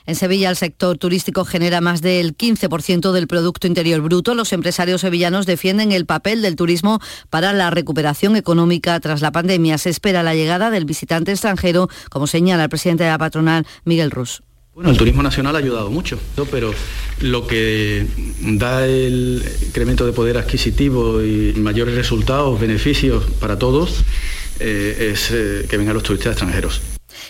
en 0.05 0.15
Sevilla 0.15 0.49
el 0.49 0.55
sector 0.55 0.97
turístico 0.97 1.45
genera 1.45 1.81
más 1.81 2.01
del 2.01 2.35
15% 2.35 3.11
del 3.11 3.27
Producto 3.27 3.67
Interior 3.67 4.01
Bruto. 4.01 4.35
Los 4.35 4.53
empresarios 4.53 5.01
sevillanos 5.01 5.45
defienden 5.45 5.91
el 5.91 6.05
papel 6.05 6.41
del 6.41 6.55
turismo 6.55 6.99
para 7.29 7.53
la 7.53 7.69
recuperación 7.69 8.35
económica 8.35 8.99
tras 8.99 9.21
la 9.21 9.31
pandemia. 9.31 9.77
Se 9.77 9.89
espera 9.89 10.23
la 10.23 10.35
llegada 10.35 10.69
del 10.69 10.85
visitante 10.85 11.31
extranjero, 11.31 11.87
como 12.09 12.27
señala 12.27 12.63
el 12.63 12.69
presidente 12.69 13.03
de 13.03 13.11
la 13.11 13.17
patronal, 13.17 13.65
Miguel 13.85 14.11
Rus. 14.11 14.43
Bueno, 14.81 14.93
el 14.93 14.97
turismo 14.97 15.21
nacional 15.21 15.55
ha 15.55 15.59
ayudado 15.59 15.91
mucho, 15.91 16.17
pero 16.49 16.73
lo 17.19 17.45
que 17.45 18.07
da 18.41 18.87
el 18.87 19.43
incremento 19.61 20.07
de 20.07 20.11
poder 20.11 20.39
adquisitivo 20.39 21.21
y 21.21 21.53
mayores 21.57 21.93
resultados, 21.93 22.59
beneficios 22.59 23.25
para 23.39 23.59
todos, 23.59 24.03
eh, 24.59 25.11
es 25.13 25.29
eh, 25.29 25.67
que 25.69 25.77
vengan 25.77 25.93
los 25.93 26.01
turistas 26.01 26.31
extranjeros. 26.31 26.81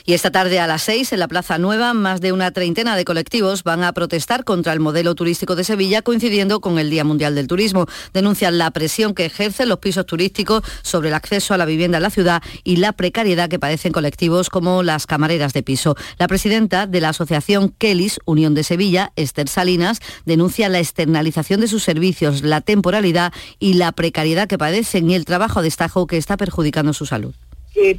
Y 0.05 0.13
esta 0.13 0.31
tarde 0.31 0.59
a 0.59 0.67
las 0.67 0.83
6 0.83 1.13
en 1.13 1.19
la 1.19 1.27
Plaza 1.27 1.57
Nueva, 1.57 1.93
más 1.93 2.21
de 2.21 2.31
una 2.31 2.51
treintena 2.51 2.95
de 2.95 3.05
colectivos 3.05 3.63
van 3.63 3.83
a 3.83 3.93
protestar 3.93 4.43
contra 4.43 4.73
el 4.73 4.79
modelo 4.79 5.15
turístico 5.15 5.55
de 5.55 5.63
Sevilla, 5.63 6.01
coincidiendo 6.01 6.61
con 6.61 6.79
el 6.79 6.89
Día 6.89 7.03
Mundial 7.03 7.35
del 7.35 7.47
Turismo. 7.47 7.87
Denuncian 8.13 8.57
la 8.57 8.71
presión 8.71 9.13
que 9.13 9.25
ejercen 9.25 9.69
los 9.69 9.79
pisos 9.79 10.05
turísticos 10.05 10.63
sobre 10.81 11.09
el 11.09 11.15
acceso 11.15 11.53
a 11.53 11.57
la 11.57 11.65
vivienda 11.65 11.97
en 11.97 12.03
la 12.03 12.09
ciudad 12.09 12.41
y 12.63 12.77
la 12.77 12.93
precariedad 12.93 13.49
que 13.49 13.59
padecen 13.59 13.91
colectivos 13.91 14.49
como 14.49 14.83
las 14.83 15.07
camareras 15.07 15.53
de 15.53 15.63
piso. 15.63 15.95
La 16.17 16.27
presidenta 16.27 16.87
de 16.87 17.01
la 17.01 17.09
asociación 17.09 17.69
Kelis, 17.69 18.19
Unión 18.25 18.53
de 18.53 18.63
Sevilla, 18.63 19.11
Esther 19.15 19.47
Salinas, 19.47 19.99
denuncia 20.25 20.69
la 20.69 20.79
externalización 20.79 21.61
de 21.61 21.67
sus 21.67 21.83
servicios, 21.83 22.43
la 22.43 22.61
temporalidad 22.61 23.33
y 23.59 23.73
la 23.73 23.91
precariedad 23.91 24.47
que 24.47 24.57
padecen 24.57 25.09
y 25.09 25.15
el 25.15 25.25
trabajo 25.25 25.59
a 25.59 25.63
destajo 25.63 26.07
que 26.07 26.17
está 26.17 26.37
perjudicando 26.37 26.93
su 26.93 27.05
salud 27.05 27.33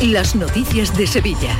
Las 0.00 0.36
noticias 0.36 0.96
de 0.96 1.08
Sevilla. 1.08 1.58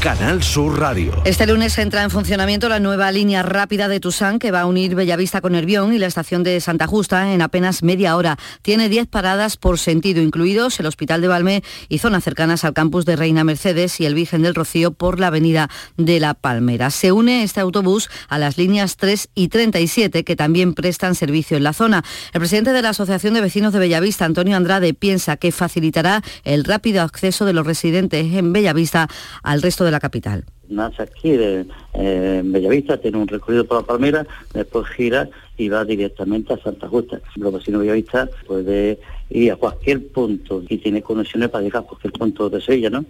Canal 0.00 0.42
Sur 0.42 0.80
Radio. 0.80 1.12
Este 1.26 1.46
lunes 1.46 1.76
entra 1.76 2.02
en 2.02 2.10
funcionamiento 2.10 2.70
la 2.70 2.80
nueva 2.80 3.12
línea 3.12 3.42
rápida 3.42 3.86
de 3.86 4.00
Tusán 4.00 4.38
que 4.38 4.50
va 4.50 4.62
a 4.62 4.66
unir 4.66 4.94
Bellavista 4.94 5.42
con 5.42 5.52
Nervión 5.52 5.92
y 5.92 5.98
la 5.98 6.06
estación 6.06 6.42
de 6.42 6.58
Santa 6.62 6.86
Justa 6.86 7.34
en 7.34 7.42
apenas 7.42 7.82
media 7.82 8.16
hora. 8.16 8.38
Tiene 8.62 8.88
10 8.88 9.08
paradas 9.08 9.58
por 9.58 9.78
sentido, 9.78 10.22
incluidos 10.22 10.80
el 10.80 10.86
Hospital 10.86 11.20
de 11.20 11.28
Valme 11.28 11.62
y 11.90 11.98
zonas 11.98 12.24
cercanas 12.24 12.64
al 12.64 12.72
campus 12.72 13.04
de 13.04 13.14
Reina 13.14 13.44
Mercedes 13.44 14.00
y 14.00 14.06
el 14.06 14.14
Virgen 14.14 14.40
del 14.40 14.54
Rocío 14.54 14.92
por 14.92 15.20
la 15.20 15.26
avenida 15.26 15.68
de 15.98 16.18
la 16.18 16.32
Palmera. 16.32 16.90
Se 16.90 17.12
une 17.12 17.42
este 17.42 17.60
autobús 17.60 18.08
a 18.30 18.38
las 18.38 18.56
líneas 18.56 18.96
3 18.96 19.28
y 19.34 19.48
37 19.48 20.24
que 20.24 20.34
también 20.34 20.72
prestan 20.72 21.14
servicio 21.14 21.58
en 21.58 21.64
la 21.64 21.74
zona. 21.74 22.04
El 22.32 22.40
presidente 22.40 22.72
de 22.72 22.80
la 22.80 22.90
Asociación 22.90 23.34
de 23.34 23.42
Vecinos 23.42 23.74
de 23.74 23.80
Bellavista, 23.80 24.24
Antonio 24.24 24.56
Andrade, 24.56 24.94
piensa 24.94 25.36
que 25.36 25.52
facilitará 25.52 26.22
el 26.44 26.64
rápido 26.64 27.02
acceso 27.02 27.44
de 27.44 27.52
los 27.52 27.66
residentes 27.66 28.32
en 28.32 28.54
Bellavista 28.54 29.06
al 29.42 29.60
resto 29.60 29.84
de 29.84 29.89
la 29.90 30.00
capital. 30.00 30.44
Nace 30.68 31.02
aquí 31.02 31.32
de, 31.32 31.66
eh, 31.94 32.42
Bellavista, 32.44 32.98
tiene 32.98 33.18
un 33.18 33.28
recorrido 33.28 33.64
por 33.64 33.80
la 33.80 33.86
Palmera, 33.86 34.26
después 34.54 34.86
gira 34.88 35.28
y 35.56 35.68
va 35.68 35.84
directamente 35.84 36.54
a 36.54 36.58
Santa 36.58 36.88
Justa. 36.88 37.20
Los 37.36 37.52
vecinos 37.52 37.80
Bellavista 37.80 38.28
puede 38.46 38.98
ir 39.30 39.52
a 39.52 39.56
cualquier 39.56 40.08
punto 40.08 40.62
y 40.68 40.78
tiene 40.78 41.02
conexiones 41.02 41.48
para 41.48 41.64
llegar 41.64 41.82
a 41.82 41.86
cualquier 41.86 42.12
punto 42.12 42.48
de 42.48 42.60
Sevilla, 42.60 42.90
¿no? 42.90 43.04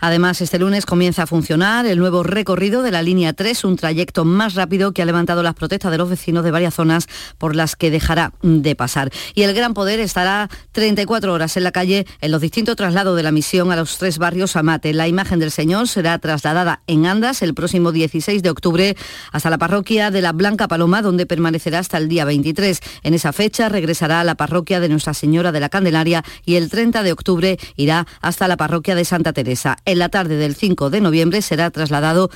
Además, 0.00 0.40
este 0.40 0.58
lunes 0.58 0.86
comienza 0.86 1.24
a 1.24 1.26
funcionar 1.26 1.86
el 1.86 1.98
nuevo 1.98 2.22
recorrido 2.22 2.82
de 2.82 2.90
la 2.90 3.02
línea 3.02 3.32
3, 3.32 3.64
un 3.64 3.76
trayecto 3.76 4.24
más 4.24 4.54
rápido 4.54 4.92
que 4.92 5.02
ha 5.02 5.06
levantado 5.06 5.42
las 5.42 5.54
protestas 5.54 5.90
de 5.90 5.98
los 5.98 6.08
vecinos 6.08 6.44
de 6.44 6.50
varias 6.50 6.74
zonas 6.74 7.06
por 7.38 7.56
las 7.56 7.76
que 7.76 7.90
dejará 7.90 8.32
de 8.42 8.74
pasar. 8.74 9.10
Y 9.34 9.42
el 9.42 9.54
Gran 9.54 9.74
Poder 9.74 10.00
estará 10.00 10.48
34 10.72 11.32
horas 11.32 11.56
en 11.56 11.64
la 11.64 11.72
calle 11.72 12.06
en 12.20 12.30
los 12.30 12.40
distintos 12.40 12.76
traslados 12.76 13.16
de 13.16 13.22
la 13.22 13.32
misión 13.32 13.72
a 13.72 13.76
los 13.76 13.98
tres 13.98 14.18
barrios 14.18 14.56
Amate. 14.56 14.92
La 14.92 15.08
imagen 15.08 15.38
del 15.38 15.50
Señor 15.50 15.88
será 15.88 16.18
trasladada 16.18 16.82
en 16.86 17.06
Andas 17.06 17.42
el 17.42 17.54
próximo 17.54 17.92
16 17.92 18.42
de 18.42 18.50
octubre 18.50 18.96
hasta 19.32 19.50
la 19.50 19.58
parroquia 19.58 20.10
de 20.10 20.22
la 20.22 20.32
Blanca 20.32 20.68
Paloma, 20.68 21.02
donde 21.02 21.26
permanecerá 21.26 21.78
hasta 21.78 21.98
el 21.98 22.08
día 22.08 22.24
23. 22.24 22.80
En 23.02 23.14
esa 23.14 23.32
fecha 23.32 23.68
regresará 23.68 24.20
a 24.20 24.24
la 24.24 24.36
parroquia 24.36 24.80
de 24.80 24.88
Nuestra 24.88 25.14
Señora 25.14 25.52
de 25.52 25.60
la 25.60 25.68
Candelaria 25.68 26.24
y 26.44 26.56
el 26.56 26.70
30 26.70 27.02
de 27.02 27.12
octubre 27.12 27.58
irá 27.76 28.06
hasta 28.20 28.48
la 28.48 28.56
parroquia 28.56 28.94
de 28.94 29.04
Santa 29.04 29.32
Teresa. 29.32 29.57
En 29.84 29.98
la 29.98 30.08
tarde 30.08 30.36
del 30.36 30.54
5 30.54 30.90
de 30.90 31.00
noviembre 31.00 31.42
será 31.42 31.70
trasladado 31.70 32.30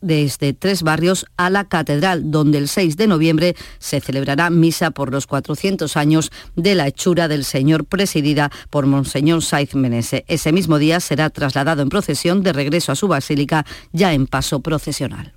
desde 0.00 0.52
tres 0.52 0.82
barrios 0.82 1.26
a 1.36 1.50
la 1.50 1.64
catedral, 1.64 2.30
donde 2.30 2.58
el 2.58 2.68
6 2.68 2.96
de 2.96 3.06
noviembre 3.06 3.56
se 3.78 4.00
celebrará 4.00 4.50
misa 4.50 4.90
por 4.90 5.12
los 5.12 5.26
400 5.26 5.96
años 5.96 6.30
de 6.56 6.74
la 6.74 6.86
hechura 6.86 7.28
del 7.28 7.44
Señor 7.44 7.84
presidida 7.84 8.50
por 8.70 8.86
Monseñor 8.86 9.42
Saiz 9.42 9.74
Menese. 9.74 10.24
Ese 10.28 10.52
mismo 10.52 10.78
día 10.78 11.00
será 11.00 11.30
trasladado 11.30 11.82
en 11.82 11.88
procesión 11.88 12.42
de 12.42 12.52
regreso 12.52 12.92
a 12.92 12.96
su 12.96 13.08
basílica 13.08 13.64
ya 13.92 14.12
en 14.12 14.26
paso 14.26 14.60
procesional. 14.60 15.32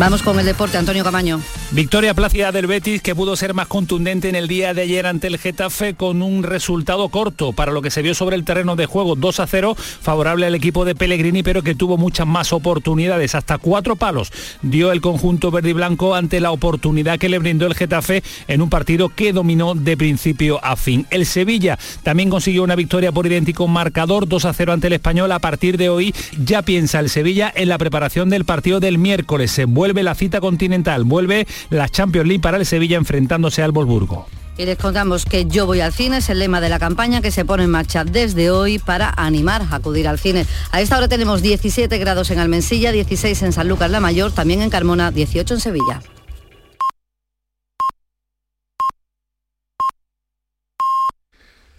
Vamos 0.00 0.22
con 0.22 0.40
el 0.40 0.46
deporte, 0.46 0.78
Antonio 0.78 1.04
Camaño. 1.04 1.42
Victoria 1.72 2.14
plácida 2.14 2.52
del 2.52 2.66
Betis 2.66 3.02
que 3.02 3.14
pudo 3.14 3.36
ser 3.36 3.52
más 3.52 3.66
contundente 3.66 4.30
en 4.30 4.34
el 4.34 4.48
día 4.48 4.72
de 4.72 4.80
ayer 4.80 5.06
ante 5.06 5.26
el 5.26 5.36
Getafe 5.36 5.92
con 5.92 6.22
un 6.22 6.42
resultado 6.42 7.10
corto 7.10 7.52
para 7.52 7.70
lo 7.70 7.82
que 7.82 7.90
se 7.90 8.00
vio 8.00 8.14
sobre 8.14 8.34
el 8.36 8.44
terreno 8.46 8.76
de 8.76 8.86
juego 8.86 9.14
2 9.14 9.40
a 9.40 9.46
0 9.46 9.76
favorable 9.76 10.46
al 10.46 10.54
equipo 10.54 10.86
de 10.86 10.94
Pellegrini 10.94 11.42
pero 11.42 11.62
que 11.62 11.74
tuvo 11.74 11.98
muchas 11.98 12.26
más 12.26 12.54
oportunidades 12.54 13.34
hasta 13.34 13.58
cuatro 13.58 13.94
palos 13.94 14.32
dio 14.62 14.90
el 14.90 15.02
conjunto 15.02 15.50
verde 15.50 15.70
y 15.70 15.74
blanco 15.74 16.14
ante 16.14 16.40
la 16.40 16.50
oportunidad 16.50 17.18
que 17.18 17.28
le 17.28 17.38
brindó 17.38 17.66
el 17.66 17.74
Getafe 17.74 18.24
en 18.48 18.62
un 18.62 18.70
partido 18.70 19.10
que 19.10 19.34
dominó 19.34 19.74
de 19.74 19.98
principio 19.98 20.64
a 20.64 20.76
fin. 20.76 21.06
El 21.10 21.26
Sevilla 21.26 21.78
también 22.02 22.30
consiguió 22.30 22.64
una 22.64 22.74
victoria 22.74 23.12
por 23.12 23.26
idéntico 23.26 23.68
marcador 23.68 24.26
2 24.26 24.44
a 24.46 24.52
0 24.54 24.72
ante 24.72 24.86
el 24.86 24.94
Español 24.94 25.30
a 25.30 25.38
partir 25.40 25.76
de 25.76 25.90
hoy 25.90 26.14
ya 26.42 26.62
piensa 26.62 27.00
el 27.00 27.10
Sevilla 27.10 27.52
en 27.54 27.68
la 27.68 27.76
preparación 27.76 28.30
del 28.30 28.46
partido 28.46 28.80
del 28.80 28.96
miércoles 28.96 29.52
se 29.52 29.66
vuelve 29.66 29.89
vuelve 29.90 30.04
la 30.04 30.14
cita 30.14 30.40
continental, 30.40 31.02
vuelve 31.02 31.48
la 31.68 31.88
Champions 31.88 32.28
League 32.28 32.40
para 32.40 32.58
el 32.58 32.64
Sevilla 32.64 32.96
enfrentándose 32.96 33.60
al 33.60 33.72
Wolfsburgo. 33.72 34.26
Y 34.56 34.64
les 34.64 34.78
contamos 34.78 35.24
que 35.24 35.46
Yo 35.46 35.66
voy 35.66 35.80
al 35.80 35.92
cine 35.92 36.18
es 36.18 36.28
el 36.30 36.38
lema 36.38 36.60
de 36.60 36.68
la 36.68 36.78
campaña 36.78 37.20
que 37.20 37.32
se 37.32 37.44
pone 37.44 37.64
en 37.64 37.70
marcha 37.70 38.04
desde 38.04 38.52
hoy 38.52 38.78
para 38.78 39.12
animar 39.16 39.62
a 39.62 39.76
acudir 39.76 40.06
al 40.06 40.20
cine. 40.20 40.46
A 40.70 40.80
esta 40.80 40.96
hora 40.96 41.08
tenemos 41.08 41.42
17 41.42 41.98
grados 41.98 42.30
en 42.30 42.38
Almensilla, 42.38 42.92
16 42.92 43.42
en 43.42 43.52
San 43.52 43.68
Lucas 43.68 43.90
la 43.90 43.98
Mayor, 43.98 44.30
también 44.30 44.62
en 44.62 44.70
Carmona, 44.70 45.10
18 45.10 45.54
en 45.54 45.60
Sevilla. 45.60 46.02